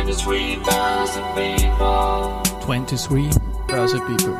23,000 0.00 1.22
people. 1.36 2.40
23,000 2.62 4.00
people. 4.06 4.34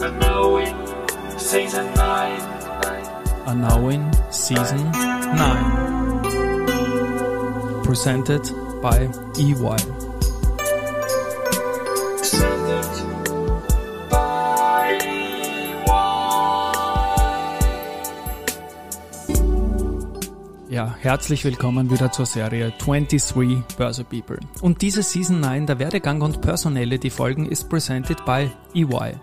And 0.00 0.20
now 0.20 0.56
in 0.58 0.76
season 1.38 1.92
9. 1.94 2.40
Are 3.46 3.54
now 3.56 3.88
in 3.88 4.12
season 4.30 4.92
9. 4.92 7.82
Presented 7.82 8.48
by 8.80 9.08
EY. 9.36 9.76
Ja, 20.72 20.96
herzlich 21.00 21.44
willkommen 21.44 21.90
wieder 21.90 22.12
zur 22.12 22.24
Serie 22.24 22.72
23 22.78 23.76
Börse 23.76 24.04
People. 24.04 24.38
Und 24.62 24.80
diese 24.80 25.02
Season 25.02 25.38
9 25.38 25.66
der 25.66 25.78
Werdegang 25.78 26.22
und 26.22 26.40
Personelle, 26.40 26.98
die 26.98 27.10
Folgen, 27.10 27.44
ist 27.44 27.68
presented 27.68 28.24
by 28.24 28.50
EY. 28.74 29.16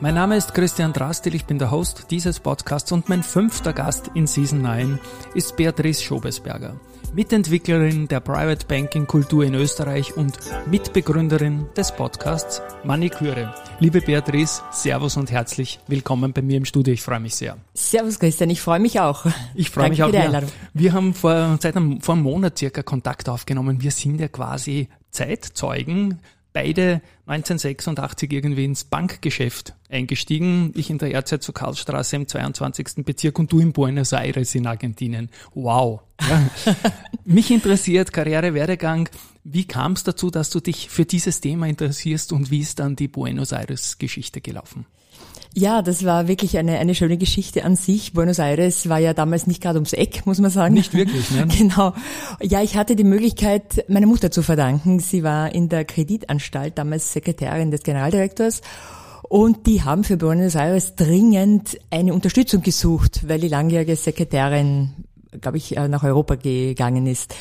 Mein 0.00 0.14
Name 0.14 0.36
ist 0.36 0.54
Christian 0.54 0.92
Drastil, 0.92 1.34
ich 1.34 1.44
bin 1.44 1.58
der 1.58 1.72
Host 1.72 2.06
dieses 2.12 2.38
Podcasts 2.38 2.92
und 2.92 3.08
mein 3.08 3.24
fünfter 3.24 3.72
Gast 3.72 4.12
in 4.14 4.28
Season 4.28 4.62
9 4.62 5.00
ist 5.34 5.56
Beatrice 5.56 6.04
Schobesberger. 6.04 6.76
Mitentwicklerin 7.12 8.06
der 8.06 8.20
Private 8.20 8.64
Banking 8.68 9.08
Kultur 9.08 9.42
in 9.42 9.54
Österreich 9.54 10.16
und 10.16 10.38
Mitbegründerin 10.70 11.66
des 11.76 11.90
Podcasts 11.90 12.62
Maniküre. 12.84 13.52
Liebe 13.82 14.00
Beatrice, 14.00 14.62
Servus 14.70 15.16
und 15.16 15.32
herzlich 15.32 15.80
willkommen 15.88 16.32
bei 16.32 16.40
mir 16.40 16.56
im 16.56 16.64
Studio. 16.64 16.94
Ich 16.94 17.02
freue 17.02 17.18
mich 17.18 17.34
sehr. 17.34 17.56
Servus 17.74 18.20
Christian, 18.20 18.48
ich 18.48 18.60
freue 18.60 18.78
mich 18.78 19.00
auch. 19.00 19.26
Ich 19.56 19.70
freue 19.70 19.88
mich 19.88 20.04
auch. 20.04 20.06
für 20.06 20.12
die 20.12 20.18
Wir, 20.18 20.24
Einladung. 20.26 20.50
wir 20.72 20.92
haben 20.92 21.14
vor, 21.14 21.58
seit 21.60 21.76
einem, 21.76 22.00
vor 22.00 22.14
einem 22.14 22.22
Monat 22.22 22.56
circa 22.56 22.84
Kontakt 22.84 23.28
aufgenommen. 23.28 23.82
Wir 23.82 23.90
sind 23.90 24.20
ja 24.20 24.28
quasi 24.28 24.86
Zeitzeugen. 25.10 26.20
Beide 26.52 27.02
1986 27.26 28.32
irgendwie 28.32 28.66
ins 28.66 28.84
Bankgeschäft 28.84 29.74
eingestiegen. 29.90 30.72
Ich 30.76 30.88
in 30.88 30.98
der 30.98 31.12
Erzeit 31.12 31.42
zur 31.42 31.54
Karlstraße 31.54 32.14
im 32.14 32.28
22. 32.28 33.04
Bezirk 33.04 33.40
und 33.40 33.50
du 33.50 33.58
in 33.58 33.72
Buenos 33.72 34.12
Aires 34.12 34.54
in 34.54 34.68
Argentinien. 34.68 35.28
Wow. 35.54 36.02
Ja. 36.20 36.40
Mich 37.24 37.50
interessiert 37.50 38.12
Karriere, 38.12 38.54
Werdegang. 38.54 39.08
Wie 39.44 39.64
kam 39.64 39.92
es 39.92 40.04
dazu, 40.04 40.30
dass 40.30 40.50
du 40.50 40.60
dich 40.60 40.88
für 40.88 41.04
dieses 41.04 41.40
Thema 41.40 41.66
interessierst 41.66 42.32
und 42.32 42.50
wie 42.50 42.60
ist 42.60 42.78
dann 42.78 42.94
die 42.94 43.08
Buenos 43.08 43.52
Aires 43.52 43.98
Geschichte 43.98 44.40
gelaufen? 44.40 44.86
Ja, 45.54 45.82
das 45.82 46.04
war 46.04 46.28
wirklich 46.28 46.56
eine, 46.56 46.78
eine 46.78 46.94
schöne 46.94 47.18
Geschichte 47.18 47.64
an 47.64 47.76
sich. 47.76 48.14
Buenos 48.14 48.38
Aires 48.38 48.88
war 48.88 48.98
ja 48.98 49.12
damals 49.12 49.46
nicht 49.46 49.60
gerade 49.60 49.78
ums 49.78 49.92
Eck, 49.92 50.24
muss 50.24 50.38
man 50.38 50.50
sagen. 50.50 50.72
Nicht 50.72 50.94
wirklich, 50.94 51.30
ne? 51.30 51.46
Genau. 51.58 51.92
Ja, 52.40 52.62
ich 52.62 52.76
hatte 52.76 52.96
die 52.96 53.04
Möglichkeit, 53.04 53.84
meiner 53.88 54.06
Mutter 54.06 54.30
zu 54.30 54.42
verdanken. 54.42 54.98
Sie 54.98 55.22
war 55.22 55.54
in 55.54 55.68
der 55.68 55.84
Kreditanstalt, 55.84 56.78
damals 56.78 57.12
Sekretärin 57.12 57.70
des 57.70 57.82
Generaldirektors. 57.82 58.62
Und 59.28 59.66
die 59.66 59.82
haben 59.82 60.04
für 60.04 60.16
Buenos 60.16 60.54
Aires 60.54 60.94
dringend 60.94 61.78
eine 61.90 62.14
Unterstützung 62.14 62.62
gesucht, 62.62 63.28
weil 63.28 63.40
die 63.40 63.48
langjährige 63.48 63.96
Sekretärin, 63.96 64.92
glaube 65.38 65.58
ich, 65.58 65.76
äh, 65.76 65.88
nach 65.88 66.02
Europa 66.02 66.36
gegangen 66.36 67.06
ist. 67.06 67.34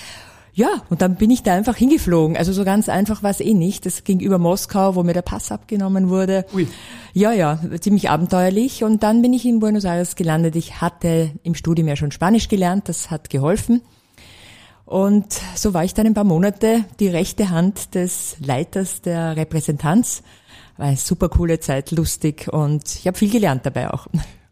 Ja, 0.53 0.81
und 0.89 1.01
dann 1.01 1.15
bin 1.15 1.31
ich 1.31 1.43
da 1.43 1.53
einfach 1.53 1.77
hingeflogen. 1.77 2.35
Also 2.35 2.51
so 2.51 2.65
ganz 2.65 2.89
einfach 2.89 3.23
war 3.23 3.29
es 3.29 3.39
eh 3.39 3.53
nicht. 3.53 3.85
Das 3.85 4.03
ging 4.03 4.19
über 4.19 4.37
Moskau, 4.37 4.95
wo 4.95 5.03
mir 5.03 5.13
der 5.13 5.21
Pass 5.21 5.51
abgenommen 5.51 6.09
wurde. 6.09 6.45
Ui. 6.53 6.67
Ja, 7.13 7.31
ja, 7.31 7.59
ziemlich 7.79 8.09
abenteuerlich. 8.09 8.83
Und 8.83 9.01
dann 9.03 9.21
bin 9.21 9.33
ich 9.33 9.45
in 9.45 9.59
Buenos 9.59 9.85
Aires 9.85 10.15
gelandet. 10.15 10.55
Ich 10.57 10.81
hatte 10.81 11.31
im 11.43 11.55
Studium 11.55 11.87
ja 11.87 11.95
schon 11.95 12.11
Spanisch 12.11 12.49
gelernt, 12.49 12.89
das 12.89 13.09
hat 13.09 13.29
geholfen. 13.29 13.81
Und 14.85 15.39
so 15.55 15.73
war 15.73 15.85
ich 15.85 15.93
dann 15.93 16.05
ein 16.05 16.13
paar 16.13 16.25
Monate 16.25 16.83
die 16.99 17.07
rechte 17.07 17.49
Hand 17.49 17.95
des 17.95 18.35
Leiters 18.41 19.01
der 19.01 19.37
Repräsentanz. 19.37 20.21
War 20.75 20.87
eine 20.87 20.97
super 20.97 21.29
coole 21.29 21.61
Zeit, 21.61 21.91
lustig 21.91 22.51
und 22.51 22.83
ich 22.95 23.07
habe 23.07 23.17
viel 23.17 23.29
gelernt 23.29 23.65
dabei 23.65 23.89
auch. 23.89 24.07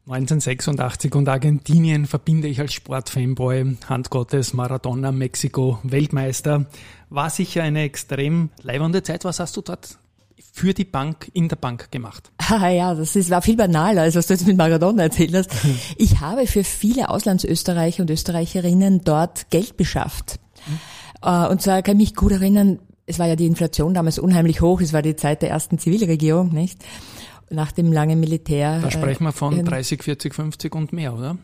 1986 0.10 1.14
und 1.14 1.30
Argentinien 1.30 2.06
verbinde 2.08 2.48
ich 2.48 2.60
als 2.60 2.74
Sportfanboy, 2.74 3.78
Hand 3.88 4.10
Gottes, 4.10 4.54
Maradona, 4.54 5.12
Mexiko, 5.12 5.78
Weltmeister. 5.84 6.66
War 7.12 7.30
sicher 7.30 7.62
eine 7.62 7.84
extrem 7.84 8.50
leibende 8.64 9.04
Zeit. 9.04 9.24
Was 9.24 9.40
hast 9.40 9.56
du 9.56 9.62
dort 9.62 10.00
für 10.52 10.74
die 10.74 10.86
Bank, 10.86 11.30
in 11.34 11.48
der 11.48 11.58
Bank 11.58 11.92
gemacht? 11.92 12.32
Ah 12.50 12.70
ja, 12.70 12.96
das 12.96 13.16
ist, 13.16 13.30
war 13.30 13.44
viel 13.44 13.56
banaler, 13.56 14.02
als 14.02 14.16
was 14.16 14.26
du 14.26 14.34
jetzt 14.34 14.48
mit 14.48 14.58
Maradona 14.58 15.04
erzählt 15.04 15.36
hast. 15.36 15.52
Ich 15.98 16.20
habe 16.22 16.48
für 16.48 16.64
viele 16.64 17.10
Auslandsösterreicher 17.10 18.02
und 18.02 18.10
Österreicherinnen 18.10 19.02
dort 19.04 19.52
Geld 19.52 19.78
beschafft. 19.78 20.40
Äh, 21.22 21.48
Und 21.48 21.62
zwar 21.62 21.84
kann 21.84 22.00
ich 22.00 22.10
mich 22.10 22.16
gut 22.16 22.32
erinnern, 22.32 22.80
es 23.06 23.20
war 23.20 23.28
ja 23.28 23.36
die 23.36 23.46
Inflation 23.46 23.94
damals 23.94 24.18
unheimlich 24.18 24.62
hoch, 24.62 24.82
es 24.82 24.92
war 24.92 25.02
die 25.04 25.16
Zeit 25.16 25.44
der 25.44 25.50
ersten 25.52 25.78
Zivilregierung, 25.78 26.52
nicht? 26.52 26.84
Nach 27.50 27.72
dem 27.72 27.92
langen 27.92 28.20
Militär. 28.20 28.80
Da 28.82 28.92
sprechen 28.92 29.24
wir 29.24 29.32
von 29.32 29.60
äh, 29.60 29.64
30, 29.64 30.04
40, 30.04 30.36
50 30.36 30.76
und 30.76 30.94
mehr, 30.94 31.14
oder? 31.14 31.38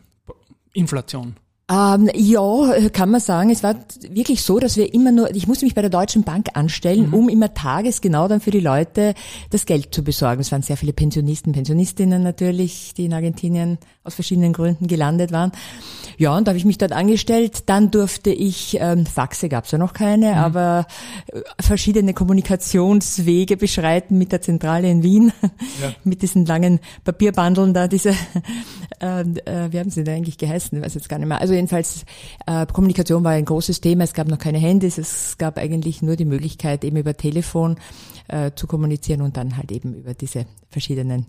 Inflation. 0.72 1.36
Ähm, 1.68 2.08
ja, 2.14 2.88
kann 2.92 3.10
man 3.10 3.20
sagen. 3.20 3.50
Es 3.50 3.64
war 3.64 3.74
wirklich 4.08 4.42
so, 4.42 4.60
dass 4.60 4.76
wir 4.76 4.94
immer 4.94 5.10
nur, 5.10 5.34
ich 5.34 5.48
musste 5.48 5.64
mich 5.64 5.74
bei 5.74 5.80
der 5.80 5.90
Deutschen 5.90 6.22
Bank 6.22 6.50
anstellen, 6.54 7.12
um 7.12 7.28
immer 7.28 7.54
tagesgenau 7.54 8.28
dann 8.28 8.40
für 8.40 8.52
die 8.52 8.60
Leute 8.60 9.14
das 9.50 9.66
Geld 9.66 9.92
zu 9.92 10.04
besorgen. 10.04 10.40
Es 10.42 10.52
waren 10.52 10.62
sehr 10.62 10.76
viele 10.76 10.92
Pensionisten, 10.92 11.52
Pensionistinnen 11.52 12.22
natürlich, 12.22 12.94
die 12.94 13.06
in 13.06 13.12
Argentinien 13.12 13.78
aus 14.04 14.14
verschiedenen 14.14 14.52
Gründen 14.52 14.86
gelandet 14.86 15.32
waren. 15.32 15.50
Ja, 16.18 16.36
und 16.36 16.46
da 16.46 16.50
habe 16.50 16.58
ich 16.58 16.64
mich 16.64 16.78
dort 16.78 16.92
angestellt. 16.92 17.64
Dann 17.68 17.90
durfte 17.90 18.30
ich, 18.30 18.78
ähm, 18.80 19.04
Faxe 19.04 19.48
gab's 19.48 19.72
ja 19.72 19.78
noch 19.78 19.92
keine, 19.92 20.36
aber 20.36 20.86
äh, 21.32 21.40
verschiedene 21.60 22.14
Kommunikationswege 22.14 23.56
beschreiten 23.56 24.16
mit 24.18 24.30
der 24.30 24.40
Zentrale 24.40 24.88
in 24.88 25.02
Wien, 25.02 25.32
Ja. 25.82 25.92
mit 26.04 26.22
diesen 26.22 26.46
langen 26.46 26.78
Papierbandeln 27.02 27.74
da, 27.74 27.88
diese, 27.88 28.10
äh, 29.00 29.22
äh, 29.22 29.72
wie 29.72 29.80
haben 29.80 29.90
sie 29.90 30.04
denn 30.04 30.18
eigentlich 30.18 30.38
geheißen? 30.38 30.78
Ich 30.78 30.84
weiß 30.84 30.94
jetzt 30.94 31.08
gar 31.08 31.18
nicht 31.18 31.26
mehr. 31.26 31.40
Also 31.40 31.55
jedenfalls, 31.56 32.04
äh, 32.46 32.66
Kommunikation 32.66 33.24
war 33.24 33.32
ein 33.32 33.44
großes 33.44 33.80
Thema. 33.80 34.04
Es 34.04 34.14
gab 34.14 34.28
noch 34.28 34.38
keine 34.38 34.58
Handys. 34.58 34.98
Es 34.98 35.38
gab 35.38 35.58
eigentlich 35.58 36.02
nur 36.02 36.16
die 36.16 36.24
Möglichkeit, 36.24 36.84
eben 36.84 36.96
über 36.96 37.16
Telefon 37.16 37.76
äh, 38.28 38.52
zu 38.54 38.66
kommunizieren 38.66 39.22
und 39.22 39.36
dann 39.36 39.56
halt 39.56 39.72
eben 39.72 39.94
über 39.94 40.14
diese 40.14 40.46
verschiedenen 40.70 41.26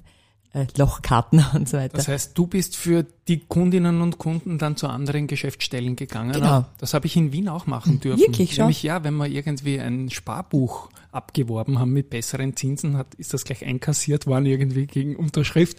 äh, 0.54 0.66
Lochkarten 0.78 1.44
und 1.54 1.70
so 1.70 1.78
weiter. 1.78 1.98
Das 1.98 2.08
heißt, 2.08 2.38
du 2.38 2.48
bist 2.48 2.76
für 2.76 3.06
die 3.28 3.40
Kundinnen 3.40 4.02
und 4.02 4.18
Kunden 4.18 4.58
dann 4.58 4.78
zu 4.78 4.88
anderen 4.88 5.28
Geschäftsstellen 5.28 5.96
gegangen. 5.96 6.34
Genau. 6.34 6.66
Das 6.80 6.94
habe 6.94 7.06
ich 7.06 7.16
in 7.16 7.32
Wien 7.32 7.50
auch 7.50 7.68
machen 7.68 8.00
dürfen. 8.00 8.20
Wirklich 8.20 8.56
schon? 8.56 8.66
Nämlich 8.66 8.84
ja, 8.84 9.04
wenn 9.04 9.16
wir 9.16 9.28
irgendwie 9.28 9.80
ein 9.80 10.10
Sparbuch 10.10 10.90
abgeworben 11.12 11.80
haben 11.80 11.94
mit 11.94 12.10
besseren 12.10 12.56
Zinsen, 12.56 12.98
hat, 12.98 13.16
ist 13.16 13.34
das 13.34 13.44
gleich 13.44 13.66
einkassiert 13.66 14.28
worden 14.28 14.46
irgendwie 14.46 14.86
gegen 14.88 15.16
Unterschrift. 15.16 15.78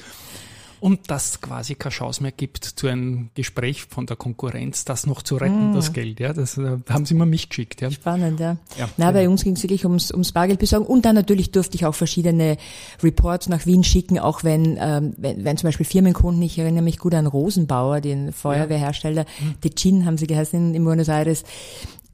Und 0.81 1.11
dass 1.11 1.41
quasi 1.41 1.75
keine 1.75 1.93
Chance 1.93 2.22
mehr 2.22 2.33
gibt 2.33 2.65
zu 2.65 2.87
einem 2.87 3.31
Gespräch 3.34 3.84
von 3.84 4.06
der 4.06 4.16
Konkurrenz, 4.16 4.84
das 4.84 5.06
noch 5.06 5.22
zu 5.22 5.37
retten, 5.37 5.72
das 5.75 5.93
Geld. 5.93 6.21
Ja, 6.21 6.33
das 6.33 6.59
äh, 6.59 6.78
haben 6.89 7.06
sie 7.06 7.15
immer 7.15 7.27
mich 7.27 7.49
geschickt. 7.49 7.81
Ja. 7.81 7.91
Spannend, 7.91 8.41
ja. 8.41 8.56
Ja, 8.78 8.88
Na, 8.97 9.11
bei 9.12 9.28
uns 9.28 9.44
ging 9.44 9.55
es 9.55 9.62
wirklich 9.62 9.84
ums, 9.84 10.11
ums 10.11 10.33
Bargeld 10.33 10.59
besorgen 10.59 10.87
und 10.87 11.05
dann 11.05 11.15
natürlich 11.15 11.50
durfte 11.50 11.77
ich 11.77 11.87
auch 11.87 11.94
verschiedene 11.94 12.56
Reports 13.03 13.49
nach 13.49 13.67
Wien 13.67 13.84
schicken, 13.84 14.19
auch 14.19 14.44
wenn, 14.44 14.78
ähm, 14.81 15.15
wenn, 15.17 15.44
wenn 15.44 15.56
zum 15.56 15.69
Beispiel 15.69 15.87
Firmenkunden, 15.87 16.43
ich 16.43 16.59
erinnere 16.59 16.83
mich 16.83 16.99
gut 16.99 17.15
an 17.15 17.27
Rosenbauer, 17.27 18.00
den 18.00 18.33
Feuerwehrhersteller, 18.33 19.25
Mhm. 19.41 19.61
Ticin 19.61 20.05
haben 20.06 20.19
sie 20.19 20.27
geheißen 20.27 20.59
in, 20.59 20.75
in 20.75 20.84
Buenos 20.84 21.09
Aires. 21.09 21.44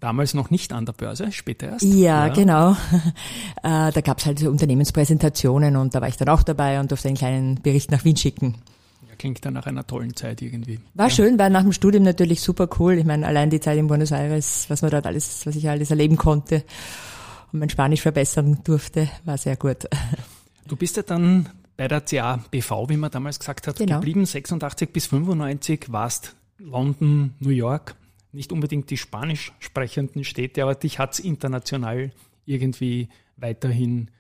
Damals 0.05 0.35
noch 0.35 0.51
nicht 0.51 0.71
an 0.75 0.85
der 0.85 0.93
Börse, 0.93 1.33
später 1.33 1.69
erst. 1.69 1.83
Ja, 1.83 2.29
genau. 2.29 2.77
Äh, 3.63 3.91
da 3.93 4.01
gab's 4.03 4.27
halt 4.27 4.39
so 4.41 4.51
Unternehmenspräsentationen 4.51 5.77
und 5.77 5.95
da 5.95 6.03
war 6.03 6.09
ich 6.09 6.19
dann 6.19 6.29
auch 6.29 6.43
dabei 6.43 6.79
und 6.79 6.91
durfte 6.91 7.09
einen 7.09 7.17
kleinen 7.17 7.63
Bericht 7.63 7.91
nach 7.91 8.05
Wien 8.05 8.15
schicken. 8.19 8.57
Ja, 9.09 9.15
klingt 9.17 9.43
dann 9.47 9.55
nach 9.55 9.65
einer 9.65 9.87
tollen 9.87 10.15
Zeit 10.15 10.43
irgendwie. 10.43 10.81
War 10.93 11.09
schön, 11.09 11.39
war 11.39 11.49
nach 11.49 11.63
dem 11.63 11.73
Studium 11.73 12.05
natürlich 12.05 12.43
super 12.43 12.69
cool. 12.79 12.99
Ich 12.99 13.07
meine, 13.07 13.27
allein 13.27 13.49
die 13.49 13.61
Zeit 13.61 13.79
in 13.79 13.87
Buenos 13.87 14.11
Aires, 14.11 14.67
was 14.69 14.83
man 14.83 14.91
dort 14.91 15.07
alles, 15.07 15.47
was 15.47 15.57
ich 15.57 15.67
alles 15.71 15.89
erleben 15.91 16.17
konnte 16.19 16.63
und 17.55 17.61
mein 17.61 17.71
Spanisch 17.71 18.03
verbessern 18.03 18.59
durfte, 18.65 19.09
war 19.25 19.39
sehr 19.39 19.57
gut. 19.57 19.89
Du 20.69 20.77
bist 20.77 20.99
ja 20.99 21.03
dann 21.03 21.49
bei 21.79 21.89
der 21.89 22.03
CABV, 22.03 22.89
wie 22.89 22.97
man 22.99 23.11
damals 23.11 23.39
gesagt 23.39 23.67
hat, 23.67 23.77
Genau. 23.77 23.97
geblieben, 23.97 24.27
86 24.27 24.93
bis 24.93 25.07
95, 25.07 25.87
warst 25.91 26.35
London, 26.59 27.33
New 27.41 27.49
York, 27.51 27.95
nicht 28.35 28.53
unbedingt 28.53 28.91
die 28.91 28.97
spanisch 28.97 29.53
sprechenden 29.59 30.25
Städte, 30.25 30.63
aber 30.63 30.75
dich 30.75 30.99
hat's 30.99 31.19
international 31.19 32.13
irgendwie 32.47 33.09
weiterhin 33.37 34.11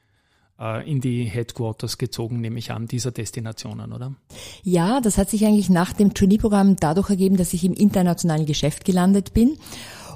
äh, 0.59 0.89
in 0.91 1.01
die 1.01 1.25
Headquarters 1.25 1.99
gezogen, 1.99 2.41
nehme 2.41 2.59
ich 2.59 2.71
an, 2.71 2.87
dieser 2.87 3.11
Destinationen, 3.11 3.93
oder? 3.93 4.15
Ja, 4.63 5.01
das 5.01 5.19
hat 5.19 5.31
sich 5.31 5.45
eigentlich 5.45 5.71
nach 5.71 5.93
dem 5.93 6.15
Trainee-Programm 6.15 6.77
dadurch 6.77 7.11
ergeben, 7.11 7.37
dass 7.37 7.53
ich 7.53 7.65
im 7.65 7.75
internationalen 7.75 8.47
Geschäft 8.47 8.85
gelandet 8.85 9.35
bin. 9.35 9.59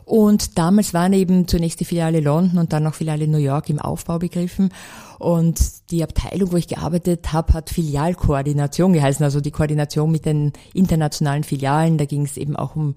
Und 0.05 0.57
damals 0.57 0.95
waren 0.95 1.13
eben 1.13 1.47
zunächst 1.49 1.81
die 1.81 1.85
Filiale 1.85 2.21
London 2.21 2.59
und 2.59 2.73
dann 2.73 2.83
noch 2.83 2.95
Filiale 2.95 3.29
New 3.29 3.37
York 3.37 3.69
im 3.69 3.79
Aufbau 3.79 4.19
begriffen. 4.19 4.71
Und 5.19 5.91
die 5.91 6.03
Abteilung, 6.03 6.51
wo 6.51 6.57
ich 6.57 6.67
gearbeitet 6.67 7.35
habe, 7.35 7.53
hat 7.53 7.69
Filialkoordination 7.69 8.95
geheißen, 8.95 9.23
also 9.23 9.43
die 9.43 9.51
Koordination 9.51 10.11
mit 10.11 10.25
den 10.25 10.55
internationalen 10.73 11.45
Filialen. 11.45 11.99
Da 11.99 12.07
ging 12.07 12.25
es 12.25 12.39
eben 12.39 12.57
auch 12.57 12.75
um 12.75 12.95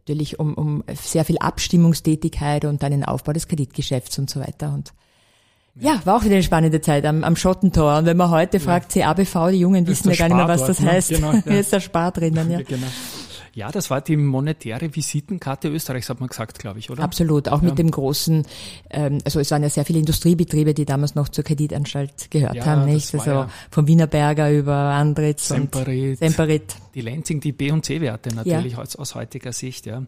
natürlich 0.00 0.38
um, 0.38 0.54
um 0.54 0.84
sehr 0.94 1.24
viel 1.24 1.38
Abstimmungstätigkeit 1.38 2.64
und 2.64 2.82
dann 2.82 2.90
den 2.90 3.04
Aufbau 3.04 3.32
des 3.32 3.48
Kreditgeschäfts 3.48 4.18
und 4.18 4.30
so 4.30 4.40
weiter. 4.40 4.72
Und 4.72 4.92
ja, 5.78 6.00
war 6.04 6.16
auch 6.16 6.24
wieder 6.24 6.34
eine 6.34 6.42
spannende 6.42 6.80
Zeit 6.80 7.04
am, 7.06 7.22
am 7.22 7.36
Schottentor. 7.36 7.98
Und 7.98 8.06
wenn 8.06 8.16
man 8.16 8.30
heute 8.30 8.60
fragt, 8.60 8.92
CABV, 8.92 9.50
die 9.50 9.60
Jungen 9.60 9.86
wissen 9.86 10.10
ja 10.10 10.16
gar 10.16 10.28
nicht 10.28 10.36
mehr, 10.36 10.48
was 10.48 10.66
das 10.66 10.80
ne? 10.80 10.90
heißt. 10.90 11.10
Genau, 11.10 11.32
ja. 11.32 11.40
Ist 11.60 11.72
der 11.72 11.80
Spar 11.80 12.12
drinnen, 12.12 12.50
ja. 12.50 12.60
Genau. 12.66 12.86
Ja, 13.54 13.70
das 13.70 13.90
war 13.90 14.00
die 14.00 14.16
monetäre 14.16 14.94
Visitenkarte 14.94 15.68
Österreichs, 15.68 16.08
hat 16.08 16.20
man 16.20 16.28
gesagt, 16.28 16.58
glaube 16.58 16.78
ich, 16.78 16.90
oder? 16.90 17.02
Absolut, 17.02 17.48
auch 17.48 17.62
mit 17.62 17.78
dem 17.78 17.90
großen, 17.90 18.46
ähm, 18.90 19.18
also 19.24 19.40
es 19.40 19.50
waren 19.50 19.62
ja 19.62 19.68
sehr 19.68 19.84
viele 19.84 19.98
Industriebetriebe, 19.98 20.72
die 20.74 20.84
damals 20.84 21.14
noch 21.14 21.28
zur 21.28 21.44
Kreditanstalt 21.44 22.30
gehört 22.30 22.54
Ja, 22.54 22.64
haben, 22.66 22.84
nicht? 22.84 23.12
Also 23.14 23.30
ja- 23.30 23.50
vom 23.70 23.86
Wienerberger 23.86 24.50
über 24.52 24.74
Andritz 24.74 25.48
Semperit. 25.48 26.10
und 26.10 26.16
Semperit. 26.18 26.76
Die 26.94 27.00
Lenzing, 27.00 27.40
die 27.40 27.52
B- 27.52 27.72
und 27.72 27.84
C-Werte 27.84 28.34
natürlich 28.34 28.76
aus, 28.76 28.96
aus 28.96 29.14
heutiger 29.14 29.52
Sicht, 29.52 29.86
ja. 29.86 30.02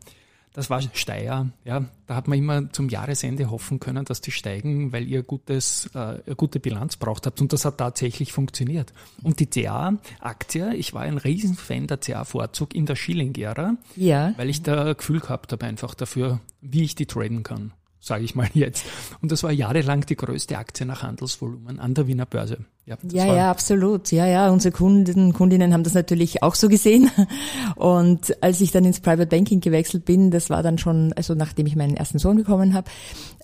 Das 0.54 0.68
war 0.68 0.82
Steyr, 0.92 1.48
ja. 1.64 1.84
Da 2.06 2.14
hat 2.14 2.28
man 2.28 2.36
immer 2.38 2.70
zum 2.72 2.90
Jahresende 2.90 3.50
hoffen 3.50 3.80
können, 3.80 4.04
dass 4.04 4.20
die 4.20 4.32
steigen, 4.32 4.92
weil 4.92 5.08
ihr 5.08 5.22
gutes, 5.22 5.88
äh, 5.94 5.98
eine 5.98 6.36
gute 6.36 6.60
Bilanz 6.60 6.96
braucht 6.96 7.24
habt. 7.26 7.40
Und 7.40 7.52
das 7.54 7.64
hat 7.64 7.78
tatsächlich 7.78 8.32
funktioniert. 8.32 8.92
Und 9.22 9.40
die 9.40 9.46
CA-Aktie, 9.46 10.74
ich 10.74 10.92
war 10.94 11.02
ein 11.02 11.18
Riesenfan 11.18 11.86
der 11.86 11.98
CA-Vorzug 11.98 12.74
in 12.74 12.86
der 12.86 12.96
Schilling-Ära, 12.96 13.76
Ja. 13.96 14.34
weil 14.36 14.50
ich 14.50 14.62
da 14.62 14.92
Gefühl 14.92 15.20
gehabt 15.20 15.52
habe 15.52 15.64
einfach 15.66 15.94
dafür, 15.94 16.40
wie 16.60 16.82
ich 16.84 16.94
die 16.94 17.06
traden 17.06 17.42
kann, 17.42 17.72
sage 18.02 18.24
ich 18.24 18.34
mal 18.34 18.48
jetzt. 18.54 18.84
Und 19.22 19.32
das 19.32 19.42
war 19.42 19.52
jahrelang 19.52 20.04
die 20.04 20.16
größte 20.16 20.58
Aktie 20.58 20.84
nach 20.84 21.02
Handelsvolumen 21.02 21.78
an 21.78 21.94
der 21.94 22.06
Wiener 22.06 22.26
Börse. 22.26 22.58
Ja, 22.84 22.96
Ja, 23.10 23.32
ja, 23.32 23.50
absolut. 23.50 24.10
Ja, 24.10 24.26
ja, 24.26 24.50
unsere 24.50 24.72
Kunden, 24.72 25.32
Kundinnen 25.32 25.72
haben 25.72 25.84
das 25.84 25.94
natürlich 25.94 26.42
auch 26.42 26.56
so 26.56 26.68
gesehen. 26.68 27.10
Und 27.76 28.42
als 28.42 28.60
ich 28.60 28.72
dann 28.72 28.84
ins 28.84 29.00
Private 29.00 29.28
Banking 29.28 29.60
gewechselt 29.60 30.04
bin, 30.04 30.32
das 30.32 30.50
war 30.50 30.62
dann 30.64 30.78
schon, 30.78 31.12
also 31.14 31.34
nachdem 31.34 31.66
ich 31.66 31.76
meinen 31.76 31.96
ersten 31.96 32.18
Sohn 32.18 32.36
bekommen 32.36 32.74
habe, 32.74 32.90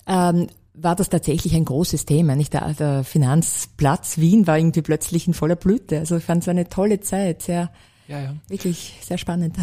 ähm, 0.05 0.47
war 0.73 0.95
das 0.95 1.09
tatsächlich 1.09 1.55
ein 1.55 1.65
großes 1.65 2.05
Thema. 2.05 2.35
Nicht 2.35 2.53
der, 2.53 2.73
der 2.73 3.03
Finanzplatz 3.05 4.17
Wien 4.17 4.45
war 4.45 4.57
irgendwie 4.57 4.81
plötzlich 4.81 5.25
in 5.27 5.33
voller 5.33 5.55
Blüte. 5.55 5.99
Also 5.99 6.17
ich 6.17 6.23
fand 6.23 6.43
es 6.43 6.49
eine 6.49 6.67
tolle 6.67 6.99
Zeit, 6.99 7.43
sehr, 7.43 7.71
ja, 8.07 8.19
ja. 8.19 8.35
wirklich 8.49 8.97
sehr 9.01 9.17
spannend. 9.17 9.55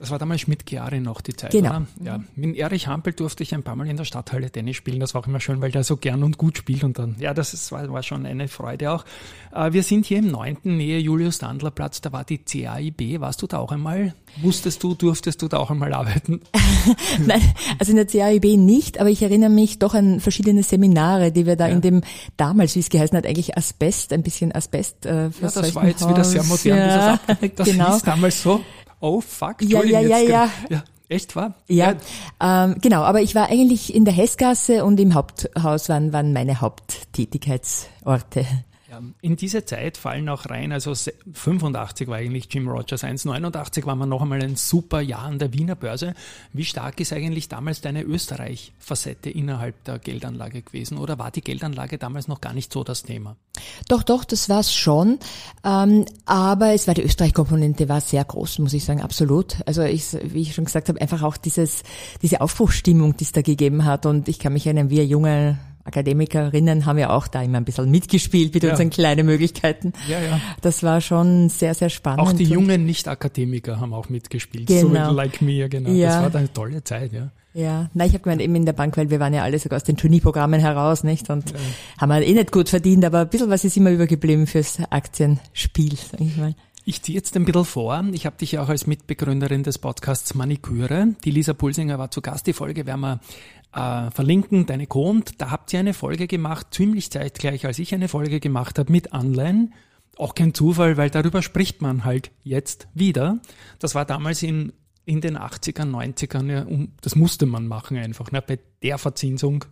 Das 0.00 0.10
war 0.12 0.18
damals 0.20 0.46
mit 0.46 0.64
Chiari 0.68 1.00
noch 1.00 1.20
die 1.20 1.34
Zeit, 1.34 1.50
Genau. 1.50 1.70
oder? 1.70 1.86
Ja. 2.04 2.20
Mit 2.36 2.56
Erich 2.56 2.86
Hampel 2.86 3.12
durfte 3.14 3.42
ich 3.42 3.52
ein 3.52 3.64
paar 3.64 3.74
Mal 3.74 3.88
in 3.88 3.96
der 3.96 4.04
Stadthalle 4.04 4.48
Tennis 4.48 4.76
spielen. 4.76 5.00
Das 5.00 5.12
war 5.14 5.22
auch 5.22 5.26
immer 5.26 5.40
schön, 5.40 5.60
weil 5.60 5.72
der 5.72 5.82
so 5.82 5.96
gern 5.96 6.22
und 6.22 6.38
gut 6.38 6.56
spielt. 6.56 6.84
Und 6.84 7.00
dann, 7.00 7.16
ja, 7.18 7.34
das 7.34 7.52
ist, 7.52 7.72
war, 7.72 7.90
war 7.92 8.04
schon 8.04 8.24
eine 8.24 8.46
Freude 8.46 8.92
auch. 8.92 9.04
Äh, 9.52 9.72
wir 9.72 9.82
sind 9.82 10.06
hier 10.06 10.18
im 10.18 10.30
neunten 10.30 10.76
Nähe 10.76 11.00
Julius-Dandler-Platz. 11.00 12.00
Da 12.00 12.12
war 12.12 12.22
die 12.22 12.38
CAIB. 12.38 13.18
Warst 13.20 13.42
du 13.42 13.48
da 13.48 13.58
auch 13.58 13.72
einmal? 13.72 14.14
Wusstest 14.40 14.84
du, 14.84 14.94
durftest 14.94 15.42
du 15.42 15.48
da 15.48 15.56
auch 15.58 15.72
einmal 15.72 15.92
arbeiten? 15.92 16.42
Nein, 17.26 17.42
also 17.80 17.90
in 17.90 17.96
der 17.96 18.06
CAIB 18.06 18.56
nicht, 18.56 19.00
aber 19.00 19.10
ich 19.10 19.22
erinnere 19.22 19.50
mich 19.50 19.80
doch 19.80 19.94
an 19.94 20.20
verschiedene 20.20 20.62
Seminare, 20.62 21.32
die 21.32 21.44
wir 21.44 21.56
da 21.56 21.66
Ja. 21.66 21.74
in 21.74 21.80
dem 21.80 22.02
damals, 22.36 22.76
wie 22.76 22.80
es 22.80 22.88
geheißen 22.88 23.16
hat, 23.18 23.26
eigentlich 23.26 23.58
Asbest, 23.58 24.12
ein 24.12 24.22
bisschen 24.22 24.54
Asbest. 24.54 25.06
Äh, 25.06 25.24
Ja, 25.24 25.30
das 25.40 25.74
war 25.74 25.86
jetzt 25.88 26.08
wieder 26.08 26.22
sehr 26.22 26.44
modern. 26.44 26.78
Ja, 26.78 27.20
dieses, 27.40 27.54
das 27.56 27.68
genau. 27.68 27.92
hieß 27.94 28.02
damals 28.02 28.40
so. 28.42 28.60
Oh 29.00 29.20
fuck, 29.20 29.62
Ja, 29.62 29.82
ja, 29.84 30.00
ja, 30.00 30.18
grad- 30.26 30.50
ja. 30.70 30.82
Echt 31.10 31.34
wahr? 31.36 31.54
Ja, 31.68 31.94
ähm, 32.42 32.76
genau, 32.82 33.00
aber 33.02 33.22
ich 33.22 33.34
war 33.34 33.48
eigentlich 33.48 33.94
in 33.94 34.04
der 34.04 34.12
Hessgasse 34.12 34.84
und 34.84 35.00
im 35.00 35.14
Haupthaus 35.14 35.88
waren, 35.88 36.12
waren 36.12 36.34
meine 36.34 36.60
Haupttätigkeitsorte. 36.60 38.44
Ja, 38.98 39.04
in 39.20 39.36
diese 39.36 39.64
Zeit 39.64 39.96
fallen 39.96 40.28
auch 40.28 40.46
rein, 40.50 40.72
also 40.72 40.94
se- 40.94 41.14
85 41.32 42.08
war 42.08 42.16
eigentlich 42.16 42.48
Jim 42.52 42.68
Rogers 42.68 43.04
1, 43.04 43.24
89 43.24 43.86
war 43.86 43.94
man 43.94 44.08
noch 44.08 44.22
einmal 44.22 44.42
ein 44.42 44.56
super 44.56 45.00
Jahr 45.00 45.22
an 45.24 45.38
der 45.38 45.52
Wiener 45.52 45.74
Börse. 45.76 46.14
Wie 46.52 46.64
stark 46.64 47.00
ist 47.00 47.12
eigentlich 47.12 47.48
damals 47.48 47.80
deine 47.80 48.02
Österreich-Facette 48.02 49.30
innerhalb 49.30 49.82
der 49.84 49.98
Geldanlage 49.98 50.62
gewesen? 50.62 50.98
Oder 50.98 51.18
war 51.18 51.30
die 51.30 51.40
Geldanlage 51.42 51.98
damals 51.98 52.28
noch 52.28 52.40
gar 52.40 52.52
nicht 52.54 52.72
so 52.72 52.84
das 52.84 53.02
Thema? 53.02 53.36
Doch, 53.88 54.02
doch, 54.02 54.24
das 54.24 54.48
war's 54.48 54.74
schon. 54.74 55.18
Ähm, 55.64 56.04
aber 56.26 56.72
es 56.74 56.86
war 56.86 56.94
die 56.94 57.02
Österreich-Komponente 57.02 57.88
war 57.88 58.00
sehr 58.00 58.24
groß, 58.24 58.58
muss 58.60 58.72
ich 58.72 58.84
sagen, 58.84 59.00
absolut. 59.02 59.56
Also 59.66 59.82
ich, 59.82 60.04
wie 60.22 60.42
ich 60.42 60.54
schon 60.54 60.64
gesagt 60.64 60.88
habe, 60.88 61.00
einfach 61.00 61.22
auch 61.22 61.36
dieses, 61.36 61.82
diese 62.22 62.40
Aufbruchsstimmung, 62.40 63.16
die 63.16 63.24
es 63.24 63.32
da 63.32 63.42
gegeben 63.42 63.84
hat. 63.84 64.06
Und 64.06 64.28
ich 64.28 64.38
kann 64.38 64.52
mich 64.52 64.66
erinnern, 64.66 64.90
wir 64.90 65.04
junge 65.06 65.58
Akademikerinnen 65.88 66.86
haben 66.86 66.98
ja 66.98 67.10
auch 67.10 67.26
da 67.28 67.42
immer 67.42 67.58
ein 67.58 67.64
bisschen 67.64 67.90
mitgespielt 67.90 68.54
mit 68.54 68.62
Ja. 68.62 68.70
unseren 68.70 68.90
kleinen 68.90 69.26
Möglichkeiten. 69.26 69.92
Ja, 70.08 70.20
ja. 70.20 70.40
Das 70.60 70.82
war 70.82 71.00
schon 71.00 71.48
sehr, 71.48 71.74
sehr 71.74 71.88
spannend. 71.90 72.20
Auch 72.20 72.32
die 72.32 72.44
jungen 72.44 72.84
Nicht-Akademiker 72.84 73.80
haben 73.80 73.92
auch 73.94 74.08
mitgespielt, 74.08 74.68
Genau. 74.68 75.08
so 75.10 75.14
like 75.14 75.42
me, 75.42 75.68
genau. 75.68 75.90
Ja. 75.90 76.22
Das 76.22 76.32
war 76.32 76.38
eine 76.40 76.52
tolle 76.52 76.84
Zeit, 76.84 77.12
ja. 77.12 77.30
Ja, 77.54 77.90
nein, 77.94 78.06
ich 78.06 78.12
habe 78.12 78.22
gemeint, 78.22 78.40
eben 78.42 78.54
in 78.54 78.66
der 78.66 78.74
Bank, 78.74 78.96
weil 78.96 79.10
wir 79.10 79.18
waren 79.18 79.34
ja 79.34 79.42
alle 79.42 79.58
sogar 79.58 79.78
aus 79.78 79.82
den 79.84 79.96
Trainee-Programmen 79.96 80.60
heraus, 80.60 81.02
nicht? 81.02 81.28
Und 81.30 81.52
haben 81.98 82.12
halt 82.12 82.24
eh 82.28 82.32
nicht 82.34 82.52
gut 82.52 82.68
verdient, 82.68 83.04
aber 83.04 83.20
ein 83.20 83.28
bisschen 83.30 83.50
was 83.50 83.64
ist 83.64 83.76
immer 83.76 83.90
übergeblieben 83.90 84.46
fürs 84.46 84.78
Aktienspiel, 84.90 85.94
sag 85.96 86.20
ich 86.20 86.36
mal. 86.36 86.54
Ich 86.88 87.02
ziehe 87.02 87.16
jetzt 87.16 87.36
ein 87.36 87.44
bisschen 87.44 87.66
vor. 87.66 88.02
Ich 88.12 88.24
habe 88.24 88.38
dich 88.38 88.52
ja 88.52 88.62
auch 88.62 88.70
als 88.70 88.86
Mitbegründerin 88.86 89.62
des 89.62 89.76
Podcasts 89.76 90.34
Maniküre. 90.34 91.16
Die 91.22 91.30
Lisa 91.30 91.52
Pulsinger 91.52 91.98
war 91.98 92.10
zu 92.10 92.22
Gast. 92.22 92.46
Die 92.46 92.54
Folge 92.54 92.86
werden 92.86 93.00
wir 93.02 93.20
äh, 93.74 94.10
verlinken, 94.10 94.64
deine 94.64 94.86
Co. 94.86 95.10
Und 95.10 95.38
da 95.38 95.50
habt 95.50 95.70
ihr 95.74 95.80
eine 95.80 95.92
Folge 95.92 96.26
gemacht, 96.26 96.68
ziemlich 96.70 97.10
zeitgleich, 97.10 97.66
als 97.66 97.78
ich 97.78 97.92
eine 97.92 98.08
Folge 98.08 98.40
gemacht 98.40 98.78
habe 98.78 98.90
mit 98.90 99.12
Anleihen. 99.12 99.74
Auch 100.16 100.34
kein 100.34 100.54
Zufall, 100.54 100.96
weil 100.96 101.10
darüber 101.10 101.42
spricht 101.42 101.82
man 101.82 102.06
halt 102.06 102.30
jetzt 102.42 102.88
wieder. 102.94 103.38
Das 103.80 103.94
war 103.94 104.06
damals 104.06 104.42
in, 104.42 104.72
in 105.04 105.20
den 105.20 105.36
80ern, 105.36 105.90
90ern, 105.90 106.50
ja, 106.50 106.62
um, 106.62 106.92
das 107.02 107.16
musste 107.16 107.44
man 107.44 107.66
machen 107.66 107.98
einfach. 107.98 108.32
Ne? 108.32 108.40
Bei 108.40 108.58
der 108.82 108.96
Verzinsung 108.96 109.66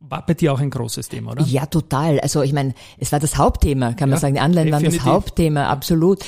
war 0.00 0.24
bei 0.24 0.34
dir 0.34 0.52
auch 0.52 0.60
ein 0.60 0.70
großes 0.70 1.08
Thema, 1.08 1.32
oder? 1.32 1.44
Ja, 1.44 1.66
total. 1.66 2.20
Also 2.20 2.42
ich 2.42 2.52
meine, 2.52 2.74
es 2.98 3.12
war 3.12 3.20
das 3.20 3.36
Hauptthema, 3.36 3.92
kann 3.92 4.08
man 4.08 4.16
Ja, 4.16 4.20
sagen. 4.20 4.34
Die 4.34 4.40
Anleihen 4.40 4.72
waren 4.72 4.82
das 4.82 4.94
definitiv. 4.94 5.12
Hauptthema, 5.12 5.66
absolut. 5.68 6.20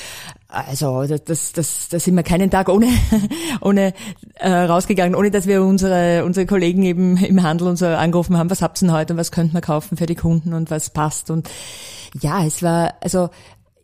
Also 0.47 1.05
das, 1.07 1.51
das, 1.53 1.89
da 1.89 1.99
sind 1.99 2.15
wir 2.15 2.21
keinen 2.21 2.51
Tag 2.51 2.69
ohne, 2.69 2.87
ohne 3.61 3.93
äh, 4.35 4.49
rausgegangen, 4.49 5.15
ohne 5.15 5.31
dass 5.31 5.47
wir 5.47 5.63
unsere, 5.63 6.23
unsere 6.23 6.45
Kollegen 6.45 6.83
eben 6.83 7.17
im 7.17 7.41
Handel 7.41 7.67
und 7.67 7.77
so 7.77 7.87
angerufen 7.87 8.37
haben, 8.37 8.51
was 8.51 8.61
habt 8.61 8.77
ihr 8.77 8.87
denn 8.87 8.95
heute 8.95 9.13
und 9.13 9.19
was 9.19 9.31
könnte 9.31 9.53
man 9.53 9.63
kaufen 9.63 9.97
für 9.97 10.05
die 10.05 10.15
Kunden 10.15 10.53
und 10.53 10.69
was 10.69 10.91
passt. 10.91 11.31
Und 11.31 11.49
ja, 12.21 12.45
es 12.45 12.61
war, 12.61 12.93
also 13.01 13.29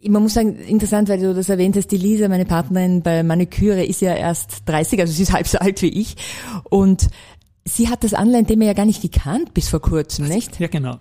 man 0.07 0.21
muss 0.21 0.35
sagen, 0.35 0.55
interessant, 0.55 1.09
weil 1.09 1.19
du 1.19 1.33
das 1.33 1.49
erwähnt 1.49 1.75
hast, 1.75 1.91
die 1.91 1.97
Lisa, 1.97 2.27
meine 2.27 2.45
Partnerin 2.45 3.01
bei 3.01 3.23
Maniküre, 3.23 3.83
ist 3.83 4.01
ja 4.01 4.13
erst 4.13 4.61
30, 4.67 5.01
also 5.01 5.11
sie 5.11 5.23
ist 5.23 5.33
halb 5.33 5.47
so 5.47 5.57
alt 5.57 5.81
wie 5.81 5.89
ich. 5.89 6.15
Und 6.69 7.09
sie 7.69 7.89
hat 7.89 8.03
das 8.03 8.13
Anleihen-Thema 8.13 8.65
ja 8.65 8.73
gar 8.73 8.85
nicht 8.85 9.01
gekannt 9.01 9.53
bis 9.53 9.69
vor 9.69 9.79
kurzem, 9.81 10.27
nicht? 10.27 10.59
Ja, 10.59 10.67
genau. 10.67 10.97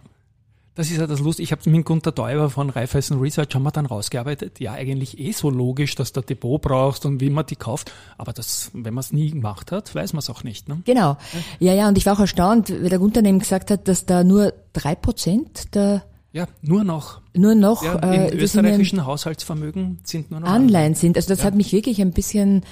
Das 0.75 0.93
ist 0.93 0.99
ja 0.99 1.09
das 1.09 1.19
Lustige. 1.19 1.43
Ich 1.43 1.51
habe 1.51 1.69
mit 1.69 1.85
Gunter 1.85 2.13
Däuber 2.13 2.51
von 2.51 2.71
Raiffeisen 2.71 3.19
Research 3.19 3.53
haben 3.57 3.65
wir 3.65 3.73
dann 3.73 3.87
rausgearbeitet. 3.87 4.61
Ja, 4.61 4.75
eigentlich 4.75 5.19
eh 5.19 5.33
so 5.33 5.51
logisch, 5.51 5.97
dass 5.97 6.13
du 6.13 6.21
ein 6.21 6.27
Depot 6.27 6.63
brauchst 6.63 7.05
und 7.05 7.21
wie 7.21 7.31
man 7.31 7.45
die 7.47 7.57
kauft. 7.57 7.91
Aber 8.17 8.33
das, 8.33 8.71
wenn 8.75 8.95
man 8.95 9.01
es 9.01 9.13
nie 9.13 9.31
gemacht 9.33 9.73
hat, 9.73 9.93
weiß 9.93 10.13
man 10.13 10.21
es 10.21 10.31
auch 10.31 10.45
nicht. 10.45 10.69
Ne? 10.69 10.81
Genau. 10.85 11.17
Ja, 11.59 11.75
ja, 11.75 11.89
und 11.89 11.99
ich 11.99 12.07
war 12.07 12.13
auch 12.13 12.21
erstaunt, 12.21 12.71
weil 12.71 12.91
der 12.91 13.01
Gunther 13.01 13.25
eben 13.25 13.41
gesagt 13.41 13.73
hat, 13.73 13.89
dass 13.89 14.07
da 14.07 14.23
nur 14.23 14.53
drei 14.73 14.95
Prozent 14.95 15.75
der 15.75 16.05
Ja, 16.31 16.47
nur 16.63 16.85
noch. 16.85 17.23
nur 17.35 17.57
noch 17.57 17.83
Ja, 17.83 17.97
äh, 17.97 18.15
Im 18.17 18.23
das 18.27 18.33
ja 18.35 18.39
österreichischen 18.39 19.05
Haushaltsvermögen 19.05 19.99
sind 20.05 20.31
nur 20.31 20.39
noch 20.39 20.49
Anleihen 20.49 20.95
sind. 20.95 21.17
Also 21.17 21.29
das 21.31 21.43
hat 21.43 21.57
mich 21.57 21.73
wirklich 21.73 22.01
ein 22.01 22.13
bisschen 22.13 22.63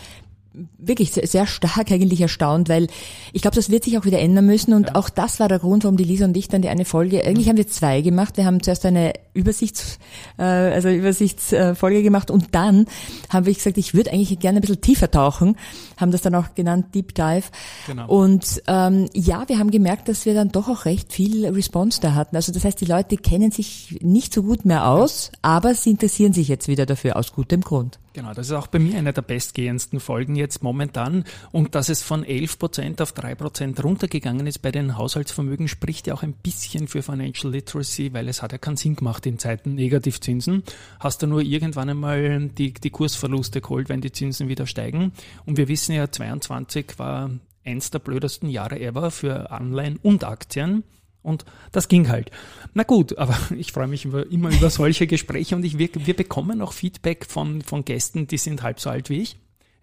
wirklich 0.79 1.13
sehr, 1.13 1.27
sehr 1.27 1.47
stark 1.47 1.91
eigentlich 1.91 2.21
erstaunt, 2.21 2.69
weil 2.69 2.89
ich 3.33 3.43
glaube, 3.43 3.57
das 3.57 3.71
wird 3.71 3.85
sich 3.85 3.99
auch 3.99 4.05
wieder 4.05 4.19
ändern 4.19 4.47
müssen 4.47 4.73
und 4.73 4.95
auch 4.95 5.09
das 5.09 5.41
war 5.41 5.49
der 5.49 5.59
Grund, 5.59 5.85
warum 5.85 5.97
die 5.97 6.05
Lisa 6.05 6.25
und 6.25 6.37
ich 6.37 6.49
dann 6.49 6.63
die 6.63 6.69
eine 6.69 6.85
Folge, 6.85 7.25
eigentlich 7.25 7.49
haben 7.49 7.57
wir 7.57 7.67
zwei 7.67 8.01
gemacht. 8.01 8.37
Wir 8.37 8.45
haben 8.45 8.63
zuerst 8.63 8.87
eine 8.87 9.13
Übersichts, 9.35 9.99
äh, 10.39 10.43
also 10.43 10.89
Übersichtsfolge 10.89 12.03
gemacht 12.03 12.31
und 12.31 12.55
dann 12.55 12.87
haben 13.29 13.47
wir 13.47 13.55
gesagt, 13.55 13.79
ich 13.79 13.95
würde 13.95 14.13
eigentlich 14.13 14.39
gerne 14.39 14.59
ein 14.59 14.61
bisschen 14.63 14.81
tiefer 14.81 15.11
tauchen, 15.11 15.57
haben 15.97 16.11
das 16.11 16.23
dann 16.23 16.35
auch 16.35 16.55
genannt 16.55 16.95
Deep 16.95 17.15
Dive. 17.15 17.45
Genau. 17.87 18.09
Und 18.09 18.63
ähm, 18.67 19.09
ja, 19.13 19.49
wir 19.49 19.59
haben 19.59 19.71
gemerkt, 19.71 20.09
dass 20.09 20.27
wir 20.27 20.35
dann 20.35 20.51
doch 20.51 20.69
auch 20.69 20.85
recht 20.85 21.13
viel 21.13 21.47
Response 21.47 22.01
da 22.01 22.15
hatten. 22.15 22.37
Also 22.37 22.53
das 22.53 22.65
heißt, 22.65 22.81
die 22.81 22.87
Leute 22.87 23.17
kennen 23.17 23.51
sich 23.51 23.99
nicht 24.01 24.33
so 24.33 24.43
gut 24.43 24.65
mehr 24.65 24.89
aus, 24.89 25.33
aber 25.43 25.75
sie 25.75 25.91
interessieren 25.91 26.33
sich 26.33 26.49
jetzt 26.49 26.69
wieder 26.69 26.87
dafür 26.87 27.17
aus 27.17 27.33
gutem 27.33 27.61
Grund. 27.61 27.99
Genau, 28.17 28.33
das 28.33 28.47
ist 28.47 28.53
auch 28.53 28.67
bei 28.67 28.79
mir 28.79 28.97
eine 28.97 29.13
der 29.13 29.21
bestgehendsten 29.21 30.01
Folgen 30.01 30.37
jetzt 30.37 30.46
momentan. 30.63 31.25
Und 31.53 31.75
dass 31.75 31.89
es 31.89 32.03
von 32.03 32.25
11% 32.25 33.03
auf 33.03 33.13
3% 33.13 33.81
runtergegangen 33.81 34.47
ist 34.47 34.61
bei 34.61 34.71
den 34.71 34.97
Haushaltsvermögen, 34.97 35.69
spricht 35.69 36.07
ja 36.07 36.15
auch 36.15 36.23
ein 36.23 36.33
bisschen 36.33 36.89
für 36.89 37.03
Financial 37.03 37.53
Literacy, 37.53 38.13
weil 38.13 38.29
es 38.29 38.43
hat 38.43 38.53
ja 38.53 38.59
keinen 38.59 38.77
Sinn 38.77 38.97
gemacht 38.97 39.27
in 39.27 39.39
Zeiten 39.39 39.75
Negativzinsen. 39.75 40.63
Hast 41.01 41.23
du 41.23 41.27
nur 41.27 41.43
irgendwann 41.43 41.91
einmal 41.91 42.49
die, 42.49 42.73
die 42.73 42.91
Kursverluste 42.91 43.61
geholt, 43.61 43.89
wenn 43.89 44.01
die 44.01 44.13
Zinsen 44.13 44.49
wieder 44.49 44.67
steigen. 44.67 45.13
Und 45.45 45.57
wir 45.57 45.69
wissen 45.69 45.95
ja, 45.95 46.11
22 46.11 46.99
war 46.99 47.31
eins 47.65 47.91
der 47.91 47.99
blödesten 47.99 48.49
Jahre 48.49 48.81
ever 48.81 49.11
für 49.11 49.51
Anleihen 49.51 49.99
und 50.03 50.25
Aktien. 50.25 50.85
Und 51.23 51.45
das 51.73 51.89
ging 51.89 52.09
halt. 52.09 52.31
Na 52.73 52.85
gut, 52.85 53.19
aber 53.19 53.37
ich 53.57 53.73
freue 53.73 53.89
mich 53.89 54.05
über, 54.05 54.31
immer 54.31 54.51
über 54.51 54.71
solche 54.71 55.09
Gespräche 55.09 55.57
und 55.57 55.65
ich, 55.65 55.77
wir, 55.77 55.89
wir 55.93 56.15
bekommen 56.15 56.63
auch 56.63 56.73
Feedback 56.73 57.27
von, 57.27 57.63
von 57.63 57.85
Gästen, 57.85 58.29
die 58.29 58.39
sind 58.39 58.63
halb 58.63 58.79
so 58.79 58.91
alt 58.91 59.11
wie 59.11 59.23
ich. 59.23 59.37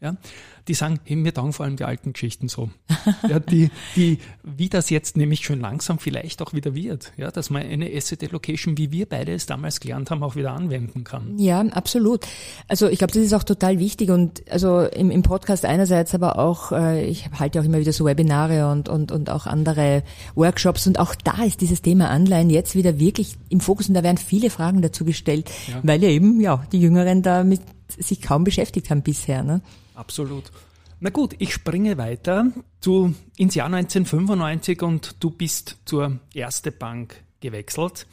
Ja, 0.03 0.17
die 0.67 0.74
sagen, 0.74 1.00
hey, 1.05 1.15
mir 1.15 1.33
taugen 1.33 1.53
vor 1.53 1.65
allem 1.65 1.77
die 1.77 1.86
alten 1.86 2.12
Geschichten 2.13 2.50
so. 2.50 2.69
ja, 3.29 3.39
die, 3.39 3.69
die, 3.95 4.19
wie 4.43 4.67
das 4.69 4.89
jetzt 4.89 5.15
nämlich 5.17 5.45
schon 5.45 5.60
langsam 5.62 5.98
vielleicht 5.98 6.41
auch 6.41 6.53
wieder 6.53 6.75
wird, 6.75 7.13
ja, 7.17 7.31
dass 7.31 7.50
man 7.50 7.62
eine 7.63 7.89
Asset 7.95 8.22
Allocation, 8.24 8.77
wie 8.77 8.91
wir 8.91 9.07
beide 9.07 9.33
es 9.33 9.45
damals 9.45 9.79
gelernt 9.79 10.12
haben, 10.12 10.22
auch 10.24 10.36
wieder 10.36 10.51
anwenden 10.51 11.03
kann. 11.05 11.39
Ja, 11.39 11.62
absolut. 11.62 12.25
Also 12.67 12.88
ich 12.89 12.98
glaube, 13.00 13.13
das 13.13 13.24
ist 13.24 13.33
auch 13.33 13.43
total 13.43 13.79
wichtig 13.79 14.10
und 14.12 14.43
also 14.51 14.81
im, 14.81 15.10
im 15.10 15.24
Podcast 15.24 15.63
einerseits, 15.65 16.13
aber 16.13 16.38
auch, 16.38 16.72
äh, 16.74 17.05
ich 17.05 17.29
halte 17.39 17.62
auch 17.62 17.65
immer 17.65 17.79
wieder 17.79 17.93
so 17.93 18.03
Webinare 18.05 18.69
und, 18.69 18.89
und, 18.89 19.12
und 19.13 19.29
auch 19.29 19.45
andere 19.48 20.03
Workshops 20.36 20.86
und 20.86 21.00
auch 21.00 21.15
da 21.15 21.43
ist 21.43 21.62
dieses 21.62 21.81
Thema 21.81 22.10
Anleihen 22.10 22.50
jetzt 22.50 22.75
wieder 22.75 23.00
wirklich 23.00 23.36
im 23.50 23.62
Fokus 23.62 23.88
und 23.88 23.93
da 23.93 24.03
werden 24.03 24.17
viele 24.17 24.50
Fragen 24.50 24.81
dazu 24.81 25.05
gestellt, 25.05 25.50
Ja. 25.69 25.79
weil 25.83 26.03
ja 26.03 26.10
eben, 26.10 26.41
ja, 26.41 26.65
die 26.74 26.81
Jüngeren 26.81 27.22
damit 27.22 27.62
sich 27.98 28.22
kaum 28.22 28.43
beschäftigt 28.43 28.89
haben 28.89 29.01
bisher, 29.01 29.43
ne? 29.43 29.62
Absolut. 29.96 30.52
Na 31.00 31.10
gut, 31.10 31.36
ich 31.40 31.54
springe 31.54 31.98
weiter 31.98 32.48
zu, 32.80 33.14
ins 33.36 33.56
Jahr 33.56 33.66
1995 33.68 34.82
und 34.82 35.16
du 35.20 35.32
bist 35.32 35.78
zur 35.86 36.20
Erste 36.34 36.72
Bank 36.72 37.22
gewechselt. 37.42 38.08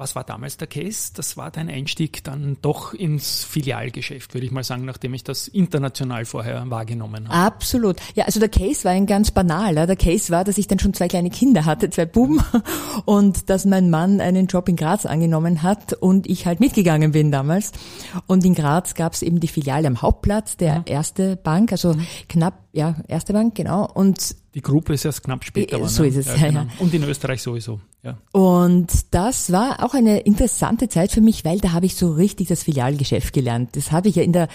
Was 0.00 0.16
war 0.16 0.24
damals 0.24 0.56
der 0.56 0.66
Case? 0.66 1.12
Das 1.14 1.36
war 1.36 1.50
dein 1.50 1.68
Einstieg 1.68 2.24
dann 2.24 2.56
doch 2.62 2.94
ins 2.94 3.44
Filialgeschäft, 3.44 4.32
würde 4.32 4.46
ich 4.46 4.50
mal 4.50 4.64
sagen, 4.64 4.86
nachdem 4.86 5.12
ich 5.12 5.24
das 5.24 5.46
international 5.46 6.24
vorher 6.24 6.64
wahrgenommen 6.70 7.28
habe. 7.28 7.36
Absolut. 7.36 7.98
Ja, 8.14 8.24
also 8.24 8.40
der 8.40 8.48
Case 8.48 8.84
war 8.84 8.92
ein 8.92 9.04
ganz 9.04 9.30
banaler. 9.30 9.86
Der 9.86 9.96
Case 9.96 10.32
war, 10.32 10.42
dass 10.42 10.56
ich 10.56 10.66
dann 10.66 10.78
schon 10.78 10.94
zwei 10.94 11.06
kleine 11.06 11.28
Kinder 11.28 11.66
hatte, 11.66 11.90
zwei 11.90 12.06
Buben, 12.06 12.42
und 13.04 13.50
dass 13.50 13.66
mein 13.66 13.90
Mann 13.90 14.22
einen 14.22 14.46
Job 14.46 14.70
in 14.70 14.76
Graz 14.76 15.04
angenommen 15.04 15.62
hat 15.62 15.92
und 15.92 16.26
ich 16.26 16.46
halt 16.46 16.60
mitgegangen 16.60 17.12
bin 17.12 17.30
damals. 17.30 17.72
Und 18.26 18.42
in 18.46 18.54
Graz 18.54 18.94
gab 18.94 19.12
es 19.12 19.20
eben 19.20 19.38
die 19.38 19.48
Filiale 19.48 19.86
am 19.86 20.00
Hauptplatz, 20.00 20.56
der 20.56 20.82
Erste 20.86 21.36
Bank, 21.36 21.72
also 21.72 21.94
knapp, 22.26 22.54
ja, 22.72 22.96
Erste 23.06 23.34
Bank, 23.34 23.54
genau. 23.54 23.86
Und 23.92 24.34
Die 24.54 24.62
Gruppe 24.62 24.94
ist 24.94 25.04
erst 25.04 25.22
knapp 25.22 25.44
später. 25.44 25.80
Äh, 25.80 25.88
so 25.88 26.02
ne? 26.02 26.08
ist 26.08 26.16
es, 26.16 26.26
ja, 26.26 26.48
ja. 26.48 26.66
Und 26.78 26.92
in 26.92 27.04
Österreich 27.04 27.42
sowieso. 27.42 27.80
Ja. 28.02 28.18
Und 28.32 28.88
das 29.12 29.52
war 29.52 29.84
auch 29.84 29.94
eine 29.94 30.20
interessante 30.20 30.88
Zeit 30.88 31.12
für 31.12 31.20
mich, 31.20 31.44
weil 31.44 31.58
da 31.58 31.72
habe 31.72 31.86
ich 31.86 31.94
so 31.94 32.12
richtig 32.12 32.48
das 32.48 32.64
Filialgeschäft 32.64 33.32
gelernt. 33.32 33.76
Das 33.76 33.92
habe 33.92 34.08
ich 34.08 34.16
ja 34.16 34.22
in 34.22 34.32
der 34.32 34.48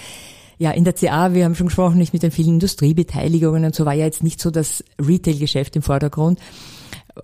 ja, 0.57 0.71
in 0.71 0.85
der 0.85 0.93
CA, 0.93 1.33
wir 1.33 1.43
haben 1.43 1.55
schon 1.55 1.67
gesprochen, 1.67 1.97
nicht 1.97 2.13
mit 2.13 2.23
den 2.23 2.31
vielen 2.31 2.53
Industriebeteiligungen 2.53 3.65
und 3.65 3.75
so 3.75 3.85
war 3.85 3.93
ja 3.93 4.05
jetzt 4.05 4.23
nicht 4.23 4.39
so 4.39 4.51
das 4.51 4.85
Retail-Geschäft 5.01 5.75
im 5.75 5.81
Vordergrund. 5.81 6.39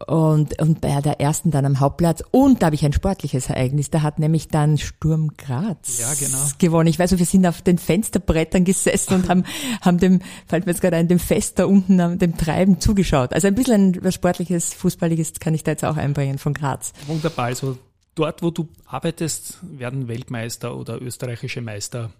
Und, 0.08 0.62
und 0.62 0.80
bei 0.80 1.02
der 1.02 1.20
ersten 1.20 1.52
dann 1.52 1.66
am 1.66 1.80
Hauptplatz. 1.82 2.24
Und 2.32 2.62
da 2.62 2.68
habe 2.68 2.76
ich 2.76 2.86
ein 2.86 2.94
sportliches 2.94 3.50
Ereignis. 3.50 3.90
Da 3.90 4.02
hat 4.02 4.20
nämlich 4.20 4.48
dann 4.48 4.78
Sturm 4.78 5.32
Graz 5.38 6.00
Ja, 6.00 6.14
genau. 6.18 6.38
gewonnen. 6.60 6.88
Ich 6.88 6.98
weiß 6.98 7.12
wir 7.18 7.26
sind 7.26 7.46
auf 7.46 7.62
den 7.62 7.78
Fensterbrettern 7.78 8.64
gesessen 8.64 9.16
und 9.16 9.30
haben, 9.30 9.44
haben 9.82 9.98
dem, 9.98 10.22
fällt 10.48 10.66
mir 10.66 10.72
jetzt 10.72 10.82
gerade 10.82 10.96
ein, 10.96 11.10
dem 11.10 11.20
Fest 11.20 11.60
da 11.60 11.66
unten, 11.66 12.00
am- 12.00 12.18
dem 12.20 12.38
Treiben 12.38 12.80
zugeschaut. 12.80 13.34
Also 13.34 13.48
ein 13.48 13.56
bisschen 13.56 13.92
ein 13.92 14.04
was 14.04 14.14
sportliches, 14.16 14.74
fußballiges 14.74 15.34
kann 15.42 15.54
ich 15.54 15.64
da 15.64 15.72
jetzt 15.72 15.84
auch 15.84 15.98
einbringen 15.98 16.38
von 16.38 16.54
Graz. 16.54 16.94
Wunderbar. 17.08 17.46
Also 17.46 17.78
dort, 18.16 18.42
wo 18.42 18.50
du 18.50 18.70
arbeitest, 18.86 19.60
werden 19.62 20.08
Weltmeister 20.08 20.76
oder 20.78 21.02
österreichische 21.02 21.62
Meister 21.62 22.12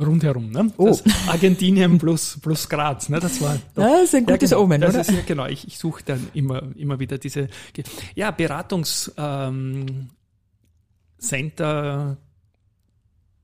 rundherum. 0.00 0.50
Ne? 0.50 0.72
Oh. 0.76 0.88
Das 0.88 1.02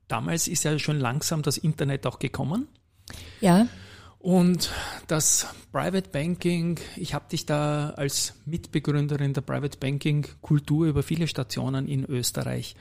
Damals 0.07 0.49
ist 0.49 0.65
ja 0.65 0.77
schon 0.77 0.99
langsam 0.99 1.41
das 1.41 1.57
Internet 1.57 2.05
auch 2.05 2.19
gekommen. 2.19 2.67
Ja, 3.39 3.67
Und 4.21 4.69
das 5.07 5.47
Private 5.71 6.09
Banking, 6.09 6.79
ich 6.95 7.15
habe 7.15 7.25
dich 7.31 7.47
da 7.47 7.89
als 7.91 8.35
Mitbegründerin 8.45 9.33
der 9.33 9.41
Private 9.41 9.79
Banking 9.79 10.27
Kultur 10.41 10.85
über 10.85 11.01
viele 11.01 11.27
Stationen 11.27 11.87
in 11.87 12.05
Österreich 12.05 12.75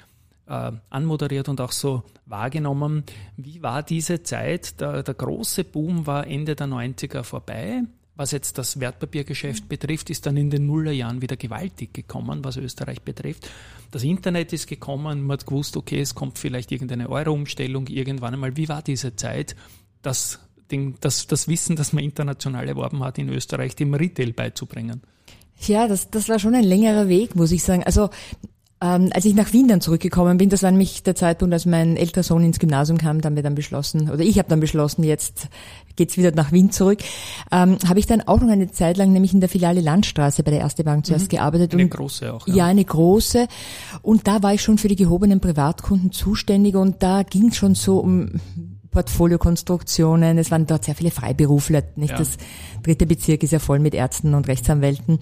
äh, 0.50 0.72
anmoderiert 0.90 1.48
und 1.48 1.60
auch 1.60 1.72
so 1.72 2.02
wahrgenommen. 2.26 3.04
Wie 3.36 3.62
war 3.62 3.82
diese 3.82 4.22
Zeit? 4.22 4.80
Der, 4.80 5.02
der 5.02 5.14
große 5.14 5.64
Boom 5.64 6.06
war 6.06 6.26
Ende 6.26 6.56
der 6.56 6.66
90er 6.66 7.22
vorbei. 7.22 7.84
Was 8.16 8.32
jetzt 8.32 8.58
das 8.58 8.80
Wertpapiergeschäft 8.80 9.68
betrifft, 9.68 10.10
ist 10.10 10.26
dann 10.26 10.36
in 10.36 10.50
den 10.50 10.66
Nullerjahren 10.66 11.22
wieder 11.22 11.36
gewaltig 11.36 11.94
gekommen, 11.94 12.44
was 12.44 12.56
Österreich 12.56 13.00
betrifft. 13.00 13.48
Das 13.92 14.02
Internet 14.02 14.52
ist 14.52 14.66
gekommen, 14.66 15.22
man 15.22 15.38
hat 15.38 15.46
gewusst, 15.46 15.76
okay, 15.76 16.00
es 16.00 16.14
kommt 16.14 16.38
vielleicht 16.38 16.70
irgendeine 16.70 17.08
Euro-Umstellung 17.08 17.86
irgendwann 17.86 18.34
einmal. 18.34 18.56
Wie 18.56 18.68
war 18.68 18.82
diese 18.82 19.16
Zeit, 19.16 19.56
das, 20.02 20.40
den, 20.70 20.96
das, 21.00 21.28
das 21.28 21.48
Wissen, 21.48 21.76
das 21.76 21.92
man 21.92 22.04
international 22.04 22.68
erworben 22.68 23.02
hat, 23.02 23.18
in 23.18 23.30
Österreich 23.30 23.74
dem 23.76 23.94
Retail 23.94 24.32
beizubringen? 24.32 25.00
Ja, 25.66 25.88
das, 25.88 26.10
das 26.10 26.28
war 26.28 26.38
schon 26.38 26.54
ein 26.54 26.64
längerer 26.64 27.08
Weg, 27.08 27.36
muss 27.36 27.52
ich 27.52 27.62
sagen. 27.62 27.84
Also 27.84 28.10
ähm, 28.82 29.10
als 29.12 29.24
ich 29.24 29.34
nach 29.34 29.52
Wien 29.52 29.68
dann 29.68 29.80
zurückgekommen 29.80 30.38
bin, 30.38 30.48
das 30.48 30.62
war 30.62 30.70
nämlich 30.70 31.02
der 31.02 31.14
Zeitpunkt, 31.14 31.52
als 31.52 31.66
mein 31.66 31.96
älterer 31.96 32.22
Sohn 32.22 32.42
ins 32.42 32.58
Gymnasium 32.58 32.98
kam, 32.98 33.20
da 33.20 33.26
haben 33.26 33.36
wir 33.36 33.42
dann 33.42 33.54
beschlossen, 33.54 34.10
oder 34.10 34.20
ich 34.20 34.38
habe 34.38 34.48
dann 34.48 34.60
beschlossen, 34.60 35.04
jetzt 35.04 35.48
geht's 35.96 36.16
wieder 36.16 36.32
nach 36.32 36.50
Wien 36.50 36.70
zurück, 36.70 37.00
ähm, 37.52 37.76
habe 37.86 37.98
ich 37.98 38.06
dann 38.06 38.22
auch 38.22 38.40
noch 38.40 38.48
eine 38.48 38.70
Zeit 38.70 38.96
lang 38.96 39.12
nämlich 39.12 39.34
in 39.34 39.40
der 39.40 39.50
Filiale 39.50 39.80
Landstraße 39.80 40.42
bei 40.42 40.50
der 40.50 40.60
Erste 40.60 40.82
Bank 40.84 41.04
zuerst 41.04 41.28
gearbeitet. 41.28 41.74
Eine 41.74 41.84
und 41.84 41.90
große 41.90 42.32
auch. 42.32 42.46
ja, 42.46 42.66
eine 42.66 42.84
große. 42.84 43.48
Und 44.02 44.26
da 44.26 44.42
war 44.42 44.54
ich 44.54 44.62
schon 44.62 44.78
für 44.78 44.88
die 44.88 44.96
gehobenen 44.96 45.40
Privatkunden 45.40 46.10
zuständig 46.12 46.74
und 46.74 47.02
da 47.02 47.22
ging 47.22 47.48
es 47.48 47.56
schon 47.56 47.74
so 47.74 47.98
um 47.98 48.40
Portfoliokonstruktionen. 48.90 50.38
Es 50.38 50.50
waren 50.50 50.66
dort 50.66 50.84
sehr 50.84 50.94
viele 50.94 51.10
Freiberufler. 51.10 51.82
Nicht 51.96 52.12
Ja. 52.12 52.18
das 52.18 52.38
dritte 52.82 53.06
Bezirk 53.06 53.42
ist 53.42 53.52
ja 53.52 53.58
voll 53.58 53.78
mit 53.78 53.94
Ärzten 53.94 54.34
und 54.34 54.48
Rechtsanwälten. 54.48 55.18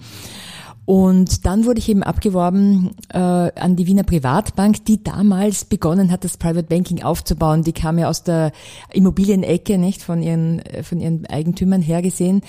Und 0.89 1.45
dann 1.45 1.65
wurde 1.65 1.77
ich 1.77 1.87
eben 1.87 2.01
abgeworben 2.01 2.95
äh, 3.13 3.19
an 3.19 3.75
die 3.75 3.85
Wiener 3.85 4.01
Privatbank, 4.01 4.85
die 4.85 5.03
damals 5.03 5.65
begonnen 5.65 6.09
hat, 6.09 6.23
das 6.23 6.37
Private 6.37 6.63
Banking 6.63 7.03
aufzubauen. 7.03 7.61
Die 7.61 7.73
kam 7.73 7.99
ja 7.99 8.09
aus 8.09 8.23
der 8.23 8.51
Immobilienecke, 8.91 9.77
nicht 9.77 10.01
von 10.01 10.23
ihren 10.23 10.57
äh, 10.65 10.81
von 10.81 10.99
ihren 10.99 11.27
Eigentümern 11.27 11.83
hergesehen. 11.83 12.41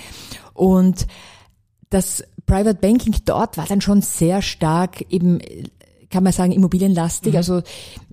Und 0.55 1.07
das 1.91 2.25
Private 2.47 2.79
Banking 2.81 3.15
dort 3.27 3.59
war 3.59 3.67
dann 3.67 3.83
schon 3.83 4.01
sehr 4.01 4.41
stark 4.41 5.05
eben, 5.11 5.41
kann 6.09 6.25
man 6.25 6.33
sagen, 6.33 6.53
immobilienlastig. 6.53 7.37
Also 7.37 7.61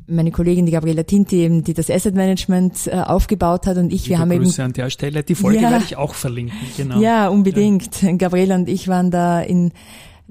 meine 0.07 0.31
Kollegin, 0.31 0.65
die 0.65 0.73
Gabriela 0.73 1.03
Tinti, 1.03 1.37
eben, 1.37 1.63
die 1.63 1.73
das 1.73 1.89
Asset 1.89 2.15
Management 2.15 2.87
äh, 2.87 2.97
aufgebaut 2.99 3.65
hat 3.65 3.77
und 3.77 3.93
ich, 3.93 4.09
wir 4.09 4.17
Liebe 4.17 4.19
haben 4.19 4.31
eben 4.31 4.43
Grüße 4.43 4.61
an 4.61 4.73
der 4.73 4.89
Stelle. 4.89 5.23
Die 5.23 5.35
Folge 5.35 5.61
Ja. 5.61 5.71
werde 5.71 5.85
ich 5.85 5.95
auch 5.95 6.13
verlinken. 6.15 6.57
Genau. 6.75 6.99
ja, 6.99 7.29
unbedingt. 7.29 8.01
Gabriela 8.17 8.55
und 8.55 8.67
ich 8.67 8.89
waren 8.89 9.09
da 9.09 9.39
in, 9.39 9.71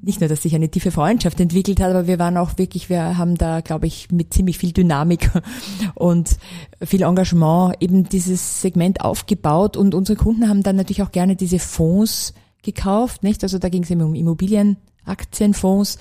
nicht 0.00 0.20
nur, 0.20 0.28
dass 0.28 0.42
sich 0.42 0.54
eine 0.54 0.68
tiefe 0.68 0.90
Freundschaft 0.90 1.40
entwickelt 1.40 1.80
hat, 1.80 1.90
aber 1.90 2.06
wir 2.06 2.18
waren 2.18 2.36
auch 2.36 2.58
wirklich, 2.58 2.90
wir 2.90 3.16
haben 3.16 3.36
da, 3.36 3.60
glaube 3.60 3.86
ich, 3.86 4.10
mit 4.10 4.32
ziemlich 4.32 4.58
viel 4.58 4.72
Dynamik 4.72 5.30
und 5.94 6.36
viel 6.82 7.02
Engagement 7.02 7.76
eben 7.80 8.08
dieses 8.08 8.60
Segment 8.60 9.00
aufgebaut 9.00 9.76
und 9.76 9.94
unsere 9.94 10.18
Kunden 10.18 10.48
haben 10.48 10.62
dann 10.62 10.76
natürlich 10.76 11.02
auch 11.02 11.12
gerne 11.12 11.36
diese 11.36 11.58
Fonds 11.58 12.34
gekauft, 12.62 13.22
nicht? 13.22 13.42
Also 13.42 13.58
da 13.58 13.68
ging 13.68 13.84
es 13.84 13.90
eben 13.90 14.02
um 14.02 14.14
Immobilien, 14.14 14.76
Aktienfonds 15.04 15.98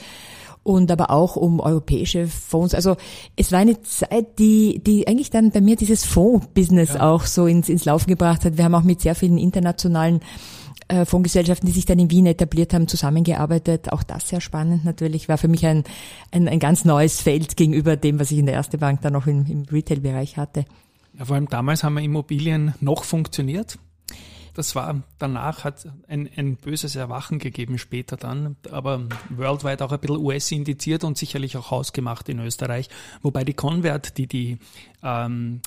und 0.64 0.90
aber 0.92 1.12
auch 1.12 1.36
um 1.36 1.60
europäische 1.60 2.28
Fonds. 2.28 2.74
Also 2.74 2.98
es 3.36 3.52
war 3.52 3.60
eine 3.60 3.82
Zeit, 3.84 4.40
die, 4.40 4.82
die 4.84 5.08
eigentlich 5.08 5.30
dann 5.30 5.52
bei 5.52 5.62
mir 5.62 5.75
dieses 5.75 6.04
Fonds-Business 6.06 6.96
auch 6.96 7.25
so 7.25 7.46
ins, 7.46 7.70
ins 7.70 7.86
Laufen 7.86 8.10
gebracht 8.10 8.44
hat. 8.44 8.58
Wir 8.58 8.66
haben 8.66 8.74
auch 8.74 8.84
mit 8.84 9.00
sehr 9.00 9.14
vielen 9.14 9.38
internationalen 9.38 10.22
Fondsgesellschaften, 11.06 11.65
die 11.65 11.74
sich 11.74 11.86
dann 11.86 12.00
in 12.00 12.12
Wien 12.12 12.25
etabliert 12.25 12.74
haben, 12.74 12.88
zusammengearbeitet. 12.88 13.92
Auch 13.92 14.04
das 14.04 14.30
sehr 14.30 14.42
spannend 14.42 14.86
natürlich. 14.86 15.27
War 15.27 15.38
für 15.38 15.48
mich 15.48 15.65
ein, 15.65 15.84
ein, 16.32 16.48
ein 16.48 16.60
ganz 16.60 16.86
neues 16.86 17.22
Feld 17.22 17.58
gegenüber 17.58 17.96
dem, 17.96 18.20
was 18.20 18.32
ich 18.32 18.38
in 18.38 18.46
der 18.46 18.56
Erste 18.56 18.77
Bank 18.77 19.01
dann 19.01 19.13
noch 19.13 19.27
im, 19.27 19.46
im 19.48 19.63
Retail-Bereich 19.63 20.38
hatte. 20.38 20.65
Ja, 21.18 21.25
vor 21.25 21.36
allem 21.36 21.50
damals 21.50 21.84
haben 21.84 21.98
Immobilien 21.98 22.75
noch 22.82 23.04
funktioniert. 23.04 23.80
Das 24.54 24.74
war, 24.74 25.04
danach 25.20 25.65
hat 25.65 25.86
ein, 26.08 26.30
ein 26.38 26.56
böses 26.56 26.96
Erwachen 26.96 27.39
gegeben 27.39 27.77
später 27.77 28.15
dann, 28.15 28.56
aber 28.72 29.04
worldwide 29.30 29.84
auch 29.84 29.92
ein 29.92 30.00
bisschen 30.00 30.18
US-indiziert 30.18 31.04
und 31.04 31.18
sicherlich 31.18 31.58
auch 31.58 31.72
hausgemacht 31.72 32.30
in 32.30 32.39
Österreich. 32.39 32.89
Wobei 33.22 33.44
die 33.44 33.54
Convert, 33.54 34.18
die 34.18 34.27
die 34.27 34.58
ähm, 35.04 35.60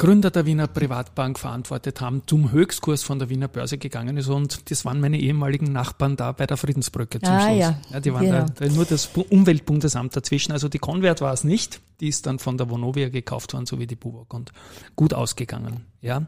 Gründer 0.00 0.30
der 0.30 0.46
Wiener 0.46 0.66
Privatbank 0.66 1.38
verantwortet 1.38 2.00
haben, 2.00 2.22
zum 2.26 2.52
Höchstkurs 2.52 3.02
von 3.02 3.18
der 3.18 3.28
Wiener 3.28 3.48
Börse 3.48 3.76
gegangen 3.76 4.16
ist 4.16 4.28
und 4.28 4.70
das 4.70 4.86
waren 4.86 4.98
meine 4.98 5.18
ehemaligen 5.20 5.72
Nachbarn 5.72 6.16
da 6.16 6.32
bei 6.32 6.46
der 6.46 6.56
Friedensbrücke 6.56 7.20
zum 7.20 7.28
Ah, 7.34 7.40
Schluss. 7.48 7.74
ja. 7.92 8.00
die 8.00 8.14
waren 8.14 8.24
Genau. 8.24 8.46
da, 8.58 8.66
da 8.66 8.72
nur 8.72 8.86
das 8.86 9.06
Bu- 9.08 9.26
Umweltbundesamt 9.28 10.16
dazwischen, 10.16 10.52
also 10.52 10.70
die 10.70 10.78
Convert 10.78 11.20
war 11.20 11.34
es 11.34 11.44
nicht. 11.44 11.80
Die 12.00 12.08
ist 12.08 12.26
dann 12.26 12.38
von 12.38 12.56
der 12.58 12.70
Vonovia 12.70 13.08
gekauft 13.08 13.52
worden, 13.54 13.66
so 13.66 13.78
wie 13.78 13.86
die 13.86 13.96
Buwok 13.96 14.32
und 14.34 14.52
gut 14.96 15.14
ausgegangen. 15.14 15.84
Ja. 16.02 16.22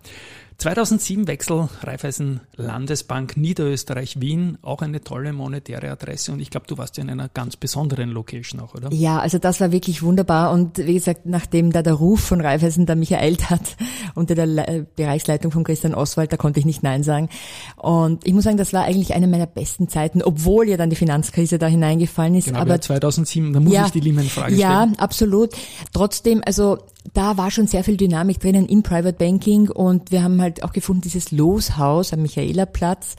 2007 0.58 1.26
Wechsel 1.26 1.68
Raiffeisen 1.82 2.40
Landesbank 2.56 3.36
Niederösterreich 3.36 4.20
Wien, 4.20 4.58
auch 4.62 4.82
eine 4.82 5.00
tolle 5.00 5.32
monetäre 5.32 5.90
Adresse 5.90 6.30
und 6.30 6.40
ich 6.40 6.50
glaube, 6.50 6.66
du 6.68 6.78
warst 6.78 6.98
ja 6.98 7.02
in 7.02 7.10
einer 7.10 7.28
ganz 7.28 7.56
besonderen 7.56 8.10
Location 8.10 8.60
auch, 8.60 8.74
oder? 8.74 8.92
Ja, 8.92 9.18
also 9.18 9.38
das 9.38 9.60
war 9.60 9.72
wirklich 9.72 10.02
wunderbar 10.02 10.52
und 10.52 10.78
wie 10.78 10.94
gesagt, 10.94 11.26
nachdem 11.26 11.72
da 11.72 11.82
der 11.82 11.94
Ruf 11.94 12.20
von 12.20 12.40
Raiffeisen 12.40 12.86
da 12.86 12.94
mich 12.94 13.10
ereilt 13.10 13.50
hat 13.50 13.76
unter 14.14 14.34
der 14.36 14.46
Le 14.46 14.86
Bereichsleitung 14.94 15.50
von 15.50 15.64
Christian 15.64 15.94
Oswald, 15.94 16.32
da 16.32 16.36
konnte 16.36 16.60
ich 16.60 16.66
nicht 16.66 16.82
Nein 16.82 17.02
sagen 17.02 17.28
und 17.76 18.24
ich 18.24 18.34
muss 18.34 18.44
sagen, 18.44 18.58
das 18.58 18.72
war 18.72 18.84
eigentlich 18.84 19.14
eine 19.14 19.26
meiner 19.26 19.46
besten 19.46 19.88
Zeiten, 19.88 20.22
obwohl 20.22 20.68
ja 20.68 20.76
dann 20.76 20.90
die 20.90 20.96
Finanzkrise 20.96 21.58
da 21.58 21.66
hineingefallen 21.66 22.34
ist. 22.36 22.44
Genau, 22.44 22.60
aber 22.60 22.80
2007, 22.80 23.52
da 23.52 23.58
muss 23.58 23.72
ja, 23.72 23.86
ich 23.86 23.92
die 23.92 24.00
Lehman-Frage 24.00 24.54
Ja, 24.54 24.82
stellen. 24.82 24.98
absolut. 24.98 25.54
Trotzdem, 25.92 26.42
also 26.44 26.78
da 27.14 27.36
war 27.36 27.50
schon 27.50 27.66
sehr 27.66 27.84
viel 27.84 27.96
Dynamik 27.96 28.40
drinnen 28.40 28.66
im 28.66 28.82
Private 28.82 29.16
Banking 29.16 29.68
und 29.70 30.10
wir 30.10 30.22
haben 30.22 30.40
halt 30.40 30.62
auch 30.62 30.72
gefunden, 30.72 31.02
dieses 31.02 31.30
Loshaus 31.30 32.12
am 32.12 32.22
Michaelerplatz, 32.22 33.16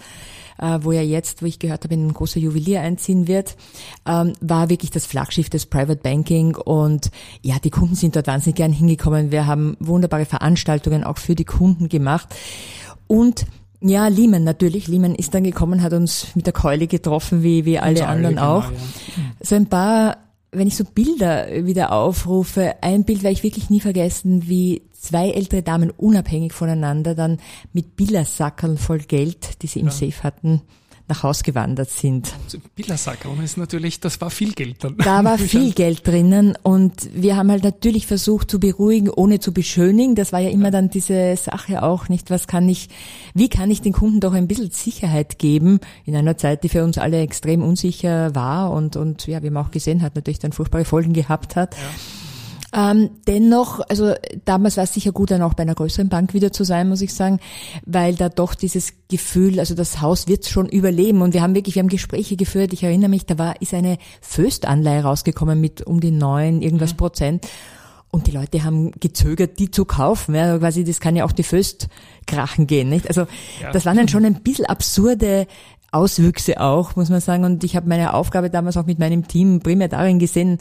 äh, 0.58 0.80
wo 0.82 0.92
ja 0.92 1.02
jetzt, 1.02 1.42
wo 1.42 1.46
ich 1.46 1.60
gehört 1.60 1.84
habe, 1.84 1.96
ein 1.96 2.14
großer 2.14 2.40
Juwelier 2.40 2.82
einziehen 2.82 3.28
wird, 3.28 3.56
ähm, 4.06 4.34
war 4.40 4.70
wirklich 4.70 4.92
das 4.92 5.06
Flaggschiff 5.06 5.50
des 5.50 5.66
Private 5.66 6.02
Banking 6.02 6.56
und 6.56 7.12
ja, 7.42 7.60
die 7.60 7.72
Kunden 7.72 7.96
sind 7.96 8.16
dort 8.16 8.28
wahnsinnig 8.28 8.56
gern 8.56 8.72
hingekommen. 8.72 9.32
Wir 9.32 9.46
haben 9.46 9.76
wunderbare 9.80 10.26
Veranstaltungen 10.26 11.04
auch 11.04 11.18
für 11.18 11.36
die 11.36 11.46
Kunden 11.46 11.90
gemacht 11.90 12.34
und 13.08 13.46
ja, 13.86 14.08
Lehman 14.08 14.46
natürlich. 14.46 14.88
Lehman 14.88 15.14
ist 15.14 15.34
dann 15.34 15.44
gekommen, 15.44 15.82
hat 15.82 15.92
uns 15.92 16.28
mit 16.36 16.46
der 16.46 16.54
Keule 16.54 16.88
getroffen, 16.88 17.44
wie, 17.44 17.66
wie 17.66 17.80
alle 17.80 18.08
anderen 18.08 18.36
genau, 18.36 18.60
auch. 18.60 18.72
ja. 18.72 18.78
So 19.42 19.56
ein 19.56 19.68
paar, 19.68 20.18
wenn 20.54 20.68
ich 20.68 20.76
so 20.76 20.84
Bilder 20.84 21.48
wieder 21.66 21.92
aufrufe, 21.92 22.76
ein 22.82 23.04
Bild 23.04 23.24
werde 23.24 23.34
ich 23.34 23.44
wirklich 23.44 23.70
nie 23.70 23.80
vergessen, 23.80 24.48
wie 24.48 24.84
zwei 24.94 25.32
ältere 25.32 25.64
Damen 25.64 25.92
unabhängig 25.92 26.54
voneinander 26.54 27.16
dann 27.16 27.40
mit 27.74 27.96
Billersackeln 27.96 28.78
voll 28.78 29.00
Geld, 29.00 29.62
die 29.62 29.68
sie 29.68 29.82
im 29.82 29.90
Safe 29.90 30.24
hatten, 30.24 30.62
nach 31.08 31.24
Haus 31.24 31.44
gewandert 31.44 31.90
sind. 31.90 32.34
Billersacker 32.76 33.30
ist 33.44 33.58
natürlich, 33.58 34.00
das 34.00 34.22
war 34.22 34.30
viel 34.30 34.54
Geld 34.54 34.84
dann. 34.84 34.98
Da 34.98 35.24
war 35.24 35.38
viel 35.38 35.74
Geld 35.74 36.08
drinnen 36.08 36.58
und 36.64 37.10
wir 37.14 37.36
haben 37.36 37.52
halt 37.52 37.64
natürlich 37.64 38.08
versucht 38.08 38.50
zu 38.50 38.60
beruhigen, 38.60 39.10
ohne 39.10 39.40
zu 39.40 39.52
beschönigen. 39.54 40.16
Das 40.16 40.32
war 40.32 40.40
ja 40.40 40.50
immer 40.50 40.72
dann 40.72 40.90
diese 40.90 41.36
Sache 41.36 41.84
auch 41.84 42.08
nicht, 42.08 42.30
was 42.30 42.48
kann 42.48 42.70
ich, 42.70 42.90
wie 43.34 43.50
kann 43.50 43.70
ich 43.70 43.82
den 43.82 43.94
Kunden 43.94 44.22
doch 44.22 44.34
ein 44.34 44.48
bisschen 44.48 44.72
Sicherheit 44.72 45.40
geben 45.40 45.80
in 46.06 46.16
einer 46.16 46.38
Zeit, 46.38 46.64
die 46.64 46.70
für 46.70 46.84
uns 46.84 46.98
alle 46.98 47.20
extrem 47.22 47.62
unsicher 47.62 48.34
war 48.34 48.72
und, 48.72 48.96
und 48.96 49.28
ja, 49.28 49.44
wie 49.44 49.50
man 49.50 49.66
auch 49.66 49.72
gesehen 49.72 50.02
hat, 50.02 50.16
natürlich 50.16 50.40
dann 50.40 50.54
furchtbare 50.54 50.86
Folgen 50.86 51.14
gehabt 51.14 51.56
hat. 51.56 51.76
Ähm, 52.75 53.12
dennoch, 53.27 53.82
also 53.88 54.13
damals 54.46 54.77
war 54.77 54.86
es 54.86 54.94
sicher 54.94 55.12
gut, 55.12 55.30
dann 55.30 55.44
auch 55.44 55.53
bei 55.53 55.62
einer 55.62 55.75
größeren 55.75 56.10
Bank 56.10 56.34
wieder 56.34 56.51
zu 56.51 56.63
sein, 56.63 56.89
muss 56.89 57.01
ich 57.01 57.13
sagen, 57.13 57.39
weil 57.86 58.15
da 58.15 58.30
doch 58.30 58.56
dieses 58.56 58.94
Gefühl, 59.10 59.60
also 59.60 59.75
das 59.75 60.01
Haus 60.01 60.27
wird 60.27 60.48
schon 60.48 60.68
überleben 60.68 61.22
und 61.22 61.36
wir 61.36 61.44
haben 61.44 61.53
wirklich, 61.53 61.75
wir 61.75 61.82
haben 61.82 61.89
Gespräche 61.89 62.36
geführt. 62.36 62.74
Ich 62.74 62.82
erinnere 62.82 63.10
mich, 63.10 63.27
da 63.27 63.38
war 63.38 63.62
ist 63.62 63.75
eine 63.75 64.00
Föst-Anleihe 64.22 65.03
rausgekommen 65.03 65.62
mit 65.62 65.84
um 65.84 66.00
die 66.00 66.10
neun 66.12 66.62
irgendwas 66.63 66.96
Prozent. 66.96 67.48
Und 68.10 68.27
die 68.27 68.32
Leute 68.32 68.63
haben 68.63 68.92
gezögert, 69.00 69.58
die 69.58 69.72
zu 69.72 69.86
kaufen. 69.86 70.36
Ja, 70.36 70.58
quasi, 70.60 70.84
das 70.84 71.00
kann 71.00 71.15
ja 71.15 71.25
auch 71.25 71.32
die 71.32 71.42
Föst 71.42 71.88
krachen 72.27 72.68
gehen, 72.68 72.89
nicht? 72.89 73.08
Also 73.08 73.22
Ja. 73.62 73.72
das 73.72 73.86
waren 73.86 73.98
dann 73.98 74.08
schon 74.08 74.24
ein 74.25 74.42
bisschen 74.44 74.65
absurde 74.68 75.48
Auswüchse 75.92 76.60
auch, 76.60 76.96
muss 76.96 77.10
man 77.10 77.22
sagen. 77.22 77.44
Und 77.44 77.63
ich 77.63 77.75
habe 77.75 77.88
meine 77.88 78.13
Aufgabe 78.13 78.50
damals 78.50 78.77
auch 78.77 78.86
mit 78.86 79.00
meinem 79.00 79.27
Team 79.27 79.60
primär 79.60 79.88
darin 79.88 80.20
gesehen, 80.20 80.58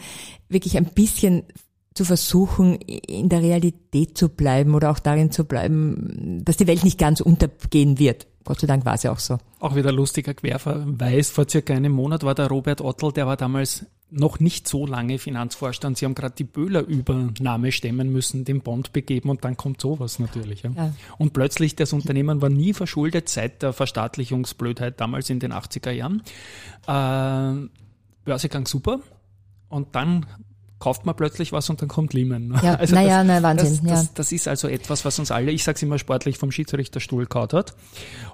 wirklich 0.48 0.76
ein 0.76 0.86
bisschen 0.86 1.42
zu 1.94 2.04
versuchen, 2.04 2.76
in 2.76 3.28
der 3.28 3.42
Realität 3.42 4.16
zu 4.16 4.28
bleiben 4.28 4.74
oder 4.74 4.90
auch 4.90 4.98
darin 4.98 5.30
zu 5.30 5.44
bleiben, 5.44 6.42
dass 6.44 6.56
die 6.56 6.66
Welt 6.66 6.84
nicht 6.84 6.98
ganz 6.98 7.20
untergehen 7.20 7.98
wird. 7.98 8.26
Gott 8.44 8.60
sei 8.60 8.66
Dank 8.66 8.84
war 8.84 8.94
es 8.94 9.02
ja 9.02 9.12
auch 9.12 9.18
so. 9.18 9.38
Auch 9.60 9.76
wieder 9.76 9.92
lustiger 9.92 10.34
Querverweis. 10.34 11.30
Vor 11.30 11.48
circa 11.48 11.74
einem 11.74 11.92
Monat 11.92 12.24
war 12.24 12.34
der 12.34 12.48
Robert 12.48 12.80
Ottl, 12.80 13.12
der 13.12 13.26
war 13.26 13.36
damals 13.36 13.86
noch 14.12 14.40
nicht 14.40 14.68
so 14.68 14.86
lange 14.86 15.18
Finanzvorstand. 15.18 15.96
Sie 15.96 16.04
haben 16.04 16.14
gerade 16.14 16.34
die 16.36 16.44
Böhler-Übernahme 16.44 17.72
stemmen 17.72 18.12
müssen, 18.12 18.44
den 18.44 18.60
Bond 18.60 18.92
begeben 18.92 19.30
und 19.30 19.44
dann 19.44 19.56
kommt 19.56 19.80
sowas 19.80 20.18
natürlich. 20.18 20.62
Ja. 20.62 20.70
Ja. 20.76 20.94
Und 21.18 21.32
plötzlich, 21.32 21.76
das 21.76 21.92
Unternehmen 21.92 22.42
war 22.42 22.50
nie 22.50 22.74
verschuldet 22.74 23.28
seit 23.28 23.62
der 23.62 23.72
Verstaatlichungsblödheit 23.72 25.00
damals 25.00 25.30
in 25.30 25.40
den 25.40 25.52
80er 25.52 25.90
Jahren. 25.92 26.22
Äh, 26.86 27.68
Börsegang 28.24 28.66
super. 28.66 29.00
Und 29.68 29.94
dann 29.94 30.26
kauft 30.82 31.06
man 31.06 31.14
plötzlich 31.14 31.52
was 31.52 31.70
und 31.70 31.80
dann 31.80 31.88
kommt 31.88 32.12
Lehman. 32.12 32.58
Ja, 32.60 32.76
na 32.88 33.02
ja, 33.02 33.22
na, 33.22 33.40
Wahnsinn, 33.40 33.68
Das, 33.68 33.82
das, 33.82 34.02
ja. 34.02 34.10
das 34.16 34.32
ist 34.32 34.48
also 34.48 34.66
etwas, 34.66 35.04
was 35.04 35.16
uns 35.20 35.30
alle, 35.30 35.52
ich 35.52 35.62
sage 35.62 35.76
es 35.76 35.82
immer 35.84 35.96
sportlich, 35.96 36.38
vom 36.38 36.50
Schiedsrichterstuhl 36.50 37.26
kaut 37.26 37.52
hat. 37.52 37.76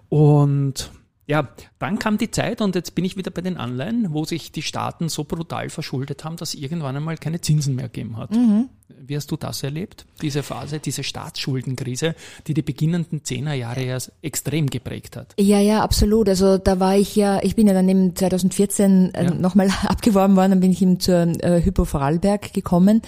Und 0.08 0.90
ja, 1.28 1.46
dann 1.78 1.98
kam 1.98 2.16
die 2.16 2.30
Zeit 2.30 2.62
und 2.62 2.74
jetzt 2.74 2.94
bin 2.94 3.04
ich 3.04 3.18
wieder 3.18 3.30
bei 3.30 3.42
den 3.42 3.58
Anleihen, 3.58 4.08
wo 4.14 4.24
sich 4.24 4.50
die 4.50 4.62
Staaten 4.62 5.10
so 5.10 5.24
brutal 5.24 5.68
verschuldet 5.68 6.24
haben, 6.24 6.36
dass 6.36 6.54
irgendwann 6.54 6.96
einmal 6.96 7.18
keine 7.18 7.42
Zinsen 7.42 7.74
mehr 7.74 7.88
gegeben 7.90 8.16
hat. 8.16 8.30
Mhm. 8.32 8.70
Wie 9.06 9.14
hast 9.14 9.30
du 9.30 9.36
das 9.36 9.62
erlebt? 9.62 10.06
Diese 10.22 10.42
Phase, 10.42 10.78
diese 10.80 11.02
Staatsschuldenkrise, 11.02 12.14
die 12.46 12.54
die 12.54 12.62
beginnenden 12.62 13.22
Zehnerjahre 13.24 13.84
ja 13.84 13.98
extrem 14.22 14.68
geprägt 14.70 15.16
hat. 15.16 15.34
Ja, 15.38 15.60
ja, 15.60 15.82
absolut. 15.82 16.30
Also 16.30 16.56
da 16.56 16.80
war 16.80 16.96
ich 16.96 17.14
ja, 17.14 17.40
ich 17.42 17.54
bin 17.54 17.66
ja 17.66 17.74
dann 17.74 17.88
im 17.90 18.16
2014 18.16 19.12
äh, 19.14 19.24
Ja. 19.24 19.34
nochmal 19.34 19.68
abgeworben 19.86 20.34
worden, 20.36 20.52
dann 20.52 20.60
bin 20.60 20.70
ich 20.70 20.80
eben 20.80 20.98
zur 20.98 21.26
äh, 21.44 21.62
Hypo 21.62 21.84
Vorarlberg 21.84 22.54
gekommen, 22.54 23.02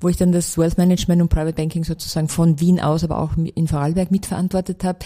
wo 0.00 0.08
ich 0.08 0.16
dann 0.16 0.32
das 0.32 0.56
Wealth 0.56 0.78
Management 0.78 1.20
und 1.20 1.28
Private 1.28 1.52
Banking 1.52 1.84
sozusagen 1.84 2.28
von 2.28 2.58
Wien 2.60 2.80
aus, 2.80 3.04
aber 3.04 3.18
auch 3.18 3.32
in 3.36 3.68
Vorarlberg 3.68 4.10
mitverantwortet 4.10 4.82
habe. 4.84 5.00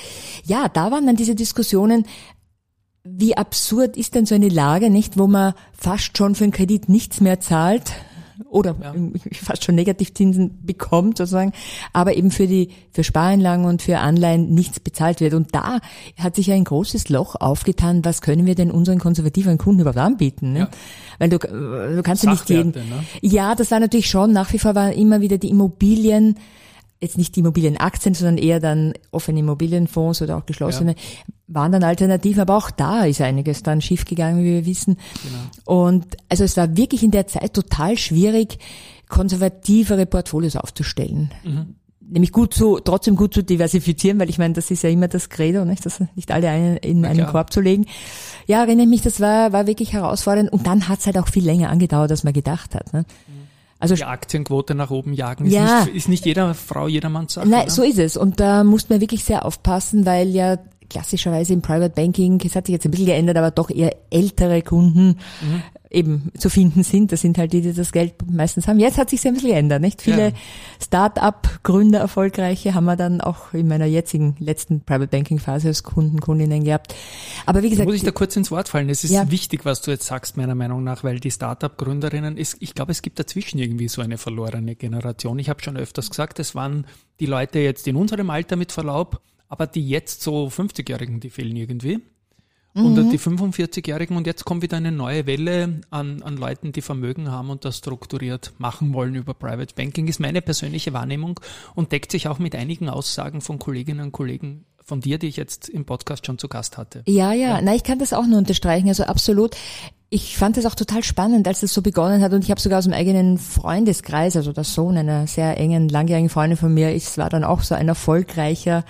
Ja, 0.45 0.69
da 0.69 0.93
waren 0.93 1.07
dann 1.07 1.17
diese 1.17 1.35
Diskussionen, 1.35 2.07
wie 3.05 3.37
absurd 3.37 3.97
ist 3.97 4.15
denn 4.15 4.27
so 4.27 4.35
eine 4.35 4.49
Lage, 4.49 4.91
nicht, 4.91 5.19
wo 5.19 5.27
man 5.27 5.55
fast 5.73 6.17
schon 6.17 6.35
für 6.35 6.45
einen 6.45 6.53
Kredit 6.53 6.89
nichts 6.89 7.21
mehr 7.21 7.41
zahlt 7.41 7.93
oder 8.49 8.77
Ja. 8.81 8.95
fast 9.33 9.65
schon 9.65 9.75
Negativzinsen 9.75 10.61
bekommt 10.65 11.19
sozusagen, 11.19 11.53
aber 11.93 12.15
eben 12.17 12.31
für 12.31 12.47
die 12.47 12.71
für 12.93 13.03
Spareinlagen 13.03 13.65
und 13.65 13.83
für 13.83 13.99
Anleihen 13.99 14.55
nichts 14.55 14.79
bezahlt 14.81 15.21
wird. 15.21 15.35
Und 15.35 15.55
da 15.55 15.79
hat 16.19 16.37
sich 16.37 16.49
ja 16.49 16.55
ein 16.55 16.65
großes 16.65 17.09
Loch 17.09 17.37
aufgetan. 17.37 18.05
Was 18.05 18.21
können 18.21 18.47
wir 18.47 18.55
denn 18.55 18.71
unseren 18.71 18.99
konservativen 18.99 19.59
Kunden 19.59 19.81
überhaupt 19.81 19.99
anbieten? 19.99 20.53
Ne? 20.53 20.59
Ja. 20.61 20.69
Weil 21.19 21.29
du, 21.31 21.39
du 21.39 22.03
kannst 22.03 22.25
ja 22.25 22.31
nicht 22.31 22.49
jeden. 22.49 22.73
Ne? 22.73 23.05
Ja, 23.21 23.55
das 23.55 23.71
war 23.71 23.81
natürlich 23.81 24.09
schon. 24.09 24.33
Nach 24.33 24.53
wie 24.53 24.59
vor 24.59 24.75
waren 24.75 24.93
immer 24.93 25.21
wieder 25.21 25.39
die 25.39 25.51
Immobilien 25.51 26.37
jetzt 27.03 27.19
nicht 27.19 27.35
die 27.35 27.41
Immobilienaktien, 27.41 28.15
sondern 28.15 28.39
eher 28.39 28.61
dann 28.61 28.95
offene 29.11 29.41
Immobilienfonds 29.41 30.23
oder 30.23 30.39
auch 30.39 30.47
geschlossene, 30.47 30.95
waren 31.49 31.73
dann 31.73 31.83
Alternativen. 31.83 32.41
Aber 32.41 32.57
auch 32.57 32.71
da 32.71 33.05
ist 33.05 33.21
einiges 33.21 33.63
dann 33.63 33.81
schiefgegangen, 33.81 34.43
wie 34.45 34.55
wir 34.55 34.67
wissen. 34.67 34.97
Genau. 35.23 35.81
Und 35.89 36.17
also 36.29 36.45
es 36.45 36.57
war 36.57 36.77
wirklich 36.77 37.03
in 37.03 37.11
der 37.11 37.27
Zeit 37.27 37.55
total 37.55 37.99
schwierig, 37.99 38.59
konservativere 39.09 40.07
Portfolios 40.07 40.57
aufzustellen. 40.57 41.33
Mhm. 41.45 41.75
Nämlich 42.01 42.33
gut 42.33 42.55
zu, 42.55 42.79
trotzdem 42.79 43.17
gut 43.17 43.33
zu 43.33 43.43
diversifizieren, 43.43 44.21
weil 44.21 44.29
ich 44.29 44.39
meine, 44.39 44.55
das 44.55 44.71
ist 44.71 44.83
ja 44.83 44.91
immer 44.91 45.09
das 45.09 45.29
Credo, 45.29 45.65
nicht, 45.65 45.85
das 45.87 46.03
nicht 46.15 46.31
alle 46.31 46.77
in 46.79 47.05
einen. 47.05 47.27
Korb 47.27 47.53
zu 47.53 47.61
legen. 47.61 47.87
Ja, 48.47 48.61
erinnere 48.61 48.85
ich 48.85 48.91
mich, 48.91 49.03
das 49.03 49.19
war, 49.19 49.53
war 49.53 49.67
wirklich 49.67 49.93
herausfordernd. 49.93 50.53
Und 50.53 50.67
dann 50.67 50.89
hat 50.89 51.01
es 51.01 51.07
halt 51.07 51.17
auch 51.19 51.29
viel 51.29 51.45
länger 51.45 51.71
angedauert, 51.71 52.11
als 52.11 52.23
man 52.23 52.33
gedacht 52.33 52.75
hat. 52.75 52.93
Ne? 52.93 53.07
Also 53.83 53.95
Die 53.97 54.05
Aktienquote 54.05 54.75
nach 54.75 54.91
oben 54.91 55.13
jagen 55.13 55.47
ist, 55.47 55.53
Ja. 55.53 55.85
nicht, 55.85 55.95
ist 55.97 56.09
nicht 56.09 56.25
jeder 56.25 56.55
Frau, 56.55 56.87
jedermanns 56.89 57.35
Sache. 57.35 57.49
Nein, 57.49 57.65
ne? 57.67 57.71
so 57.71 57.83
ist 57.83 57.99
es. 57.99 58.17
Und 58.17 58.39
da 58.41 58.63
muss 58.65 58.89
man 58.89 59.01
wirklich 59.01 59.25
sehr 59.25 59.45
aufpassen, 59.45 60.07
weil 60.07 60.29
ja 60.29 60.57
klassischerweise 60.89 61.53
im 61.55 61.63
Private 61.63 61.95
Banking, 61.95 62.41
es 62.45 62.55
hat 62.55 62.67
sich 62.67 62.75
jetzt 62.75 62.85
ein 62.85 62.91
bisschen 62.91 63.07
geändert, 63.07 63.37
aber 63.39 63.51
doch 63.51 63.71
eher 63.71 63.97
ältere 64.11 64.63
Kunden 64.63 65.17
Mhm. 65.41 65.63
Eben 65.93 66.31
zu 66.39 66.49
finden 66.51 66.83
sind. 66.83 67.13
Das 67.13 67.21
sind 67.21 67.39
halt 67.39 67.53
die, 67.53 67.61
die 67.61 67.73
das 67.73 67.93
Geld 67.93 68.15
meistens 68.31 68.67
haben. 68.67 68.79
Jetzt 68.79 68.99
hat 68.99 69.11
sich 69.11 69.27
ein 69.27 69.35
bisschen 69.35 69.51
geändert, 69.51 69.81
nicht? 69.81 70.03
Viele 70.03 70.29
Ja. 70.29 70.33
Start-up-Gründer, 70.83 71.99
erfolgreiche, 72.01 72.75
haben 72.75 72.85
wir 72.85 72.97
dann 72.97 73.21
auch 73.21 73.53
in 73.55 73.67
meiner 73.69 73.87
jetzigen 73.87 74.37
letzten 74.39 74.81
Private 74.83 75.09
Banking 75.09 75.39
Phase 75.39 75.69
als 75.69 75.83
Kunden, 75.83 76.21
Kundinnen 76.21 76.65
gehabt. 76.65 76.95
Aber 77.47 77.63
wie 77.63 77.71
gesagt, 77.71 77.87
muss 77.87 77.97
ich 77.97 78.05
da 78.05 78.11
kurz 78.13 78.37
ins 78.37 78.51
Wort 78.51 78.69
fallen. 78.69 78.89
Es 78.89 79.05
ist 79.05 79.11
Ja. 79.11 79.31
wichtig, 79.31 79.65
was 79.65 79.81
du 79.83 79.91
jetzt 79.91 80.07
sagst, 80.07 80.37
meiner 80.37 80.55
Meinung 80.55 80.85
nach, 80.85 81.03
weil 81.05 81.19
die 81.21 81.31
Startup-Gründerinnen, 81.31 82.37
ist, 82.37 82.57
ich 82.61 82.75
glaube, 82.75 82.93
es 82.93 83.03
gibt 83.03 83.19
dazwischen 83.19 83.59
irgendwie 83.59 83.89
so 83.89 84.03
eine 84.03 84.19
verlorene 84.19 84.77
Generation. 84.77 85.39
Ich 85.39 85.49
habe 85.49 85.63
schon 85.63 85.77
öfters 85.77 86.11
gesagt, 86.11 86.39
es 86.39 86.55
waren 86.55 86.87
die 87.21 87.27
Leute 87.27 87.59
jetzt 87.59 87.87
in 87.89 87.97
unserem 87.97 88.31
Alter 88.31 88.57
mit 88.57 88.73
Verlaub, 88.73 89.21
aber 89.49 89.67
die 89.67 89.89
jetzt 89.89 90.23
so 90.23 90.47
50-Jährigen, 90.49 91.21
die 91.21 91.31
fehlen 91.31 91.57
irgendwie. 91.57 92.01
Und 92.75 92.95
Mhm. 92.97 93.11
die 93.11 93.19
45-Jährigen 93.19 94.17
und 94.17 94.27
jetzt 94.27 94.47
kommt 94.47 94.63
wieder 94.63 94.79
eine 94.79 94.93
neue 94.93 95.27
Welle 95.27 95.83
an, 95.91 96.23
an 96.23 96.39
Leuten, 96.39 96.73
die 96.73 96.81
Vermögen 96.81 97.31
haben 97.31 97.51
und 97.51 97.67
das 97.67 97.77
strukturiert 97.77 98.53
machen 98.57 98.95
wollen 98.95 99.15
über 99.15 99.35
Private 99.35 99.75
Banking, 99.75 100.09
ist 100.09 100.21
meine 100.21 100.41
persönliche 100.41 100.95
Wahrnehmung 100.95 101.39
und 101.75 101.93
deckt 101.93 102.13
sich 102.13 102.29
auch 102.29 102.39
mit 102.39 102.55
einigen 102.55 102.89
Aussagen 102.89 103.43
von 103.43 103.59
Kolleginnen 103.59 104.07
und 104.07 104.13
Kollegen 104.13 104.65
von 104.83 105.01
dir, 105.01 105.19
die 105.19 105.27
ich 105.29 105.37
jetzt 105.37 105.69
im 105.69 105.85
Podcast 105.85 106.25
schon 106.27 106.39
zu 106.39 106.49
Gast 106.49 106.79
hatte. 106.79 107.03
Ja, 107.07 107.33
ja, 107.33 107.61
na, 107.63 107.75
ich 107.75 107.85
kann 107.85 107.99
das 107.99 108.15
auch 108.15 108.27
nur 108.27 108.39
unterstreichen, 108.39 108.89
also 108.89 109.05
absolut. 109.05 109.55
ich 110.09 110.37
fand 110.37 110.57
es 110.57 110.67
auch 110.67 110.75
total 110.75 111.03
spannend, 111.05 111.47
als 111.49 111.61
das 111.61 111.73
so 111.73 111.83
begonnen 111.83 112.21
hat 112.23 112.33
und 112.33 112.43
ich 112.43 112.51
habe 112.51 112.61
sogar 112.61 112.79
aus 112.79 112.85
dem 112.85 112.93
eigenen 112.93 113.39
Freundeskreis, 113.39 114.35
also 114.37 114.53
der 114.53 114.65
Sohn 114.65 114.97
einer 114.97 115.27
sehr 115.27 115.57
engen, 115.59 115.89
langjährigen 115.89 116.29
Freundin 116.31 116.57
von 116.57 116.73
mir, 116.73 116.95
ist 116.95 117.17
war 117.19 117.29
dann 117.31 117.45
auch 117.45 117.61
so 117.63 117.75
ein 117.75 117.89
erfolgreicher 117.89 118.85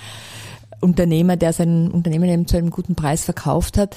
Unternehmer, 0.82 1.36
der 1.36 1.52
sein 1.52 1.90
Unternehmen 1.90 2.28
eben 2.28 2.46
zu 2.46 2.56
einem 2.56 2.70
guten 2.70 2.94
Preis 2.94 3.24
verkauft 3.24 3.78
hat 3.78 3.96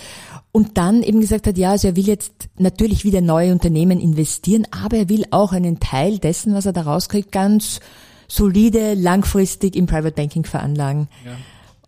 und 0.51 0.77
dann 0.77 1.03
eben 1.03 1.19
gesagt 1.19 1.47
hat, 1.47 1.57
ja, 1.57 1.71
also 1.71 1.89
er 1.89 1.95
will 1.95 2.05
jetzt 2.05 2.49
natürlich 2.57 3.03
wieder 3.03 3.21
neue 3.21 3.51
Unternehmen 3.51 3.99
investieren, 3.99 4.65
aber 4.71 4.97
er 4.97 5.09
will 5.09 5.25
auch 5.31 5.51
einen 5.51 5.79
Teil 5.79 6.19
dessen, 6.19 6.53
was 6.53 6.65
er 6.65 6.73
da 6.73 6.83
rauskriegt, 6.83 7.31
ganz 7.31 7.79
solide, 8.27 8.93
langfristig 8.93 9.75
im 9.75 9.85
Private 9.85 10.15
Banking 10.15 10.45
veranlagen. 10.45 11.07
Ja. 11.25 11.37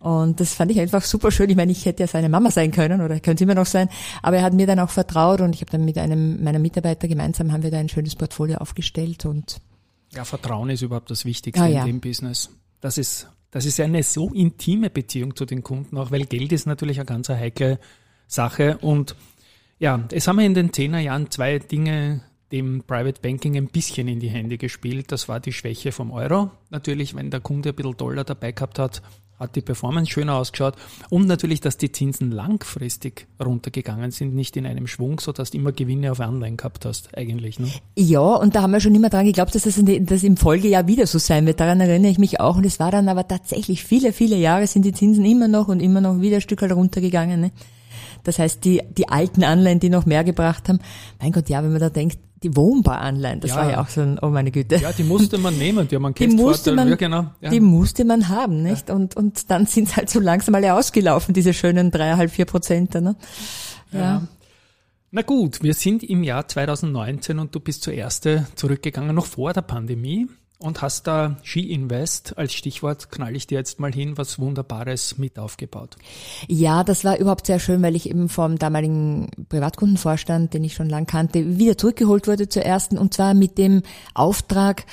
Und 0.00 0.38
das 0.38 0.54
fand 0.54 0.70
ich 0.70 0.78
einfach 0.78 1.02
super 1.02 1.30
schön. 1.30 1.50
Ich 1.50 1.56
meine, 1.56 1.72
ich 1.72 1.84
hätte 1.84 2.04
ja 2.04 2.06
seine 2.06 2.28
Mama 2.28 2.50
sein 2.50 2.70
können 2.70 3.00
oder 3.00 3.18
könnte 3.18 3.44
immer 3.44 3.54
noch 3.54 3.66
sein, 3.66 3.88
aber 4.22 4.36
er 4.36 4.42
hat 4.42 4.52
mir 4.52 4.66
dann 4.66 4.78
auch 4.78 4.90
vertraut 4.90 5.40
und 5.40 5.54
ich 5.54 5.60
habe 5.60 5.72
dann 5.72 5.84
mit 5.84 5.98
einem 5.98 6.42
meiner 6.42 6.60
Mitarbeiter 6.60 7.08
gemeinsam 7.08 7.52
haben 7.52 7.62
wir 7.62 7.70
da 7.70 7.78
ein 7.78 7.88
schönes 7.88 8.14
Portfolio 8.14 8.58
aufgestellt 8.58 9.26
und 9.26 9.60
ja, 10.14 10.24
Vertrauen 10.24 10.70
ist 10.70 10.82
überhaupt 10.82 11.10
das 11.10 11.24
Wichtigste 11.24 11.62
ah, 11.62 11.66
ja. 11.66 11.80
in 11.80 11.86
dem 11.86 12.00
Business. 12.00 12.50
Das 12.80 12.96
ist 12.96 13.28
das 13.50 13.64
ist 13.64 13.80
eine 13.80 14.02
so 14.02 14.30
intime 14.30 14.90
Beziehung 14.90 15.34
zu 15.34 15.44
den 15.44 15.62
Kunden 15.62 15.96
auch, 15.96 16.10
weil 16.10 16.24
Geld 16.24 16.52
ist 16.52 16.66
natürlich 16.66 16.98
eine 16.98 17.06
ganz 17.06 17.28
heikle 17.28 17.78
Sache 18.26 18.78
und 18.78 19.16
ja, 19.78 20.04
es 20.12 20.26
haben 20.26 20.38
wir 20.38 20.44
in 20.44 20.54
den 20.54 20.72
Zehnerjahren 20.72 21.30
zwei 21.30 21.58
Dinge 21.58 22.22
dem 22.50 22.82
Private 22.82 23.20
Banking 23.20 23.56
ein 23.56 23.68
bisschen 23.68 24.08
in 24.08 24.20
die 24.20 24.28
Hände 24.28 24.58
gespielt. 24.58 25.12
Das 25.12 25.28
war 25.28 25.38
die 25.38 25.52
Schwäche 25.52 25.92
vom 25.92 26.10
Euro. 26.10 26.50
Natürlich, 26.70 27.14
wenn 27.14 27.30
der 27.30 27.40
Kunde 27.40 27.70
ein 27.70 27.74
bisschen 27.74 27.96
Dollar 27.96 28.24
dabei 28.24 28.52
gehabt 28.52 28.78
hat, 28.78 29.02
hat 29.38 29.56
die 29.56 29.60
Performance 29.60 30.10
schöner 30.10 30.34
ausgeschaut 30.34 30.74
und 31.10 31.26
natürlich, 31.26 31.60
dass 31.60 31.76
die 31.76 31.92
Zinsen 31.92 32.30
langfristig 32.30 33.26
runtergegangen 33.44 34.10
sind, 34.10 34.34
nicht 34.34 34.56
in 34.56 34.66
einem 34.66 34.86
Schwung, 34.86 35.20
so 35.20 35.32
dass 35.32 35.50
du 35.50 35.58
immer 35.58 35.72
Gewinne 35.72 36.10
auf 36.12 36.20
Anleihen 36.20 36.56
gehabt 36.56 36.84
hast, 36.84 37.16
eigentlich. 37.16 37.58
Ne? 37.58 37.68
Ja, 37.96 38.20
und 38.20 38.54
da 38.54 38.62
haben 38.62 38.72
wir 38.72 38.80
schon 38.80 38.94
immer 38.94 39.10
dran 39.10 39.26
geglaubt, 39.26 39.54
dass 39.54 39.62
das, 39.62 39.80
das 39.82 40.22
im 40.22 40.36
Folgejahr 40.36 40.86
wieder 40.86 41.06
so 41.06 41.18
sein 41.18 41.46
wird. 41.46 41.60
Daran 41.60 41.80
erinnere 41.80 42.10
ich 42.10 42.18
mich 42.18 42.40
auch. 42.40 42.56
Und 42.56 42.66
es 42.66 42.80
war 42.80 42.90
dann 42.90 43.08
aber 43.08 43.26
tatsächlich 43.28 43.84
viele, 43.84 44.12
viele 44.12 44.36
Jahre 44.36 44.66
sind 44.66 44.84
die 44.84 44.92
Zinsen 44.92 45.24
immer 45.24 45.48
noch 45.48 45.68
und 45.68 45.80
immer 45.80 46.00
noch 46.00 46.20
wieder 46.20 46.36
ein 46.36 46.42
Stück 46.42 46.62
halt 46.62 46.72
runtergegangen. 46.72 47.40
Ne? 47.40 47.52
Das 48.24 48.38
heißt, 48.38 48.64
die, 48.64 48.82
die 48.96 49.08
alten 49.08 49.44
Anleihen, 49.44 49.80
die 49.80 49.90
noch 49.90 50.06
mehr 50.06 50.24
gebracht 50.24 50.68
haben, 50.68 50.80
mein 51.20 51.32
Gott, 51.32 51.48
ja, 51.48 51.62
wenn 51.62 51.70
man 51.70 51.80
da 51.80 51.90
denkt, 51.90 52.18
die 52.42 52.54
Wohnbaranleihen, 52.54 53.40
das 53.40 53.50
ja. 53.50 53.56
war 53.56 53.70
ja 53.70 53.80
auch 53.80 53.88
so 53.88 54.00
ein, 54.00 54.18
oh 54.20 54.28
meine 54.28 54.50
Güte. 54.50 54.76
Ja, 54.76 54.92
die 54.92 55.02
musste 55.02 55.38
man 55.38 55.58
nehmen, 55.58 55.88
die 55.88 55.98
man 55.98 56.14
die 56.14 56.28
musste 56.28 56.72
man, 56.72 56.88
ja, 56.88 56.96
genau. 56.96 57.26
Ja. 57.40 57.50
Die 57.50 57.60
musste 57.60 58.04
man 58.04 58.28
haben, 58.28 58.62
nicht? 58.62 58.88
Ja. 58.88 58.94
Und, 58.94 59.16
und 59.16 59.50
dann 59.50 59.66
sind 59.66 59.96
halt 59.96 60.08
so 60.08 60.20
langsam 60.20 60.54
alle 60.54 60.74
ausgelaufen, 60.74 61.34
diese 61.34 61.52
schönen 61.52 61.90
dreieinhalb, 61.90 62.30
vier 62.30 62.44
Prozent, 62.44 62.94
ne? 62.94 63.16
ja. 63.92 64.22
Na 65.10 65.22
gut, 65.22 65.62
wir 65.62 65.72
sind 65.72 66.02
im 66.02 66.22
Jahr 66.22 66.46
2019 66.46 67.38
und 67.38 67.54
du 67.54 67.60
bist 67.60 67.82
zuerst 67.82 68.28
zurückgegangen, 68.56 69.14
noch 69.16 69.24
vor 69.24 69.54
der 69.54 69.62
Pandemie 69.62 70.28
und 70.58 70.82
hast 70.82 71.06
da 71.06 71.36
Ski 71.42 71.72
Invest 71.72 72.36
als 72.36 72.52
Stichwort, 72.52 73.10
knall 73.10 73.36
ich 73.36 73.46
dir 73.46 73.58
jetzt 73.58 73.78
mal 73.78 73.92
hin, 73.92 74.18
was 74.18 74.38
Wunderbares 74.38 75.16
mit 75.16 75.38
aufgebaut. 75.38 75.96
Ja, 76.48 76.82
das 76.82 77.04
war 77.04 77.18
überhaupt 77.18 77.46
sehr 77.46 77.60
schön, 77.60 77.80
weil 77.82 77.94
ich 77.94 78.10
eben 78.10 78.28
vom 78.28 78.58
damaligen 78.58 79.30
Privatkundenvorstand, 79.48 80.54
den 80.54 80.64
ich 80.64 80.74
schon 80.74 80.88
lang 80.88 81.06
kannte, 81.06 81.58
wieder 81.58 81.78
zurückgeholt 81.78 82.26
wurde 82.26 82.48
zur 82.48 82.62
ersten 82.62 82.98
und 82.98 83.14
zwar 83.14 83.34
mit 83.34 83.56
dem 83.56 83.82
Auftrag, 84.14 84.84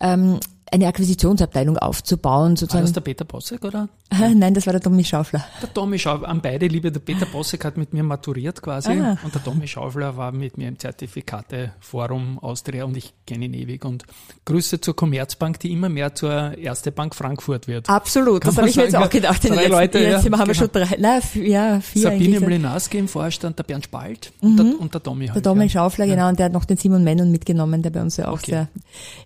ähm, 0.00 0.40
eine 0.74 0.88
Akquisitionsabteilung 0.88 1.78
aufzubauen. 1.78 2.56
Sozusagen. 2.56 2.82
War 2.82 2.86
das 2.86 2.92
der 2.92 3.00
Peter 3.00 3.24
Bossek, 3.24 3.64
oder? 3.64 3.88
Nein, 4.34 4.54
das 4.54 4.66
war 4.66 4.72
der 4.72 4.82
Tommy 4.82 5.04
Schaufler. 5.04 5.44
Der 5.62 5.72
Tommy 5.72 5.98
Schaufler, 5.98 6.28
an 6.28 6.40
beide 6.40 6.66
Liebe, 6.66 6.90
der 6.90 7.00
Peter 7.00 7.26
Bossek 7.26 7.64
hat 7.64 7.76
mit 7.76 7.92
mir 7.92 8.02
maturiert 8.02 8.60
quasi 8.60 8.90
ah. 8.90 9.16
und 9.22 9.34
der 9.34 9.42
Tommy 9.42 9.68
Schaufler 9.68 10.16
war 10.16 10.32
mit 10.32 10.58
mir 10.58 10.68
im 10.68 10.78
Zertifikateforum 10.78 12.38
Austria 12.40 12.84
und 12.84 12.96
ich 12.96 13.14
kenne 13.26 13.46
ihn 13.46 13.54
ewig 13.54 13.84
und 13.84 14.04
Grüße 14.44 14.80
zur 14.80 14.96
Commerzbank, 14.96 15.60
die 15.60 15.72
immer 15.72 15.88
mehr 15.88 16.14
zur 16.14 16.58
Erste 16.58 16.92
Bank 16.92 17.14
Frankfurt 17.14 17.68
wird. 17.68 17.88
Absolut, 17.88 18.42
Kann 18.42 18.50
das 18.50 18.58
habe 18.58 18.68
ich 18.68 18.76
mir 18.76 18.84
jetzt 18.84 18.96
auch 18.96 19.10
gedacht. 19.10 19.48
Drei 19.48 19.66
Leute, 19.66 19.98
jetzt 19.98 20.24
ja, 20.24 20.38
haben 20.38 20.48
wir 20.48 20.54
genau. 20.54 20.54
schon 20.54 20.68
drei, 20.72 20.96
nein, 20.98 21.22
ja, 21.34 21.80
vier 21.80 22.02
Sabine 22.02 22.40
Mlinaski 22.40 22.98
im 22.98 23.08
Vorstand, 23.08 23.58
der 23.58 23.64
Bernd 23.64 23.84
Spalt 23.84 24.32
mhm. 24.40 24.48
und, 24.48 24.56
der, 24.56 24.80
und, 24.80 24.94
der, 24.94 25.02
Tommy 25.02 25.26
halt. 25.26 25.36
Der 25.36 25.42
Tommy 25.42 25.64
ja. 25.64 25.68
Schaufler, 25.68 26.06
genau, 26.06 26.28
und 26.28 26.38
der 26.38 26.46
hat 26.46 26.52
noch 26.52 26.64
den 26.64 26.76
Simon 26.76 27.04
Mennon 27.04 27.30
mitgenommen, 27.30 27.82
der 27.82 27.90
bei 27.90 28.02
uns 28.02 28.16
ja 28.16 28.28
auch 28.28 28.34
okay. 28.34 28.50
sehr, 28.50 28.68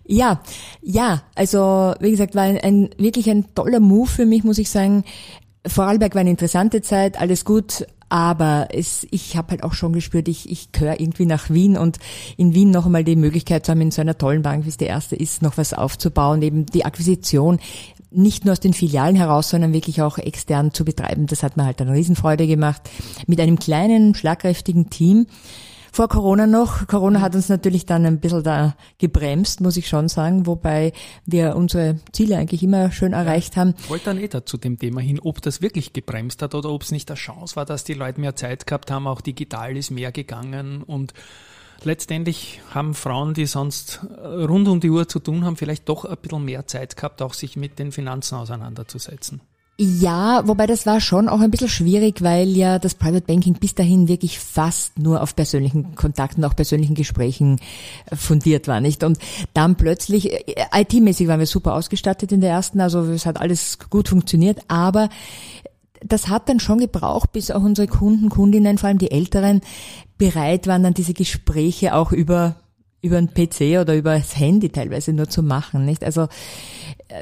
ja, 0.05 0.41
ja, 0.81 1.23
also 1.39 1.93
wie 2.01 2.11
gesagt, 2.11 2.35
war 2.35 2.43
ein, 2.43 2.57
ein, 2.57 2.89
wirklich 2.97 3.29
ein 3.29 3.45
toller 3.55 3.79
Move 3.79 4.09
für 4.09 4.25
mich, 4.25 4.43
muss 4.43 4.57
ich 4.57 4.69
sagen. 4.69 5.05
Vorarlberg 5.65 6.13
war 6.13 6.19
eine 6.19 6.31
interessante 6.31 6.81
Zeit, 6.81 7.19
alles 7.19 7.45
gut, 7.45 7.87
aber 8.09 8.67
es, 8.73 9.07
ich 9.09 9.37
habe 9.37 9.51
halt 9.51 9.63
auch 9.63 9.71
schon 9.71 9.93
gespürt, 9.93 10.27
ich, 10.27 10.51
ich 10.51 10.73
gehöre 10.73 10.99
irgendwie 10.99 11.25
nach 11.25 11.49
Wien 11.49 11.77
und 11.77 11.97
in 12.35 12.53
Wien 12.53 12.71
noch 12.71 12.85
einmal 12.85 13.05
die 13.05 13.15
Möglichkeit 13.15 13.65
zu 13.65 13.71
haben, 13.71 13.79
in 13.79 13.91
so 13.91 14.01
einer 14.01 14.17
tollen 14.17 14.41
Bank, 14.41 14.65
wie 14.65 14.69
es 14.69 14.75
die 14.75 14.85
erste 14.85 15.15
ist, 15.15 15.41
noch 15.41 15.57
was 15.57 15.73
aufzubauen, 15.73 16.41
eben 16.41 16.65
die 16.65 16.83
Akquisition 16.83 17.59
nicht 18.11 18.43
nur 18.43 18.51
aus 18.51 18.59
den 18.59 18.73
Filialen 18.73 19.15
heraus, 19.15 19.49
sondern 19.49 19.71
wirklich 19.71 20.01
auch 20.01 20.17
extern 20.17 20.73
zu 20.73 20.83
betreiben. 20.83 21.27
Das 21.27 21.43
hat 21.43 21.55
mir 21.55 21.65
halt 21.65 21.79
eine 21.79 21.93
Riesenfreude 21.93 22.47
gemacht. 22.47 22.81
Mit 23.27 23.39
einem 23.39 23.59
kleinen, 23.59 24.13
schlagkräftigen 24.13 24.89
Team 24.89 25.27
vor 25.91 26.07
Corona 26.07 26.47
noch. 26.47 26.87
Corona 26.87 27.21
hat 27.21 27.35
uns 27.35 27.49
natürlich 27.49 27.85
dann 27.85 28.05
ein 28.05 28.19
bisschen 28.19 28.43
da 28.43 28.75
gebremst, 28.97 29.61
muss 29.61 29.77
ich 29.77 29.87
schon 29.87 30.09
sagen, 30.09 30.45
wobei 30.45 30.93
wir 31.25 31.55
unsere 31.55 31.99
Ziele 32.11 32.37
eigentlich 32.37 32.63
immer 32.63 32.91
schön 32.91 33.13
erreicht 33.13 33.57
haben. 33.57 33.75
Ich 33.79 33.89
wollte 33.89 34.05
dann 34.05 34.17
eh 34.17 34.27
da 34.27 34.45
zu 34.45 34.57
dem 34.57 34.79
Thema 34.79 35.01
hin, 35.01 35.19
ob 35.19 35.41
das 35.41 35.61
wirklich 35.61 35.93
gebremst 35.93 36.41
hat 36.41 36.55
oder 36.55 36.69
ob 36.69 36.83
es 36.83 36.91
nicht 36.91 37.09
eine 37.09 37.17
Chance 37.17 37.55
war, 37.55 37.65
dass 37.65 37.83
die 37.83 37.93
Leute 37.93 38.19
mehr 38.19 38.35
Zeit 38.35 38.67
gehabt 38.67 38.91
haben, 38.91 39.07
auch 39.07 39.21
digital 39.21 39.75
ist 39.77 39.91
mehr 39.91 40.11
gegangen 40.11 40.83
und 40.83 41.13
letztendlich 41.83 42.61
haben 42.71 42.93
Frauen, 42.93 43.33
die 43.33 43.45
sonst 43.45 44.01
rund 44.23 44.67
um 44.67 44.79
die 44.79 44.89
Uhr 44.89 45.07
zu 45.07 45.19
tun 45.19 45.45
haben, 45.45 45.55
vielleicht 45.55 45.87
doch 45.89 46.05
ein 46.05 46.17
bisschen 46.17 46.45
mehr 46.45 46.67
Zeit 46.67 46.95
gehabt, 46.95 47.21
auch 47.21 47.33
sich 47.33 47.55
mit 47.55 47.79
den 47.79 47.91
Finanzen 47.91 48.35
auseinanderzusetzen. 48.35 49.41
Ja, 49.81 50.45
wobei 50.45 50.67
das 50.67 50.85
war 50.85 50.99
schon 50.99 51.29
auch 51.29 51.39
ein 51.39 51.51
bisschen 51.51 51.69
schwierig, 51.69 52.21
weil 52.21 52.49
ja 52.49 52.79
das 52.79 52.95
Private 52.95 53.25
Banking 53.25 53.53
bis 53.53 53.75
dahin 53.75 54.09
wirklich 54.09 54.37
fast 54.37 54.99
nur 54.99 55.23
auf 55.23 55.37
persönlichen 55.37 55.95
Kontakten, 55.95 56.43
auch 56.43 56.53
persönlichen 56.53 56.95
Gesprächen 56.95 57.61
äh, 58.11 58.17
fundiert 58.17 58.67
war, 58.67 58.81
nicht? 58.81 59.05
Und 59.05 59.19
dann 59.53 59.77
plötzlich, 59.77 60.33
äh, 60.33 60.65
IT-mäßig 60.73 61.29
waren 61.29 61.39
wir 61.39 61.45
super 61.45 61.75
ausgestattet 61.75 62.33
in 62.33 62.41
der 62.41 62.49
ersten, 62.49 62.81
also 62.81 63.03
es 63.03 63.25
hat 63.25 63.39
alles 63.39 63.79
gut 63.89 64.09
funktioniert, 64.09 64.59
aber 64.67 65.07
das 66.05 66.27
hat 66.27 66.49
dann 66.49 66.59
schon 66.59 66.79
gebraucht, 66.79 67.31
bis 67.31 67.49
auch 67.49 67.63
unsere 67.63 67.87
Kunden, 67.87 68.27
Kundinnen, 68.27 68.77
vor 68.77 68.89
allem 68.89 68.97
die 68.97 69.11
Älteren, 69.11 69.61
bereit 70.17 70.67
waren, 70.67 70.83
dann 70.83 70.93
diese 70.93 71.13
Gespräche 71.13 71.95
auch 71.95 72.11
über 72.11 72.57
über 73.01 73.17
einen 73.17 73.33
PC 73.33 73.79
oder 73.79 73.95
über 73.95 74.17
das 74.17 74.37
Handy 74.37 74.69
teilweise 74.69 75.13
nur 75.13 75.29
zu 75.29 75.41
machen, 75.43 75.85
nicht? 75.85 76.03
Also 76.03 76.27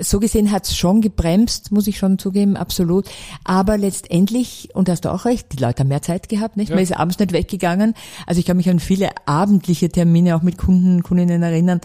so 0.01 0.19
gesehen 0.19 0.51
hat's 0.51 0.75
schon 0.75 1.01
gebremst, 1.01 1.71
muss 1.71 1.87
ich 1.87 1.97
schon 1.97 2.19
zugeben, 2.19 2.57
absolut. 2.57 3.05
Aber 3.43 3.77
letztendlich, 3.77 4.69
und 4.73 4.87
da 4.87 4.93
hast 4.93 5.05
du 5.05 5.13
auch 5.13 5.25
recht, 5.25 5.53
die 5.53 5.63
Leute 5.63 5.81
haben 5.81 5.87
mehr 5.87 6.01
Zeit 6.01 6.27
gehabt, 6.29 6.57
nicht? 6.57 6.69
Ja. 6.69 6.75
Man 6.75 6.83
ist 6.83 6.97
abends 6.97 7.19
nicht 7.19 7.31
weggegangen. 7.31 7.93
Also 8.25 8.39
ich 8.39 8.45
kann 8.45 8.57
mich 8.57 8.69
an 8.69 8.79
viele 8.79 9.09
abendliche 9.25 9.89
Termine 9.89 10.35
auch 10.35 10.41
mit 10.41 10.57
Kunden, 10.57 11.03
Kundinnen 11.03 11.41
erinnern. 11.41 11.79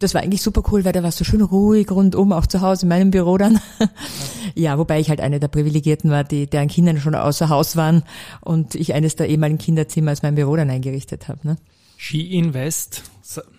Das 0.00 0.12
war 0.12 0.22
eigentlich 0.22 0.42
super 0.42 0.64
cool, 0.72 0.84
weil 0.84 0.92
da 0.92 1.02
war 1.02 1.10
es 1.10 1.16
so 1.16 1.24
schön 1.24 1.40
ruhig 1.40 1.88
rundum, 1.90 2.32
auch 2.32 2.46
zu 2.46 2.60
Hause 2.60 2.82
in 2.82 2.88
meinem 2.88 3.10
Büro 3.12 3.38
dann. 3.38 3.60
ja, 4.56 4.76
wobei 4.76 4.98
ich 4.98 5.08
halt 5.08 5.20
eine 5.20 5.38
der 5.38 5.48
Privilegierten 5.48 6.10
war, 6.10 6.24
die, 6.24 6.48
deren 6.48 6.66
Kinder 6.66 6.96
schon 6.96 7.14
außer 7.14 7.48
Haus 7.48 7.76
waren 7.76 8.02
und 8.40 8.74
ich 8.74 8.92
eines 8.92 9.14
der 9.14 9.28
ehemaligen 9.28 9.58
Kinderzimmer 9.58 10.10
als 10.10 10.22
mein 10.22 10.34
Büro 10.34 10.56
dann 10.56 10.68
eingerichtet 10.68 11.28
habe. 11.28 11.46
Ne? 11.46 11.56
Ski 11.96 12.36
Invest, 12.38 13.02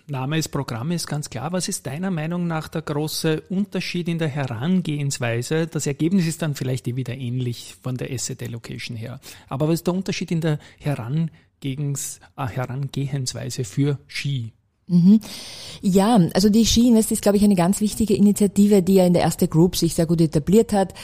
Name 0.06 0.36
des 0.36 0.48
Programms 0.48 0.94
ist 0.94 1.06
ganz 1.06 1.28
klar. 1.28 1.52
Was 1.52 1.68
ist 1.68 1.86
deiner 1.86 2.10
Meinung 2.10 2.46
nach 2.46 2.68
der 2.68 2.82
große 2.82 3.42
Unterschied 3.48 4.08
in 4.08 4.18
der 4.18 4.28
Herangehensweise? 4.28 5.66
Das 5.66 5.86
Ergebnis 5.86 6.26
ist 6.26 6.42
dann 6.42 6.54
vielleicht 6.54 6.86
eh 6.88 6.96
wieder 6.96 7.14
ähnlich 7.14 7.74
von 7.82 7.96
der 7.96 8.12
Asset 8.12 8.42
Allocation 8.42 8.96
her. 8.96 9.20
Aber 9.48 9.68
was 9.68 9.74
ist 9.74 9.86
der 9.86 9.94
Unterschied 9.94 10.30
in 10.30 10.40
der 10.40 10.58
äh, 10.80 10.96
Herangehensweise 12.46 13.64
für 13.64 13.98
Ski? 14.06 14.52
Mhm. 14.86 15.20
Ja, 15.82 16.16
also 16.32 16.48
die 16.48 16.64
Ski 16.64 16.88
Invest 16.88 17.10
ist, 17.10 17.22
glaube 17.22 17.38
ich, 17.38 17.44
eine 17.44 17.56
ganz 17.56 17.80
wichtige 17.80 18.14
Initiative, 18.14 18.82
die 18.82 18.94
ja 18.94 19.06
in 19.06 19.14
der 19.14 19.22
erste 19.22 19.48
Group 19.48 19.76
sich 19.76 19.94
sehr 19.94 20.06
gut 20.06 20.20
etabliert 20.20 20.72
hat 20.72 20.94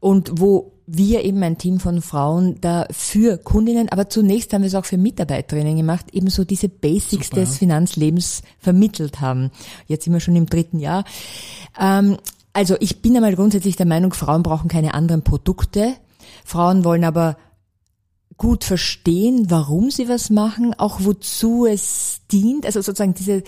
und 0.00 0.40
wo 0.40 0.77
wir 0.90 1.22
eben 1.24 1.42
ein 1.42 1.58
Team 1.58 1.80
von 1.80 2.00
Frauen 2.00 2.56
da 2.62 2.86
für 2.90 3.36
Kundinnen, 3.36 3.90
aber 3.90 4.08
zunächst 4.08 4.52
haben 4.52 4.62
wir 4.62 4.68
es 4.68 4.74
auch 4.74 4.86
für 4.86 4.96
Mitarbeiterinnen 4.96 5.76
gemacht, 5.76 6.06
eben 6.12 6.30
so 6.30 6.44
diese 6.44 6.70
Basics 6.70 7.28
Super. 7.28 7.42
des 7.42 7.58
Finanzlebens 7.58 8.42
vermittelt 8.58 9.20
haben. 9.20 9.50
Jetzt 9.86 10.04
sind 10.04 10.14
wir 10.14 10.20
schon 10.20 10.36
im 10.36 10.46
dritten 10.46 10.78
Jahr. 10.78 11.04
Ähm, 11.78 12.16
also 12.54 12.76
ich 12.80 13.02
bin 13.02 13.14
einmal 13.14 13.34
grundsätzlich 13.34 13.76
der 13.76 13.86
Meinung, 13.86 14.14
Frauen 14.14 14.42
brauchen 14.42 14.68
keine 14.68 14.94
anderen 14.94 15.22
Produkte. 15.22 15.94
Frauen 16.44 16.84
wollen 16.84 17.04
aber 17.04 17.36
gut 18.38 18.62
verstehen, 18.62 19.50
warum 19.50 19.90
sie 19.90 20.08
was 20.08 20.30
machen, 20.30 20.72
auch 20.78 21.00
wozu 21.02 21.66
es 21.66 22.20
dient, 22.30 22.64
also 22.64 22.80
sozusagen 22.80 23.14
diese, 23.14 23.42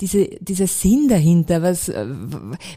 diese, 0.00 0.28
dieser 0.40 0.68
Sinn 0.68 1.08
dahinter, 1.08 1.62
was, 1.62 1.88
äh, 1.88 2.06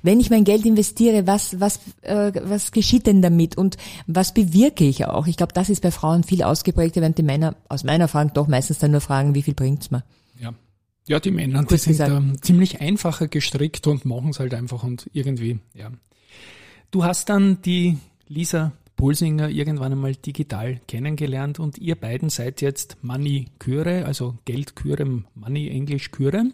wenn 0.01 0.19
ich 0.19 0.31
mein 0.31 0.43
Geld 0.43 0.65
investiere, 0.65 1.27
was, 1.27 1.59
was, 1.59 1.79
äh, 2.01 2.31
was 2.43 2.71
geschieht 2.71 3.05
denn 3.05 3.21
damit 3.21 3.55
und 3.55 3.77
was 4.07 4.33
bewirke 4.33 4.83
ich 4.83 5.05
auch? 5.05 5.27
Ich 5.27 5.37
glaube, 5.37 5.53
das 5.53 5.69
ist 5.69 5.83
bei 5.83 5.91
Frauen 5.91 6.23
viel 6.23 6.41
ausgeprägter, 6.41 7.01
während 7.01 7.19
die 7.19 7.23
Männer 7.23 7.55
aus 7.69 7.83
meiner 7.83 8.05
Erfahrung 8.05 8.33
doch 8.33 8.47
meistens 8.47 8.79
dann 8.79 8.91
nur 8.91 9.01
fragen, 9.01 9.35
wie 9.35 9.43
viel 9.43 9.53
bringt's 9.53 9.91
mir? 9.91 10.03
Ja. 10.39 10.53
Ja, 11.07 11.19
die 11.19 11.31
Männer, 11.31 11.63
die 11.63 11.77
sind 11.77 11.99
da 11.99 12.21
ziemlich 12.41 12.81
einfacher 12.81 13.27
gestrickt 13.27 13.85
und 13.87 14.05
machen 14.05 14.31
es 14.31 14.39
halt 14.39 14.53
einfach 14.55 14.83
und 14.83 15.07
irgendwie, 15.13 15.59
ja. 15.75 15.91
Du 16.89 17.03
hast 17.03 17.29
dann 17.29 17.61
die 17.61 17.97
Lisa 18.27 18.71
Pulsinger 18.99 19.47
irgendwann 19.47 19.93
einmal 19.93 20.13
digital 20.13 20.81
kennengelernt 20.89 21.57
und 21.57 21.77
ihr 21.77 21.95
beiden 21.95 22.29
seid 22.29 22.59
jetzt 22.59 22.97
Money 23.01 23.45
Küre, 23.57 24.03
also 24.03 24.37
Geldküre, 24.43 25.23
Money 25.35 25.69
Englisch 25.69 26.11
Küre. 26.11 26.51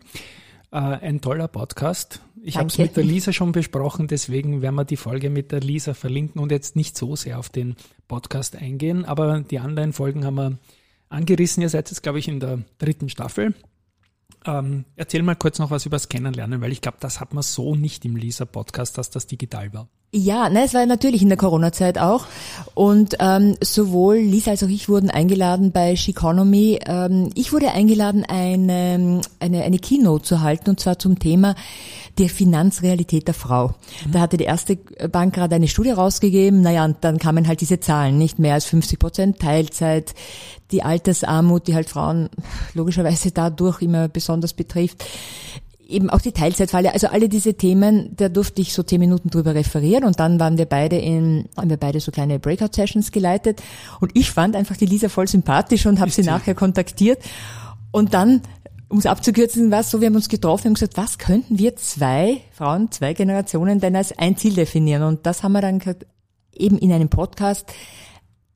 Äh, 0.72 0.78
ein 0.78 1.22
toller 1.22 1.48
Podcast. 1.48 2.22
Ich 2.44 2.58
habe 2.58 2.68
es 2.68 2.78
mit 2.78 2.96
der 2.96 3.04
Lisa 3.04 3.34
schon 3.34 3.52
besprochen, 3.52 4.08
deswegen 4.08 4.62
werden 4.62 4.76
wir 4.76 4.86
die 4.86 4.96
Folge 4.96 5.32
mit 5.32 5.52
der 5.52 5.62
Lisa 5.62 5.96
verlinken 5.96 6.40
und 6.40 6.52
jetzt 6.52 6.76
nicht 6.76 6.96
so 6.96 7.16
sehr 7.16 7.40
auf 7.40 7.50
den 7.50 7.78
Podcast 8.08 8.56
eingehen, 8.56 9.06
aber 9.06 9.42
die 9.42 9.58
anderen 9.58 9.92
Folgen 9.92 10.24
haben 10.24 10.36
wir 10.36 10.60
angerissen. 11.10 11.64
Ihr 11.64 11.70
seid 11.70 11.90
jetzt, 11.90 12.04
glaube 12.04 12.20
ich, 12.20 12.28
in 12.28 12.40
der 12.40 12.60
dritten 12.78 13.10
Staffel. 13.10 13.56
Ähm, 14.46 14.86
erzähl 14.96 15.24
mal 15.24 15.36
kurz 15.36 15.58
noch 15.58 15.72
was 15.72 15.88
übers 15.88 16.10
Kennenlernen, 16.10 16.62
weil 16.62 16.72
ich 16.72 16.82
glaube, 16.82 16.98
das 17.00 17.20
hat 17.20 17.34
man 17.34 17.42
so 17.42 17.74
nicht 17.74 18.06
im 18.06 18.16
Lisa-Podcast, 18.16 19.00
dass 19.00 19.10
das 19.10 19.26
digital 19.26 19.74
war. 19.74 19.90
Ja, 20.18 20.50
ne, 20.50 20.64
es 20.64 20.74
war 20.74 20.86
natürlich 20.86 21.22
in 21.24 21.28
der 21.28 21.38
Corona-Zeit 21.38 21.98
auch. 21.98 22.26
Und 22.74 23.18
ähm, 23.20 23.58
sowohl 23.60 24.16
Lisa 24.16 24.52
als 24.52 24.64
auch 24.64 24.70
ich 24.70 24.88
wurden 24.88 25.10
eingeladen 25.10 25.74
bei 25.74 25.94
Chiconomy. 25.96 26.80
Ähm, 26.86 27.32
ich 27.36 27.52
wurde 27.52 27.72
eingeladen, 27.72 28.24
eine, 28.26 29.20
eine, 29.42 29.64
eine 29.64 29.78
Keynote 29.78 30.24
zu 30.24 30.40
halten, 30.40 30.70
und 30.70 30.80
zwar 30.80 30.98
zum 31.00 31.20
Thema 31.20 31.54
der 32.18 32.30
Finanzrealität 32.30 33.28
der 33.28 33.34
Frau. 33.34 33.74
Da 34.10 34.22
hatte 34.22 34.38
die 34.38 34.46
erste 34.46 34.78
Bank 35.12 35.36
gerade 35.36 35.56
eine 35.56 35.68
Studie 35.68 35.92
rausgegeben. 35.92 36.62
Naja, 36.62 36.86
und 36.86 36.96
dann 37.02 37.18
kamen 37.18 37.46
halt 37.46 37.60
diese 37.60 37.82
Zahlen, 37.82 38.18
nicht 38.18 38.40
mehr 38.40 38.54
als 38.54 38.64
50 38.64 38.98
Prozent 38.98 39.40
Teilzeit, 39.40 40.16
die 40.72 40.82
Altersarmut, 40.82 41.68
die 41.68 41.76
halt 41.76 41.90
Frauen 41.90 42.30
logischerweise 42.74 43.32
dadurch 43.32 43.82
immer 43.82 44.08
besonders 44.08 44.54
betrifft 44.54 45.04
eben 45.88 46.10
auch 46.10 46.22
die 46.22 46.32
Teilzeitfalle, 46.32 46.94
also 46.94 47.08
alle 47.08 47.30
diese 47.30 47.54
Themen, 47.54 48.12
da 48.16 48.30
durfte 48.30 48.62
ich 48.62 48.74
so 48.74 48.84
zehn 48.84 49.00
Minuten 49.00 49.30
drüber 49.30 49.56
referieren 49.56 50.04
und 50.04 50.20
dann 50.20 50.40
waren 50.40 50.58
wir 50.58 50.66
beide 50.66 50.98
in, 50.98 51.48
haben 51.56 51.70
wir 51.70 51.78
beide 51.78 52.00
so 52.00 52.12
kleine 52.12 52.40
Breakout-Sessions 52.40 53.12
geleitet 53.12 53.62
und 54.00 54.12
ich 54.16 54.32
fand 54.32 54.56
einfach 54.56 54.78
die 54.78 54.86
Lisa 54.86 55.10
voll 55.10 55.28
sympathisch 55.28 55.86
und 55.86 56.00
habe 56.00 56.12
sie 56.12 56.24
nachher 56.24 56.56
kontaktiert. 56.56 57.20
Und 57.92 58.14
dann, 58.14 58.42
um 58.90 58.98
es 58.98 59.06
abzukürzen, 59.06 59.72
war 59.72 59.82
es 59.82 59.92
so, 59.92 60.02
wir 60.02 60.08
haben 60.08 60.16
uns 60.16 60.30
getroffen 60.30 60.70
und 60.70 60.74
gesagt, 60.76 60.98
was 60.98 61.18
könnten 61.18 61.60
wir 61.60 61.76
zwei 61.76 62.42
Frauen, 62.52 62.92
zwei 62.92 63.14
Generationen 63.14 63.80
denn 63.80 63.96
als 63.96 64.18
ein 64.18 64.38
Ziel 64.38 64.54
definieren? 64.54 65.04
Und 65.04 65.26
das 65.26 65.44
haben 65.44 65.54
wir 65.54 65.62
dann 65.62 65.82
eben 66.54 66.78
in 66.78 66.92
einem 66.92 67.10
Podcast 67.10 67.72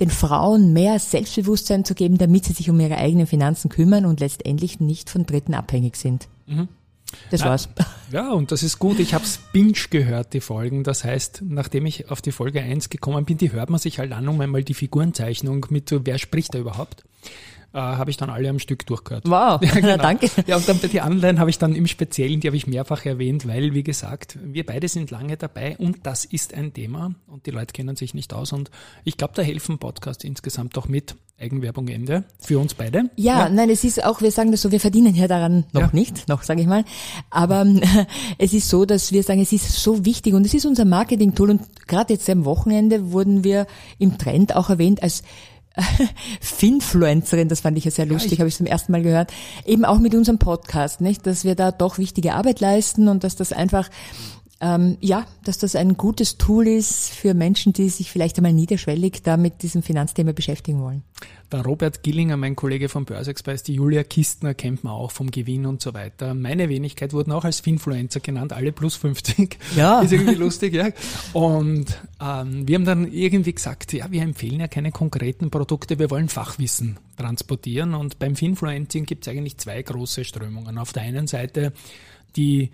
den 0.02 0.10
Frauen 0.10 0.72
mehr 0.74 0.98
Selbstbewusstsein 0.98 1.84
zu 1.84 1.94
geben, 1.94 2.18
damit 2.18 2.46
sie 2.46 2.54
sich 2.54 2.70
um 2.70 2.80
ihre 2.80 2.98
eigenen 2.98 3.28
Finanzen 3.28 3.70
kümmern 3.70 4.06
und 4.06 4.22
letztendlich 4.22 4.80
nicht 4.80 5.10
von 5.10 5.26
Dritten 5.26 5.54
abhängig 5.54 5.98
sind. 5.98 6.28
Das 7.32 7.44
war's. 7.44 7.70
Ja, 8.12 8.32
und 8.32 8.52
das 8.52 8.64
ist 8.64 8.80
gut. 8.80 9.00
Ich 9.00 9.14
habe 9.14 9.24
es 9.24 9.38
binge 9.52 9.74
gehört, 9.90 10.34
die 10.34 10.42
Folgen. 10.42 10.84
Das 10.84 11.04
heißt, 11.04 11.44
nachdem 11.48 11.86
ich 11.86 12.10
auf 12.10 12.22
die 12.22 12.32
Folge 12.32 12.62
1 12.62 12.90
gekommen 12.90 13.26
bin, 13.26 13.38
die 13.38 13.52
hört 13.52 13.70
man 13.70 13.80
sich 13.80 14.00
halt 14.00 14.12
an, 14.12 14.28
um 14.28 14.42
einmal 14.42 14.64
die 14.64 14.74
Figurenzeichnung 14.74 15.66
mit, 15.70 15.94
wer 16.06 16.18
spricht 16.18 16.56
da 16.56 16.60
überhaupt, 16.60 17.04
äh, 17.74 17.78
habe 17.78 18.10
ich 18.10 18.18
dann 18.18 18.30
alle 18.30 18.50
am 18.50 18.60
Stück 18.60 18.86
durchgehört. 18.86 19.24
Wow, 19.28 19.62
Ja, 19.64 19.72
genau. 19.74 19.98
danke. 19.98 20.30
Ja, 20.48 20.58
und 20.58 20.68
dann 20.68 20.80
bei 20.80 20.88
die 20.88 21.02
anderen 21.02 21.40
habe 21.40 21.50
ich 21.50 21.58
dann 21.60 21.76
im 21.76 21.88
Speziellen, 21.88 22.40
die 22.40 22.48
habe 22.48 22.58
ich 22.58 22.68
mehrfach 22.68 23.06
erwähnt, 23.06 23.48
weil, 23.48 23.74
wie 23.74 23.84
gesagt, 23.84 24.38
wir 24.44 24.66
beide 24.66 24.88
sind 24.88 25.12
lange 25.12 25.38
dabei 25.38 25.78
und 25.78 26.00
das 26.04 26.26
ist 26.26 26.54
ein 26.54 26.74
Thema 26.74 27.14
und 27.28 27.46
die 27.46 27.52
Leute 27.52 27.74
kennen 27.74 27.96
sich 27.96 28.14
nicht 28.14 28.34
aus 28.34 28.52
und 28.54 28.72
ich 29.04 29.18
glaube, 29.18 29.34
da 29.36 29.42
helfen 29.42 29.78
Podcasts 29.80 30.24
insgesamt 30.24 30.78
auch 30.78 30.88
mit. 30.88 31.16
Eigenwerbung 31.42 31.88
Ende. 31.88 32.26
Für 32.42 32.60
uns 32.60 32.74
beide. 32.74 33.10
Ja, 33.16 33.48
nein, 33.48 33.70
es 33.70 33.86
ist 33.86 34.04
auch, 34.04 34.20
wir 34.22 34.30
sagen 34.30 34.52
das 34.52 34.62
so, 34.62 34.74
wir 34.74 34.80
verdienen 34.82 35.16
ja 35.16 35.26
daran 35.26 35.64
noch 35.72 35.84
Ja. 35.84 35.90
nicht, 35.94 36.28
noch 36.28 36.44
sage 36.44 36.60
ich 36.60 36.68
mal. 36.68 36.84
Aber 37.30 37.62
ähm, 37.62 37.80
es 38.38 38.52
ist 38.52 38.68
so, 38.68 38.84
dass 38.84 39.14
wir 39.14 39.24
sagen, 39.24 39.40
es 39.42 39.54
ist 39.54 39.72
so 39.82 40.04
wichtig 40.04 40.34
und 40.34 40.46
es 40.46 40.54
ist 40.54 40.66
unser 40.66 40.84
Marketing-Tool 40.84 41.50
und 41.52 41.62
gerade 41.88 42.12
jetzt 42.12 42.30
am 42.30 42.44
Wochenende 42.44 43.14
wurden 43.14 43.46
wir 43.46 43.68
im 44.00 44.18
Trend 44.18 44.54
auch 44.54 44.70
erwähnt 44.70 45.02
als 45.02 45.24
Finfluencerin, 46.42 47.48
das 47.48 47.62
fand 47.62 47.78
ich 47.78 47.86
ja 47.86 47.92
sehr 47.92 48.06
lustig, 48.06 48.34
ich- 48.34 48.40
habe 48.40 48.50
ich 48.50 48.56
zum 48.58 48.66
ersten 48.66 48.92
Mal 48.92 49.02
gehört. 49.04 49.32
Eben 49.66 49.86
auch 49.86 50.00
mit 50.00 50.16
unserem 50.16 50.40
Podcast, 50.40 51.02
nicht, 51.02 51.26
dass 51.28 51.44
wir 51.44 51.56
da 51.56 51.72
doch 51.72 51.98
wichtige 51.98 52.34
Arbeit 52.34 52.60
leisten 52.60 53.08
und 53.08 53.24
dass 53.24 53.36
das 53.36 53.54
einfach 53.54 53.90
ähm, 54.62 54.98
ja, 55.00 55.26
dass 55.46 55.58
das 55.58 55.76
ein 55.76 55.96
gutes 55.96 56.38
Tool 56.38 56.68
ist 56.68 57.12
für 57.12 57.34
Menschen, 57.34 57.72
die 57.72 57.88
sich 57.90 58.12
vielleicht 58.12 58.38
einmal 58.38 58.52
niederschwellig 58.52 59.22
da 59.24 59.38
mit 59.38 59.64
diesem 59.64 59.84
Finanzthema 59.84 60.34
beschäftigen 60.34 60.82
wollen. 60.82 61.04
Der 61.52 61.64
Robert 61.64 62.04
Gillinger, 62.04 62.36
mein 62.36 62.56
Kollege 62.56 62.90
vom 62.90 63.06
Börseexpress, 63.06 63.64
die 63.64 63.74
Julia 63.74 64.04
Kistner 64.04 64.54
kennt 64.54 64.84
man 64.84 64.94
auch 64.94 65.12
vom 65.12 65.32
Gewinn 65.32 65.66
und 65.66 65.82
so 65.82 65.94
weiter. 65.94 66.34
Meine 66.34 66.68
Wenigkeit 66.70 67.14
wurden 67.14 67.32
auch 67.32 67.46
als 67.46 67.62
Finfluencer 67.62 68.20
genannt, 68.20 68.54
alle 68.54 68.72
plus 68.72 68.96
50. 68.98 69.58
Ja. 69.76 70.02
Ist 70.04 70.12
irgendwie 70.12 70.36
lustig, 70.36 70.74
ja. 70.74 70.90
Und 71.34 71.98
ähm, 72.22 72.68
wir 72.68 72.76
haben 72.76 72.86
dann 72.86 73.12
irgendwie 73.12 73.54
gesagt, 73.54 73.94
ja, 73.94 74.12
wir 74.12 74.22
empfehlen 74.22 74.60
ja 74.60 74.68
keine 74.68 74.92
konkreten 74.92 75.50
Produkte, 75.50 75.98
wir 76.00 76.10
wollen 76.12 76.30
Fachwissen 76.30 77.00
transportieren. 77.18 77.96
Und 77.96 78.20
beim 78.20 78.36
Finfluencing 78.36 79.06
gibt 79.06 79.26
es 79.26 79.32
eigentlich 79.32 79.58
zwei 79.58 79.82
große 79.82 80.26
Strömungen. 80.26 80.78
Auf 80.78 80.94
der 80.94 81.04
einen 81.04 81.28
Seite 81.28 81.74
die 82.36 82.72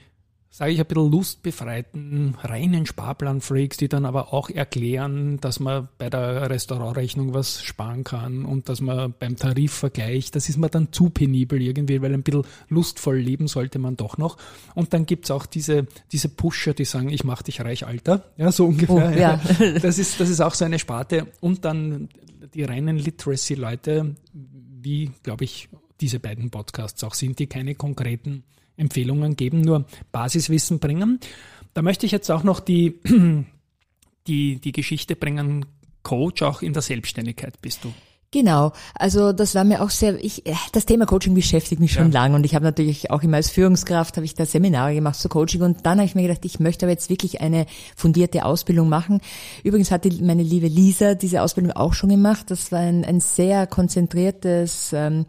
sage 0.55 0.71
ich, 0.71 0.79
ein 0.79 0.85
bisschen 0.85 1.11
lustbefreiten, 1.11 2.37
reinen 2.41 2.85
Sparplan-Freaks, 2.85 3.75
die 3.75 3.89
dann 3.89 4.05
aber 4.05 4.31
auch 4.33 4.49
erklären, 4.49 5.37
dass 5.41 5.59
man 5.59 5.89
bei 5.97 6.09
der 6.09 6.49
Restaurantrechnung 6.49 7.33
was 7.33 7.61
sparen 7.61 8.05
kann 8.05 8.45
und 8.45 8.69
dass 8.69 8.79
man 8.79 9.13
beim 9.19 9.35
Tarifvergleich, 9.35 10.31
das 10.31 10.47
ist 10.47 10.55
mir 10.57 10.69
dann 10.69 10.93
zu 10.93 11.09
penibel 11.09 11.61
irgendwie, 11.61 12.01
weil 12.01 12.13
ein 12.13 12.23
bisschen 12.23 12.43
lustvoll 12.69 13.17
leben 13.17 13.49
sollte 13.49 13.79
man 13.79 13.97
doch 13.97 14.17
noch. 14.17 14.37
Und 14.75 14.93
dann 14.93 15.05
gibt's 15.05 15.29
auch 15.29 15.45
diese, 15.45 15.87
diese 16.13 16.29
Pusher, 16.29 16.73
die 16.73 16.85
sagen, 16.85 17.09
ich 17.09 17.25
mach 17.25 17.41
dich 17.41 17.59
reich, 17.59 17.85
Alter. 17.85 18.23
Ja, 18.37 18.49
so 18.53 18.67
ungefähr. 18.67 19.11
Oh, 19.13 19.19
ja. 19.19 19.41
Das 19.81 19.99
ist, 19.99 20.21
das 20.21 20.29
ist 20.29 20.39
auch 20.39 20.53
so 20.53 20.63
eine 20.63 20.79
Sparte. 20.79 21.27
Und 21.41 21.65
dann 21.65 22.07
die 22.53 22.63
reinen 22.63 22.97
Literacy-Leute, 22.97 24.15
wie, 24.31 25.11
glaube 25.21 25.43
ich, 25.43 25.67
diese 25.99 26.21
beiden 26.21 26.49
Podcasts 26.49 27.03
auch 27.03 27.13
sind, 27.13 27.39
die 27.39 27.47
keine 27.47 27.75
konkreten 27.75 28.45
Empfehlungen 28.77 29.35
geben, 29.35 29.61
nur 29.61 29.85
Basiswissen 30.11 30.79
bringen. 30.79 31.19
Da 31.73 31.81
möchte 31.81 32.05
ich 32.05 32.11
jetzt 32.11 32.29
auch 32.29 32.43
noch 32.43 32.59
die, 32.59 32.99
die, 34.27 34.59
die 34.59 34.71
Geschichte 34.71 35.15
bringen, 35.15 35.65
Coach 36.03 36.43
auch 36.43 36.61
in 36.61 36.73
der 36.73 36.81
Selbstständigkeit 36.81 37.61
bist 37.61 37.83
du. 37.83 37.93
Genau, 38.35 38.73
also 38.95 39.31
das 39.31 39.55
war 39.55 39.63
mir 39.63 39.81
auch 39.81 39.89
sehr, 39.89 40.21
ich, 40.21 40.45
äh, 40.45 40.53
das 40.73 40.85
Thema 40.85 41.05
Coaching 41.05 41.33
beschäftigt 41.33 41.79
mich 41.79 41.93
schon 41.93 42.11
Ja. 42.11 42.19
lang 42.23 42.33
und 42.33 42.45
ich 42.45 42.53
habe 42.53 42.65
natürlich 42.65 43.09
auch 43.09 43.23
immer 43.23 43.37
als 43.37 43.49
Führungskraft, 43.49 44.17
habe 44.17 44.25
ich 44.25 44.33
da 44.33 44.45
Seminare 44.45 44.93
gemacht 44.93 45.17
zu 45.17 45.29
Coaching 45.29 45.61
und 45.61 45.85
dann 45.85 45.99
habe 45.99 46.05
ich 46.05 46.15
mir 46.15 46.23
gedacht, 46.23 46.43
ich 46.43 46.59
möchte 46.59 46.85
aber 46.85 46.91
jetzt 46.91 47.09
wirklich 47.09 47.39
eine 47.39 47.65
fundierte 47.95 48.43
Ausbildung 48.43 48.89
machen. 48.89 49.21
Übrigens 49.63 49.89
hat 49.89 50.03
die, 50.03 50.21
meine 50.21 50.43
liebe 50.43 50.67
Lisa 50.67 51.15
diese 51.15 51.41
Ausbildung 51.43 51.71
auch 51.71 51.93
schon 51.93 52.09
gemacht. 52.09 52.51
Das 52.51 52.73
war 52.73 52.79
ein, 52.79 53.05
ein 53.05 53.21
sehr 53.21 53.67
konzentriertes 53.67 54.91
ähm, 54.91 55.27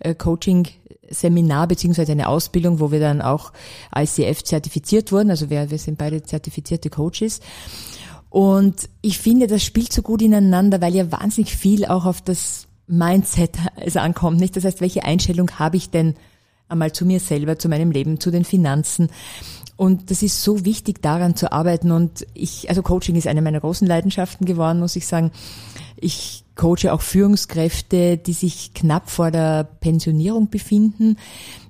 äh, 0.00 0.16
Coaching 0.16 0.66
Seminar 1.10 1.68
beziehungsweise 1.68 2.10
eine 2.10 2.26
Ausbildung, 2.26 2.80
wo 2.80 2.90
wir 2.90 2.98
dann 2.98 3.22
auch 3.22 3.52
ICF 3.94 4.42
zertifiziert 4.42 5.12
wurden. 5.12 5.30
Also 5.30 5.48
wir, 5.48 5.70
wir 5.70 5.78
sind 5.78 5.96
beide 5.96 6.24
zertifizierte 6.24 6.90
Coaches. 6.90 7.38
Und 8.30 8.88
ich 9.00 9.18
finde, 9.18 9.46
das 9.46 9.62
spielt 9.64 9.92
so 9.92 10.02
gut 10.02 10.22
ineinander, 10.22 10.80
weil 10.80 10.94
ja 10.94 11.10
wahnsinnig 11.10 11.56
viel 11.56 11.86
auch 11.86 12.04
auf 12.04 12.20
das 12.20 12.66
Mindset 12.86 13.56
es 13.76 13.96
ankommt, 13.96 14.40
nicht? 14.40 14.56
Das 14.56 14.64
heißt, 14.64 14.80
welche 14.80 15.04
Einstellung 15.04 15.50
habe 15.58 15.76
ich 15.76 15.90
denn 15.90 16.14
einmal 16.68 16.92
zu 16.92 17.06
mir 17.06 17.20
selber, 17.20 17.58
zu 17.58 17.68
meinem 17.68 17.90
Leben, 17.90 18.20
zu 18.20 18.30
den 18.30 18.44
Finanzen? 18.44 19.10
Und 19.76 20.10
das 20.10 20.22
ist 20.22 20.42
so 20.42 20.64
wichtig, 20.64 21.02
daran 21.02 21.36
zu 21.36 21.52
arbeiten. 21.52 21.92
Und 21.92 22.26
ich, 22.34 22.68
also 22.68 22.82
Coaching 22.82 23.14
ist 23.14 23.28
eine 23.28 23.42
meiner 23.42 23.60
großen 23.60 23.86
Leidenschaften 23.86 24.44
geworden, 24.44 24.80
muss 24.80 24.96
ich 24.96 25.06
sagen. 25.06 25.30
Ich 25.96 26.44
coache 26.56 26.92
auch 26.92 27.00
Führungskräfte, 27.00 28.16
die 28.18 28.32
sich 28.32 28.74
knapp 28.74 29.08
vor 29.08 29.30
der 29.30 29.64
Pensionierung 29.64 30.50
befinden. 30.50 31.16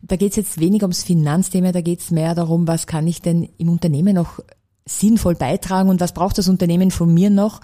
Da 0.03 0.17
geht 0.17 0.31
es 0.31 0.37
jetzt 0.37 0.59
weniger 0.59 0.85
ums 0.85 1.05
Finanzthema, 1.05 1.73
da 1.73 1.83
geht 1.83 2.01
es 2.01 2.11
mehr 2.11 2.35
darum, 2.35 2.67
was 2.67 2.87
kann 2.87 3.07
ich 3.07 3.21
denn 3.21 3.49
im 3.59 3.69
Unternehmen 3.69 4.15
noch 4.15 4.41
sinnvoll 4.89 5.35
beitragen 5.35 5.89
und 5.91 6.01
was 6.01 6.13
braucht 6.15 6.39
das 6.39 6.49
Unternehmen 6.49 6.91
von 6.91 7.13
mir 7.13 7.31
noch? 7.31 7.61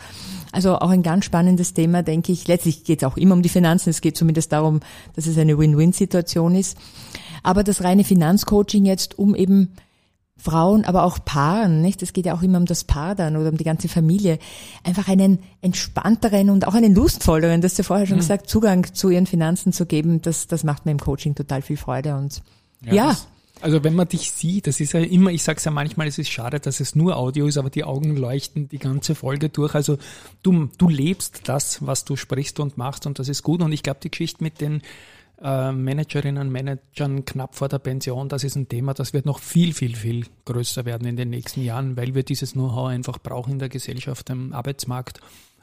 Also 0.52 0.76
auch 0.76 0.90
ein 0.90 1.02
ganz 1.02 1.24
spannendes 1.24 1.74
Thema, 1.74 2.02
denke 2.02 2.30
ich. 2.30 2.46
Letztlich 2.46 2.84
geht 2.84 3.02
es 3.02 3.08
auch 3.08 3.16
immer 3.16 3.34
um 3.34 3.42
die 3.42 3.48
Finanzen. 3.48 3.90
Es 3.90 4.00
geht 4.00 4.16
zumindest 4.16 4.52
darum, 4.52 4.80
dass 5.16 5.26
es 5.26 5.36
eine 5.36 5.58
Win-Win-Situation 5.58 6.54
ist. 6.54 6.76
Aber 7.42 7.64
das 7.64 7.82
reine 7.82 8.04
Finanzcoaching 8.04 8.84
jetzt, 8.84 9.18
um 9.18 9.34
eben 9.34 9.72
Frauen, 10.36 10.84
aber 10.84 11.04
auch 11.04 11.18
Paaren, 11.24 11.80
nicht? 11.80 12.02
Es 12.02 12.12
geht 12.12 12.26
ja 12.26 12.34
auch 12.34 12.42
immer 12.42 12.58
um 12.58 12.66
das 12.66 12.84
Paar 12.84 13.14
dann 13.14 13.36
oder 13.36 13.48
um 13.50 13.56
die 13.56 13.64
ganze 13.64 13.88
Familie, 13.88 14.38
einfach 14.82 15.08
einen 15.08 15.38
entspannteren 15.60 16.50
und 16.50 16.66
auch 16.66 16.74
einen 16.74 16.94
lustvolleren, 16.94 17.60
das 17.60 17.72
hast 17.72 17.78
du 17.78 17.82
ja 17.82 17.86
vorher 17.86 18.06
schon 18.06 18.18
gesagt, 18.18 18.48
Zugang 18.48 18.92
zu 18.94 19.10
ihren 19.10 19.26
Finanzen 19.26 19.72
zu 19.72 19.86
geben, 19.86 20.22
das, 20.22 20.46
das 20.48 20.64
macht 20.64 20.86
mir 20.86 20.92
im 20.92 20.98
Coaching 20.98 21.34
total 21.34 21.62
viel 21.62 21.76
Freude 21.76 22.16
und 22.16 22.42
ja. 22.84 23.08
das- 23.08 23.28
also 23.64 23.82
wenn 23.82 23.94
man 23.94 24.06
dich 24.06 24.30
sieht, 24.30 24.66
das 24.66 24.78
ist 24.78 24.92
ja 24.92 25.00
immer, 25.00 25.30
ich 25.30 25.42
sag's 25.42 25.64
ja 25.64 25.70
manchmal, 25.70 26.06
es 26.06 26.18
ist 26.18 26.28
schade, 26.28 26.60
dass 26.60 26.80
es 26.80 26.94
nur 26.94 27.16
Audio 27.16 27.46
ist, 27.46 27.56
aber 27.56 27.70
die 27.70 27.82
Augen 27.82 28.14
leuchten 28.14 28.68
die 28.68 28.78
ganze 28.78 29.14
Folge 29.14 29.48
durch. 29.48 29.74
Also 29.74 29.96
du, 30.42 30.68
du 30.76 30.90
lebst 30.90 31.48
das, 31.48 31.84
was 31.86 32.04
du 32.04 32.14
sprichst 32.14 32.60
und 32.60 32.76
machst 32.76 33.06
und 33.06 33.18
das 33.18 33.30
ist 33.30 33.42
gut. 33.42 33.62
Und 33.62 33.72
ich 33.72 33.82
glaube, 33.82 34.00
die 34.02 34.10
Geschichte 34.10 34.44
mit 34.44 34.60
den 34.60 34.82
äh, 35.40 35.72
Managerinnen 35.72 36.46
und 36.46 36.52
Managern 36.52 37.24
knapp 37.24 37.54
vor 37.54 37.70
der 37.70 37.78
Pension, 37.78 38.28
das 38.28 38.44
ist 38.44 38.54
ein 38.54 38.68
Thema, 38.68 38.92
das 38.92 39.14
wird 39.14 39.24
noch 39.24 39.38
viel, 39.38 39.72
viel, 39.72 39.96
viel 39.96 40.26
größer 40.44 40.84
werden 40.84 41.08
in 41.08 41.16
den 41.16 41.30
nächsten 41.30 41.62
Jahren, 41.62 41.96
weil 41.96 42.14
wir 42.14 42.22
dieses 42.22 42.52
Know-how 42.52 42.88
einfach 42.88 43.16
brauchen 43.16 43.54
in 43.54 43.58
der 43.60 43.70
Gesellschaft, 43.70 44.30
am 44.30 44.52
Arbeitsmarkt. 44.52 45.22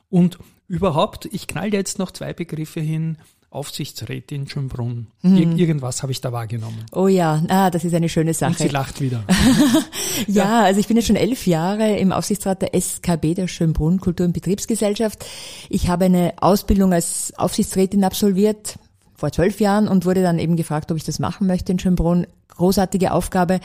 Und 0.10 0.40
überhaupt, 0.68 1.30
ich 1.32 1.46
knall 1.46 1.70
dir 1.70 1.78
jetzt 1.78 2.00
noch 2.00 2.10
zwei 2.10 2.34
Begriffe 2.34 2.80
hin. 2.80 3.18
Aufsichtsrätin 3.52 4.48
Schönbrunn. 4.48 5.08
Ir 5.24 5.58
irgendwas 5.58 6.02
habe 6.04 6.14
ich 6.14 6.22
da 6.22 6.32
wahrgenommen. 6.32 6.86
Oh 6.94 7.08
ja, 7.08 7.44
ah, 7.50 7.70
das 7.70 7.84
ist 7.84 7.94
eine 7.94 8.08
schöne 8.08 8.30
Und 8.30 8.34
sie 8.36 8.40
Sache. 8.40 8.68
lacht 8.70 9.02
wieder. 9.02 9.24
Ja, 10.28 10.62
also 10.64 10.80
ich 10.80 10.88
bin 10.88 10.98
jetzt 10.98 11.08
schon 11.08 11.16
elf 11.16 11.48
Jahre 11.48 11.98
im 11.98 12.12
Aufsichtsrat 12.12 12.62
der 12.62 12.76
SKB, 12.76 13.34
der 13.34 13.48
Schönbrunn 13.48 14.00
Kultur- 14.00 14.26
und 14.26 14.34
Betriebsgesellschaft. 14.34 15.26
Ich 15.70 15.88
habe 15.88 16.06
eine 16.06 16.34
Ausbildung 16.42 16.94
als 16.94 17.34
Aufsichtsrätin 17.38 18.04
absolviert 18.04 18.78
vor 19.16 19.32
zwölf 19.32 19.60
Jahren 19.60 19.88
und 19.88 20.06
wurde 20.06 20.22
dann 20.22 20.38
eben 20.40 20.58
gefragt, 20.58 20.92
ob 20.92 20.98
ich 20.98 21.04
das 21.04 21.20
machen 21.20 21.48
möchte 21.48 21.72
in 21.72 21.80
Schönbrunn. 21.80 22.28
Großartige 22.50 23.14
Aufgabe. 23.14 23.60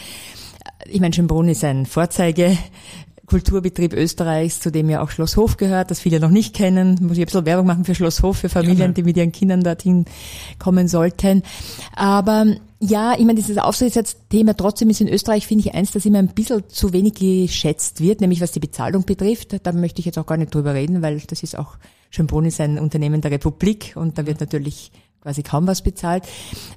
Ich 0.88 1.01
meine, 1.01 1.14
Schönbrunn 1.14 1.49
ist 1.49 1.64
ein 1.64 1.85
Vorzeige. 1.87 2.57
Kulturbetrieb 3.27 3.93
Österreichs, 3.93 4.61
zu 4.61 4.71
dem 4.71 4.89
ja 4.89 5.03
auch 5.03 5.11
Schloss 5.11 5.37
Hof 5.37 5.57
gehört, 5.57 5.91
das 5.91 6.01
viele 6.01 6.21
noch 6.21 6.31
nicht 6.31 6.55
kennen. 6.55 6.99
Muss 7.03 7.12
ich 7.12 7.21
ein 7.21 7.27
bisschen 7.27 7.47
Werbung 7.47 7.67
machen 7.67 7.85
für 7.85 7.95
Schloss 7.95 8.23
Hof, 8.23 8.39
für 8.39 8.49
Familien, 8.49 8.95
die 8.95 9.03
mit 9.03 9.17
ihren 9.17 9.33
Kindern 9.33 9.62
dorthin 9.62 10.05
kommen 10.59 10.89
sollten. 10.89 11.43
Aber 11.95 12.47
ja, 12.79 13.15
ich 13.15 13.25
meine, 13.25 13.35
dieses 13.35 13.59
Aufsichtsthema 13.59 14.55
trotzdem 14.55 14.91
ist 14.91 15.01
in 15.01 15.09
Österreich, 15.09 15.47
finde 15.47 15.67
ich, 15.67 15.75
eins, 15.75 15.93
das 15.93 16.05
immer 16.05 16.19
ein 16.19 16.29
bisschen 16.29 16.65
zu 16.69 16.93
wenig 16.93 17.15
geschätzt 17.15 18.01
wird, 18.01 18.21
nämlich 18.21 18.41
was 18.41 18.53
die 18.53 18.61
Bezahlung 18.61 19.05
betrifft. 19.05 19.57
Da 19.62 19.73
möchte 19.73 20.01
ich 20.01 20.07
jetzt 20.07 20.19
auch 20.19 20.27
gar 20.27 20.37
nicht 20.37 20.55
drüber 20.55 20.75
reden, 20.75 21.03
weil 21.03 21.21
das 21.21 21.43
ist 21.43 21.59
auch, 21.59 21.77
Schönbrunn 22.11 22.45
ist 22.45 22.61
ein 22.61 22.79
Unternehmen 22.79 23.23
der 23.23 23.31
Republik 23.31 23.95
und 23.97 24.19
da 24.19 24.27
wird 24.27 24.41
natürlich 24.41 24.93
quasi 25.23 25.43
kaum 25.43 25.67
was 25.67 25.83
bezahlt. 25.83 26.25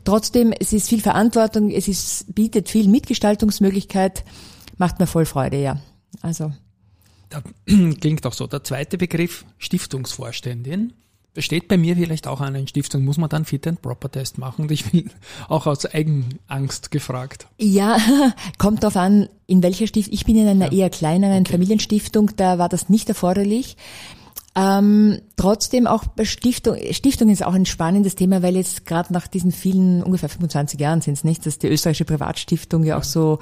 Trotzdem, 0.06 0.54
es 0.58 0.74
ist 0.74 0.90
viel 0.90 1.02
Verantwortung, 1.02 1.70
es 1.70 1.88
ist, 1.88 2.34
bietet 2.34 2.70
viel 2.70 2.88
Mitgestaltungsmöglichkeit, 2.88 4.24
macht 4.78 5.00
mir 5.00 5.06
voll 5.06 5.26
Freude, 5.26 5.62
ja. 5.62 5.80
Also, 6.22 6.52
Da, 7.30 7.42
klingt 7.66 8.26
auch 8.26 8.34
so. 8.34 8.48
Der 8.48 8.64
zweite 8.64 8.98
Begriff, 8.98 9.46
Stiftungsvorständin. 9.58 10.94
Da 11.36 11.44
steht 11.44 11.68
bei 11.68 11.78
mir 11.78 11.96
vielleicht 11.96 12.26
auch 12.26 12.42
an, 12.42 12.56
eine 12.56 12.68
Stiftung 12.68 13.06
muss 13.06 13.18
man 13.20 13.30
dann 13.30 13.46
Fit 13.46 13.68
and 13.68 13.82
Proper 13.82 14.12
Test 14.12 14.40
machen. 14.40 14.64
Und 14.64 14.72
ich 14.72 14.86
bin 14.86 15.12
auch 15.48 15.68
aus 15.68 15.86
Eigenangst 15.86 16.90
gefragt. 16.92 17.48
Ja, 17.58 17.98
kommt 18.58 18.84
darauf 18.84 18.98
an, 18.98 19.30
in 19.46 19.62
welcher 19.62 19.88
Stiftung. 19.88 20.14
Ich 20.14 20.26
bin 20.26 20.36
in 20.38 20.48
einer 20.48 20.72
eher 20.72 20.90
kleineren 20.90 21.46
Familienstiftung, 21.46 22.32
da 22.36 22.58
war 22.58 22.68
das 22.68 22.90
nicht 22.90 23.10
erforderlich. 23.10 23.78
Ähm, 24.56 25.22
trotzdem 25.36 25.86
auch 25.86 26.06
bei 26.06 26.26
Stiftung, 26.26 26.76
Stiftung 26.92 27.30
ist 27.30 27.46
auch 27.46 27.54
ein 27.54 27.66
spannendes 27.66 28.16
Thema, 28.16 28.42
weil 28.42 28.56
jetzt 28.56 28.86
gerade 28.86 29.14
nach 29.14 29.28
diesen 29.28 29.52
vielen, 29.52 30.02
ungefähr 30.02 30.30
25 30.30 30.80
Jahren 30.80 31.02
sind 31.02 31.14
es 31.14 31.24
nicht, 31.24 31.46
dass 31.46 31.60
die 31.60 31.68
österreichische 31.68 32.06
Privatstiftung 32.06 32.84
ja 32.84 32.98
auch 32.98 33.04
so 33.04 33.40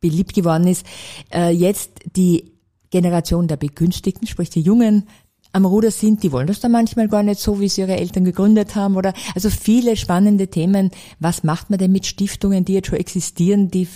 beliebt 0.00 0.34
geworden 0.34 0.66
ist, 0.66 0.84
äh, 1.32 1.50
jetzt 1.50 1.90
die 2.16 2.52
Generation 2.90 3.48
der 3.48 3.56
Begünstigten, 3.56 4.26
sprich 4.26 4.50
die 4.50 4.60
Jungen, 4.60 5.08
am 5.52 5.64
Ruder 5.66 5.90
sind, 5.90 6.22
die 6.22 6.32
wollen 6.32 6.46
das 6.46 6.60
dann 6.60 6.72
manchmal 6.72 7.08
gar 7.08 7.22
nicht 7.22 7.40
so, 7.40 7.60
wie 7.60 7.68
sie 7.68 7.82
ihre 7.82 7.96
Eltern 7.96 8.24
gegründet 8.24 8.74
haben 8.74 8.96
oder 8.96 9.12
also 9.34 9.50
viele 9.50 9.96
spannende 9.96 10.48
Themen. 10.48 10.90
Was 11.20 11.44
macht 11.44 11.68
man 11.68 11.78
denn 11.78 11.92
mit 11.92 12.06
Stiftungen, 12.06 12.64
die 12.64 12.74
jetzt 12.74 12.88
schon 12.88 12.98
existieren, 12.98 13.70
die 13.70 13.86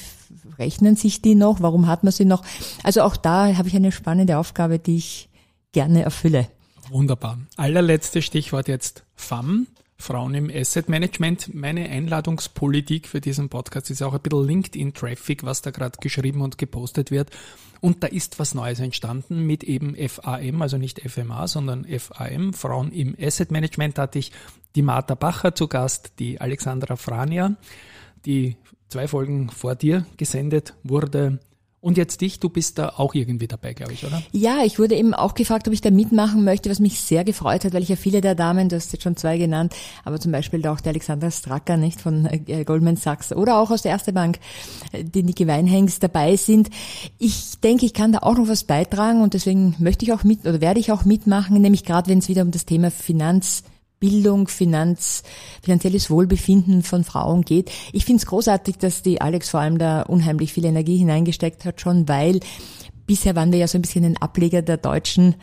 rechnen 0.59 0.97
sich 0.97 1.23
die 1.23 1.35
noch? 1.35 1.61
Warum 1.63 1.87
hat 1.87 2.05
man 2.05 2.13
sie 2.13 2.27
noch? 2.27 2.43
Also 2.83 3.03
auch 3.03 3.17
da 3.17 3.57
habe 3.57 3.69
ich 3.69 3.77
eine 3.77 3.91
spannende 3.91 4.37
Aufgabe, 4.37 4.79
die 4.79 4.97
ich 4.97 5.26
gerne 5.77 6.03
erfülle. 6.05 6.49
Wunderbar. 6.89 7.39
Allerletztes 7.59 8.25
Stichwort 8.25 8.67
jetzt 8.67 9.05
FAM. 9.15 9.67
Frauen 9.99 10.35
im 10.35 10.51
Asset 10.51 10.89
Management. 10.89 11.55
Meine 11.55 11.87
Einladungspolitik 11.91 13.07
für 13.07 13.21
diesen 13.21 13.51
Podcast 13.51 13.91
ist 13.91 14.01
auch 14.01 14.15
ein 14.15 14.21
bisschen 14.21 14.47
LinkedIn-Traffic, 14.47 15.45
was 15.45 15.61
da 15.61 15.73
gerade 15.73 15.99
geschrieben 16.01 16.41
und 16.41 16.57
gepostet 16.57 17.11
wird. 17.11 17.29
Und 17.83 18.03
da 18.03 18.07
ist 18.07 18.39
was 18.39 18.55
Neues 18.55 18.81
entstanden 18.81 19.45
mit 19.45 19.65
eben 19.65 19.95
FAM, 20.09 20.63
also 20.63 20.79
nicht 20.79 20.99
FMA, 20.99 21.47
sondern 21.47 21.85
FAM. 21.85 22.55
Frauen 22.55 22.91
im 22.91 23.15
Asset 23.21 23.51
Management 23.51 23.99
Da 23.99 24.05
hatte 24.05 24.19
ich 24.19 24.33
die 24.77 24.83
Martha 24.83 25.15
Bacher 25.15 25.55
zu 25.55 25.69
Gast, 25.69 26.13
die 26.21 26.41
Alexandra 26.41 26.97
Frania, 26.97 27.55
die 28.25 28.57
zwei 28.89 29.09
Folgen 29.09 29.51
vor 29.51 29.75
dir 29.75 30.07
gesendet 30.17 30.73
wurde. 30.85 31.39
Und 31.81 31.99
jetzt 31.99 32.21
dich, 32.21 32.41
du 32.41 32.49
bist 32.49 32.79
da 32.79 32.95
auch 32.97 33.15
irgendwie 33.15 33.47
dabei, 33.47 33.73
glaube 33.75 33.93
ich, 33.93 34.05
oder? 34.05 34.23
Ja, 34.33 34.65
ich 34.65 34.79
wurde 34.79 34.97
eben 34.97 35.15
auch 35.15 35.35
gefragt, 35.35 35.69
ob 35.69 35.75
ich 35.75 35.83
da 35.83 35.91
mitmachen 35.91 36.43
möchte, 36.43 36.71
was 36.71 36.81
mich 36.81 37.01
sehr 37.01 37.23
gefreut 37.23 37.65
hat, 37.65 37.75
weil 37.75 37.83
ich 37.83 37.91
ja 37.91 37.97
viele 37.97 38.21
der 38.21 38.35
Damen, 38.35 38.69
du 38.69 38.77
hast 38.77 38.93
jetzt 38.93 39.03
schon 39.03 39.17
zwei 39.17 39.39
genannt, 39.39 39.75
aber 40.05 40.19
zum 40.19 40.33
Beispiel 40.33 40.67
auch 40.67 40.81
der 40.81 40.91
Alexandra 40.91 41.31
Stracker, 41.31 41.77
nicht, 41.77 42.01
von 42.01 42.27
äh, 42.27 42.65
Goldman 42.65 42.97
Sachs 42.97 43.33
oder 43.33 43.59
auch 43.59 43.71
aus 43.71 43.83
der 43.83 43.93
Erste 43.93 44.13
Bank, 44.13 44.39
äh, 44.93 45.05
die 45.05 45.23
Niki 45.23 45.47
Weinhengs 45.47 46.01
dabei 46.01 46.37
sind. 46.37 46.71
Ich 47.19 47.61
denke, 47.61 47.87
ich 47.87 47.95
kann 47.95 48.13
da 48.13 48.19
auch 48.21 48.37
noch 48.37 48.49
was 48.49 48.65
beitragen 48.65 49.23
und 49.23 49.35
deswegen 49.35 49.77
möchte 49.79 50.05
ich 50.05 50.13
auch 50.13 50.25
mit, 50.25 50.41
oder 50.41 50.61
werde 50.61 50.81
ich 50.81 50.91
auch 50.91 51.05
mitmachen, 51.05 51.61
nämlich 51.61 51.85
gerade 51.85 52.11
wenn 52.11 52.19
es 52.19 52.29
wieder 52.29 52.43
um 52.43 52.51
das 52.51 52.65
Thema 52.65 52.91
Finanz 52.91 53.63
Bildung, 53.99 54.49
Finanz, 54.49 55.23
finanzielles 55.63 56.11
Wohlbefinden 56.11 56.83
von 56.83 57.05
Frauen 57.05 57.43
geht. 57.43 57.71
Ich 57.93 58.05
finde 58.05 58.21
es 58.21 58.27
großartig, 58.27 58.79
dass 58.79 59.03
die 59.03 59.21
Alex 59.21 59.49
vor 59.49 59.61
allem 59.61 59.79
da 59.79 60.03
unheimlich 60.03 60.53
viel 60.53 60.65
Energie 60.65 60.99
hineingesteckt 60.99 61.65
hat, 61.65 61.81
schon 61.81 62.09
weil 62.09 62.41
bisher 63.07 63.37
waren 63.37 63.53
wir 63.53 63.59
ja 63.59 63.69
so 63.69 63.79
ein 63.79 63.83
bisschen 63.83 64.05
ein 64.05 64.17
Ableger 64.17 64.63
der 64.63 64.77
Deutschen 64.77 65.37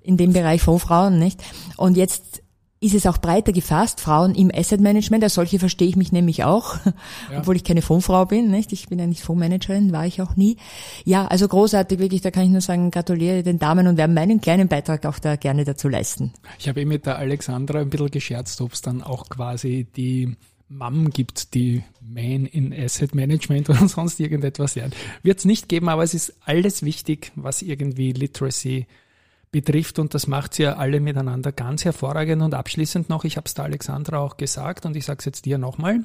in 0.00 0.16
dem 0.16 0.32
Bereich 0.32 0.62
von 0.62 0.78
Frauen, 0.78 1.18
nicht? 1.18 1.42
Und 1.76 1.96
jetzt 1.96 2.41
ist 2.82 2.94
es 2.94 3.06
auch 3.06 3.18
breiter 3.18 3.52
gefasst, 3.52 4.00
Frauen 4.00 4.34
im 4.34 4.50
Asset 4.52 4.80
Management, 4.80 5.22
als 5.22 5.34
solche 5.34 5.60
verstehe 5.60 5.88
ich 5.88 5.96
mich 5.96 6.10
nämlich 6.10 6.42
auch, 6.42 6.78
obwohl 7.36 7.56
ich 7.56 7.64
keine 7.64 7.80
Fondsfrau 7.80 8.26
bin, 8.26 8.50
nicht? 8.50 8.72
Ich 8.72 8.88
bin 8.88 8.98
ja 8.98 9.06
nicht 9.06 9.22
Fondsmanagerin, 9.22 9.92
war 9.92 10.04
ich 10.04 10.20
auch 10.20 10.36
nie. 10.36 10.56
Ja, 11.04 11.26
also 11.26 11.46
großartig, 11.46 12.00
wirklich, 12.00 12.22
da 12.22 12.32
kann 12.32 12.44
ich 12.44 12.50
nur 12.50 12.60
sagen, 12.60 12.90
gratuliere 12.90 13.44
den 13.44 13.60
Damen 13.60 13.86
und 13.86 13.96
werde 13.96 14.12
meinen 14.12 14.40
kleinen 14.40 14.66
Beitrag 14.66 15.06
auch 15.06 15.20
da 15.20 15.36
gerne 15.36 15.64
dazu 15.64 15.88
leisten. 15.88 16.32
Ich 16.58 16.68
habe 16.68 16.80
eh 16.80 16.84
mit 16.84 17.06
der 17.06 17.18
Alexandra 17.18 17.80
ein 17.80 17.90
bisschen 17.90 18.10
gescherzt, 18.10 18.60
ob 18.60 18.72
es 18.72 18.82
dann 18.82 19.02
auch 19.02 19.28
quasi 19.28 19.86
die 19.96 20.36
Mom 20.68 21.10
gibt, 21.10 21.54
die 21.54 21.84
Man 22.00 22.46
in 22.46 22.72
Asset 22.72 23.14
Management 23.14 23.70
oder 23.70 23.86
sonst 23.86 24.18
irgendetwas. 24.18 24.74
Ja, 24.74 24.86
Wird 25.22 25.38
es 25.38 25.44
nicht 25.44 25.68
geben, 25.68 25.88
aber 25.88 26.02
es 26.02 26.14
ist 26.14 26.34
alles 26.44 26.82
wichtig, 26.82 27.30
was 27.36 27.62
irgendwie 27.62 28.12
Literacy 28.12 28.86
betrifft 29.52 29.98
und 29.98 30.14
das 30.14 30.26
macht 30.26 30.54
sie 30.54 30.64
ja 30.64 30.76
alle 30.76 30.98
miteinander 30.98 31.52
ganz 31.52 31.84
hervorragend. 31.84 32.42
Und 32.42 32.54
abschließend 32.54 33.08
noch, 33.08 33.24
ich 33.24 33.36
habe 33.36 33.46
es 33.46 33.54
der 33.54 33.64
Alexandra 33.64 34.18
auch 34.18 34.36
gesagt 34.36 34.86
und 34.86 34.96
ich 34.96 35.04
sage 35.04 35.18
es 35.20 35.24
jetzt 35.26 35.44
dir 35.44 35.58
nochmal. 35.58 36.04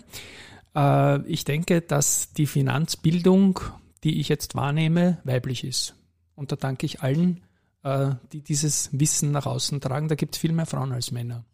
Äh, 0.75 1.21
ich 1.25 1.45
denke, 1.45 1.81
dass 1.81 2.33
die 2.33 2.45
Finanzbildung, 2.45 3.59
die 4.03 4.19
ich 4.19 4.29
jetzt 4.29 4.55
wahrnehme, 4.55 5.17
weiblich 5.23 5.63
ist. 5.63 5.95
Und 6.35 6.51
da 6.51 6.55
danke 6.55 6.85
ich 6.85 7.01
allen, 7.01 7.41
äh, 7.83 8.09
die 8.33 8.41
dieses 8.41 8.89
Wissen 8.91 9.31
nach 9.31 9.45
außen 9.45 9.79
tragen. 9.79 10.09
Da 10.09 10.15
gibt 10.15 10.35
es 10.35 10.41
viel 10.41 10.51
mehr 10.51 10.65
Frauen 10.65 10.91
als 10.91 11.11
Männer. 11.11 11.45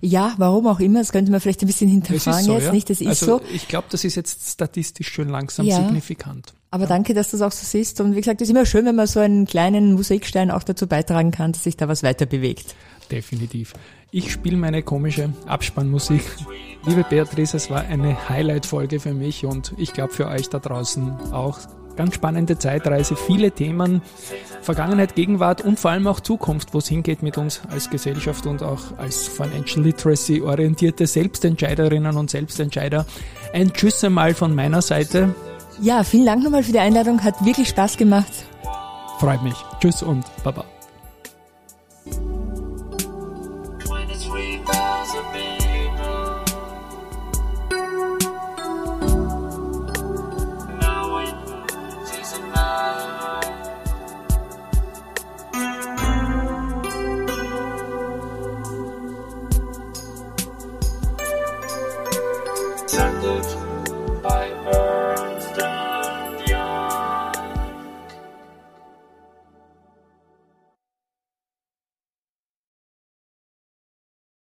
Ja, 0.00 0.34
warum 0.38 0.66
auch 0.68 0.80
immer, 0.80 1.00
das 1.00 1.12
könnte 1.12 1.32
man 1.32 1.40
vielleicht 1.40 1.62
ein 1.62 1.66
bisschen 1.66 1.90
hinterfragen 1.90 2.52
jetzt, 2.52 2.72
nicht? 2.72 2.88
Das 2.88 3.00
ist 3.00 3.08
also, 3.08 3.38
so. 3.38 3.42
Ich 3.52 3.68
glaube, 3.68 3.88
das 3.90 4.04
ist 4.04 4.14
jetzt 4.14 4.48
statistisch 4.52 5.08
schon 5.08 5.28
langsam 5.28 5.66
Ja. 5.66 5.82
signifikant. 5.82 6.54
Aber 6.74 6.86
danke, 6.86 7.14
dass 7.14 7.30
du 7.30 7.36
das 7.36 7.46
auch 7.46 7.56
so 7.56 7.64
siehst. 7.64 8.00
Und 8.00 8.16
wie 8.16 8.20
gesagt, 8.20 8.40
es 8.40 8.48
ist 8.48 8.50
immer 8.52 8.66
schön, 8.66 8.84
wenn 8.84 8.96
man 8.96 9.06
so 9.06 9.20
einen 9.20 9.46
kleinen 9.46 9.92
Musikstein 9.92 10.50
auch 10.50 10.64
dazu 10.64 10.88
beitragen 10.88 11.30
kann, 11.30 11.52
dass 11.52 11.62
sich 11.62 11.76
da 11.76 11.86
was 11.86 12.02
weiter 12.02 12.26
bewegt. 12.26 12.74
Definitiv. 13.12 13.74
Ich 14.10 14.32
spiele 14.32 14.56
meine 14.56 14.82
komische 14.82 15.32
Abspannmusik. 15.46 16.22
Liebe 16.84 17.04
Beatrice, 17.08 17.56
es 17.56 17.70
war 17.70 17.82
eine 17.82 18.28
Highlight-Folge 18.28 18.98
für 18.98 19.14
mich 19.14 19.46
und 19.46 19.72
ich 19.76 19.92
glaube 19.92 20.12
für 20.12 20.26
euch 20.26 20.48
da 20.48 20.58
draußen 20.58 21.12
auch. 21.30 21.60
Ganz 21.94 22.16
spannende 22.16 22.58
Zeitreise, 22.58 23.14
viele 23.14 23.52
Themen, 23.52 24.02
Vergangenheit, 24.60 25.14
Gegenwart 25.14 25.60
und 25.60 25.78
vor 25.78 25.92
allem 25.92 26.08
auch 26.08 26.18
Zukunft, 26.18 26.74
wo 26.74 26.78
es 26.78 26.88
hingeht 26.88 27.22
mit 27.22 27.38
uns 27.38 27.62
als 27.70 27.88
Gesellschaft 27.88 28.46
und 28.46 28.64
auch 28.64 28.98
als 28.98 29.28
Financial 29.28 29.84
Literacy 29.84 30.42
orientierte 30.42 31.06
Selbstentscheiderinnen 31.06 32.16
und 32.16 32.30
Selbstentscheider. 32.30 33.06
Ein 33.52 33.72
Tschüss 33.72 34.02
einmal 34.02 34.34
von 34.34 34.56
meiner 34.56 34.82
Seite. 34.82 35.36
Ja, 35.80 36.04
vielen 36.04 36.26
Dank 36.26 36.42
nochmal 36.42 36.62
für 36.62 36.72
die 36.72 36.78
Einladung. 36.78 37.22
Hat 37.22 37.44
wirklich 37.44 37.68
Spaß 37.68 37.96
gemacht. 37.96 38.32
Freut 39.18 39.42
mich. 39.42 39.56
Tschüss 39.80 40.02
und 40.02 40.24
Baba. 40.42 40.64